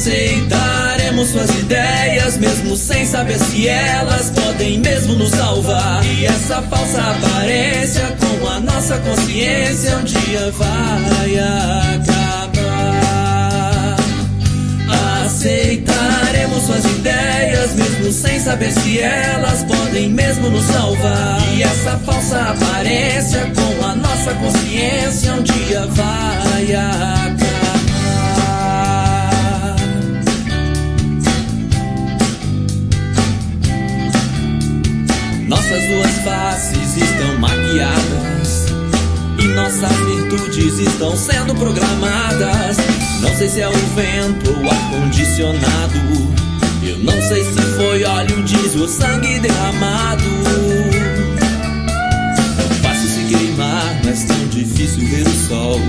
Aceitaremos 0.00 1.28
suas 1.28 1.50
ideias, 1.50 2.38
mesmo 2.38 2.74
sem 2.74 3.04
saber 3.04 3.38
se 3.38 3.68
elas 3.68 4.30
podem 4.30 4.78
mesmo 4.78 5.12
nos 5.12 5.28
salvar. 5.28 6.02
E 6.06 6.24
essa 6.24 6.62
falsa 6.62 7.02
aparência 7.02 8.16
com 8.18 8.48
a 8.48 8.60
nossa 8.60 8.96
consciência 8.96 9.98
um 9.98 10.04
dia 10.04 10.50
vai 10.52 11.36
acabar. 11.98 12.96
Aceitaremos 15.26 16.62
suas 16.64 16.84
ideias, 16.86 17.74
mesmo 17.74 18.10
sem 18.10 18.40
saber 18.40 18.72
se 18.72 19.00
elas 19.00 19.64
podem 19.64 20.08
mesmo 20.08 20.48
nos 20.48 20.64
salvar. 20.64 21.46
E 21.54 21.62
essa 21.62 21.98
falsa 22.06 22.40
aparência 22.40 23.52
com 23.54 23.84
a 23.84 23.94
nossa 23.96 24.32
consciência 24.32 25.34
um 25.34 25.42
dia 25.42 25.86
vai 25.88 26.74
acabar. 26.74 27.59
Nossas 35.70 35.86
duas 35.86 36.18
faces 36.24 36.96
estão 36.96 37.38
maquiadas 37.38 38.66
e 39.38 39.46
nossas 39.54 39.96
virtudes 39.98 40.80
estão 40.80 41.16
sendo 41.16 41.54
programadas. 41.54 42.76
Não 43.20 43.32
sei 43.36 43.48
se 43.48 43.60
é 43.60 43.68
o 43.68 43.72
vento 43.94 44.50
ou 44.50 44.68
ar 44.68 44.90
condicionado. 44.90 45.94
Eu 46.82 46.98
não 46.98 47.22
sei 47.22 47.44
se 47.44 47.62
foi 47.76 48.02
óleo 48.02 48.42
diesel 48.42 48.82
ou 48.82 48.88
sangue 48.88 49.38
derramado. 49.38 50.24
Tão 52.56 52.68
fácil 52.82 53.08
se 53.08 53.32
queimar, 53.32 54.00
mas 54.04 54.24
tão 54.24 54.48
difícil 54.48 55.06
ver 55.06 55.24
o 55.24 55.46
sol. 55.46 55.80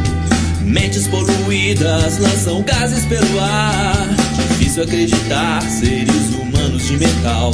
Mentes 0.61 1.07
poluídas 1.07 2.19
lançam 2.19 2.61
gases 2.61 3.03
pelo 3.05 3.39
ar. 3.39 4.07
Difícil 4.59 4.83
acreditar, 4.83 5.59
seres 5.63 6.35
humanos 6.35 6.87
de 6.87 6.97
metal. 6.99 7.51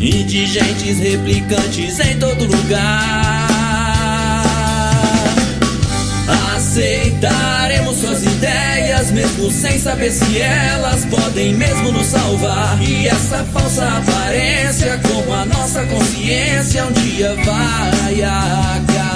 Indigentes 0.00 0.98
replicantes 0.98 2.00
em 2.00 2.18
todo 2.18 2.44
lugar. 2.44 3.54
Aceitaremos 6.56 7.98
suas 7.98 8.22
ideias, 8.24 9.10
mesmo 9.12 9.50
sem 9.50 9.78
saber 9.78 10.10
se 10.10 10.40
elas 10.40 11.04
podem 11.06 11.54
mesmo 11.54 11.92
nos 11.92 12.06
salvar. 12.06 12.78
E 12.82 13.06
essa 13.06 13.44
falsa 13.52 13.86
aparência, 13.86 14.98
com 14.98 15.32
a 15.32 15.44
nossa 15.46 15.84
consciência, 15.86 16.84
um 16.84 16.92
dia 16.92 17.34
vai 17.44 18.22
acabar. 18.22 19.14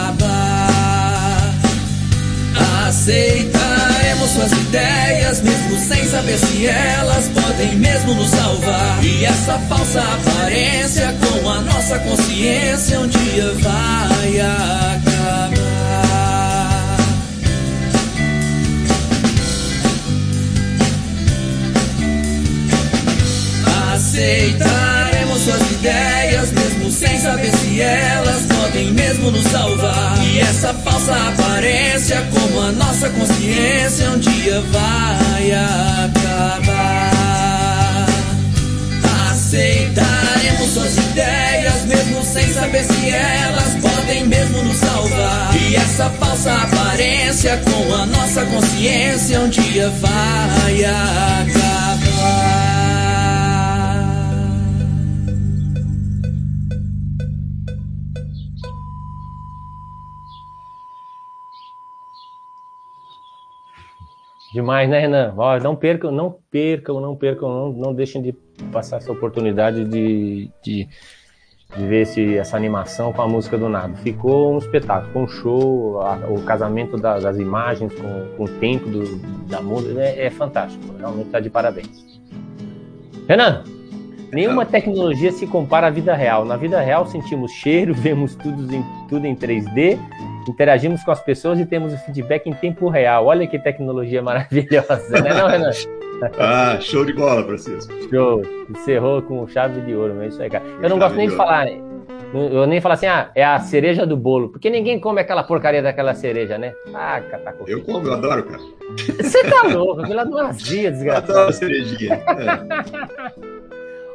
Aceitaremos 3.99 4.31
suas 4.31 4.53
ideias, 4.53 5.43
mesmo 5.43 5.77
sem 5.77 6.05
saber 6.09 6.39
se 6.39 6.67
elas 6.67 7.29
podem 7.29 7.75
mesmo 7.77 8.15
nos 8.15 8.31
salvar. 8.31 9.05
E 9.05 9.25
essa 9.25 9.59
falsa 9.69 10.01
aparência, 10.01 11.13
com 11.21 11.51
a 11.51 11.61
nossa 11.63 11.99
consciência, 11.99 13.01
um 13.01 13.09
dia 13.09 13.53
vai 13.55 14.41
acabar. 14.41 15.49
Aceitaremos 23.95 25.41
suas 25.43 25.71
ideias, 25.73 26.53
mesmo 26.53 26.91
sem 26.93 27.19
saber 27.19 27.51
se 27.51 27.81
elas 27.81 28.43
podem 28.47 28.93
mesmo 28.93 29.33
nos 29.33 29.45
salvar. 29.45 30.19
E 30.25 30.39
essa 30.39 30.73
falsa 30.99 31.15
aparência, 31.29 32.27
como 32.33 32.61
a 32.61 32.73
nossa 32.73 33.09
consciência, 33.11 34.11
um 34.11 34.19
dia 34.19 34.61
vai 34.73 35.53
acabar. 35.53 37.11
Aceitaremos 39.31 40.71
suas 40.73 40.97
ideias, 40.97 41.85
mesmo 41.85 42.25
sem 42.25 42.53
saber 42.53 42.85
se 42.85 43.11
elas 43.11 43.75
podem 43.81 44.27
mesmo 44.27 44.63
nos 44.63 44.77
salvar. 44.77 45.55
E 45.57 45.77
essa 45.77 46.11
falsa 46.11 46.53
aparência, 46.55 47.57
com 47.59 47.95
a 47.95 48.07
nossa 48.07 48.45
consciência, 48.47 49.41
um 49.41 49.49
dia 49.49 49.91
vai 50.01 50.85
acabar. 50.85 51.68
Demais, 64.53 64.89
né, 64.89 65.01
Renan? 65.01 65.35
Ó, 65.37 65.59
não 65.59 65.77
percam, 65.77 66.11
não 66.11 66.39
percam, 66.51 67.01
não 67.01 67.15
percam, 67.15 67.49
não, 67.49 67.73
não 67.73 67.95
deixem 67.95 68.23
de 68.23 68.33
passar 68.73 68.97
essa 68.97 69.13
oportunidade 69.13 69.85
de, 69.85 70.51
de, 70.63 70.89
de 71.77 71.87
ver 71.87 72.03
esse, 72.03 72.39
essa 72.39 72.57
animação 72.57 73.13
com 73.13 73.21
a 73.21 73.29
música 73.29 73.59
do 73.59 73.69
nada. 73.69 73.95
Ficou 73.97 74.55
um 74.55 74.59
espetáculo, 74.59 75.25
um 75.25 75.29
show, 75.29 76.01
a, 76.01 76.17
o 76.31 76.43
casamento 76.43 76.97
da, 76.97 77.19
das 77.19 77.37
imagens 77.37 77.93
com, 77.93 78.37
com 78.37 78.45
o 78.45 78.49
tempo 78.59 78.89
do, 78.89 79.19
da 79.47 79.61
música, 79.61 80.01
é, 80.01 80.27
é 80.27 80.31
fantástico, 80.31 80.83
realmente 80.99 81.27
está 81.27 81.41
de 81.41 81.51
parabéns. 81.51 82.19
Renan, 83.29 83.65
nenhuma 84.33 84.65
tecnologia 84.65 85.31
se 85.31 85.47
compara 85.47 85.89
à 85.89 85.91
vida 85.91 86.15
real. 86.15 86.47
Na 86.47 86.57
vida 86.57 86.81
real 86.81 87.05
sentimos 87.07 87.53
cheiro, 87.53 87.93
vemos 87.95 88.35
tudo 88.35 88.75
em, 88.75 88.83
tudo 89.11 89.27
em 89.27 89.37
3D 89.37 89.99
interagimos 90.47 91.03
com 91.03 91.11
as 91.11 91.21
pessoas 91.21 91.59
e 91.59 91.67
temos 91.67 91.93
o 91.93 91.99
feedback 91.99 92.49
em 92.49 92.53
tempo 92.53 92.89
real. 92.89 93.27
Olha 93.27 93.47
que 93.47 93.59
tecnologia 93.59 94.23
maravilhosa, 94.23 95.21
né, 95.23 95.35
não, 95.35 95.49
Renan? 95.49 95.71
ah, 96.39 96.79
show 96.81 97.05
de 97.05 97.13
bola, 97.13 97.45
Francisco. 97.45 97.93
Show. 98.11 98.43
Encerrou 98.71 99.23
com 99.23 99.47
chave 99.47 99.81
de 99.81 99.95
ouro, 99.95 100.21
é 100.23 100.29
isso 100.29 100.43
aí, 100.43 100.51
cara. 100.51 100.65
Eu 100.83 100.89
não 100.89 100.99
gosto 100.99 101.17
nem 101.17 101.27
de, 101.27 101.33
de 101.33 101.37
falar, 101.37 101.67
eu 102.35 102.67
nem 102.67 102.81
falar 102.81 102.95
assim, 102.95 103.07
ah, 103.07 103.31
é 103.35 103.45
a 103.45 103.59
cereja 103.59 104.07
do 104.07 104.17
bolo, 104.17 104.51
porque 104.51 104.69
ninguém 104.69 105.01
come 105.01 105.21
aquela 105.21 105.43
porcaria 105.43 105.83
daquela 105.83 106.15
cereja, 106.15 106.59
né? 106.59 106.75
Ah, 106.95 107.21
cataco. 107.21 107.65
Eu 107.67 107.83
como, 107.83 108.07
eu 108.07 108.13
adoro, 108.13 108.45
cara. 108.45 108.63
Você 109.21 109.45
tá 109.45 109.63
louco, 109.69 110.03
aquela 110.03 110.25
não 110.25 110.39
azia, 110.39 110.91
desgraçado. 110.91 111.33
Adoro 111.33 111.53
cerejinha. 111.53 112.15
É. 112.15 113.39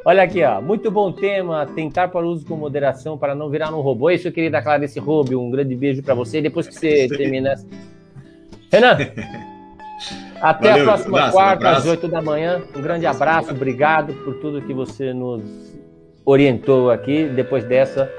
Olha 0.04 0.22
aqui, 0.22 0.42
ó. 0.42 0.60
Muito 0.60 0.90
bom 0.90 1.10
tema. 1.10 1.66
Tentar 1.66 2.08
para 2.08 2.26
uso 2.26 2.44
com 2.44 2.56
moderação 2.56 3.16
para 3.16 3.34
não 3.34 3.48
virar 3.48 3.74
um 3.74 3.80
robô. 3.80 4.10
Isso 4.10 4.28
eu 4.28 4.32
queria 4.32 4.50
dar 4.50 4.62
Clarice 4.62 5.00
Rubio. 5.00 5.40
Um 5.40 5.50
grande 5.50 5.74
beijo 5.74 6.02
para 6.02 6.14
você. 6.14 6.42
Depois 6.42 6.68
que 6.68 6.74
você 6.74 7.08
termina. 7.08 7.54
Renan, 8.70 8.98
até 10.42 10.68
Valeu, 10.68 10.82
a 10.82 10.86
próxima 10.86 11.18
abraço, 11.18 11.32
quarta, 11.32 11.64
um 11.64 11.70
às 11.70 11.86
8 11.86 12.08
da 12.08 12.20
manhã. 12.20 12.62
Um 12.76 12.82
grande 12.82 13.06
abraço. 13.06 13.50
Obrigado 13.50 14.12
por 14.24 14.34
tudo 14.40 14.60
que 14.60 14.74
você 14.74 15.14
nos 15.14 15.42
orientou 16.24 16.90
aqui. 16.90 17.24
Depois 17.24 17.64
dessa, 17.64 18.10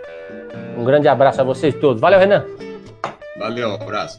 um 0.77 0.83
grande 0.83 1.07
abraço 1.07 1.41
a 1.41 1.43
vocês 1.43 1.75
todos. 1.75 2.01
Valeu, 2.01 2.19
Renan. 2.19 2.45
Valeu, 3.37 3.73
abraço. 3.73 4.17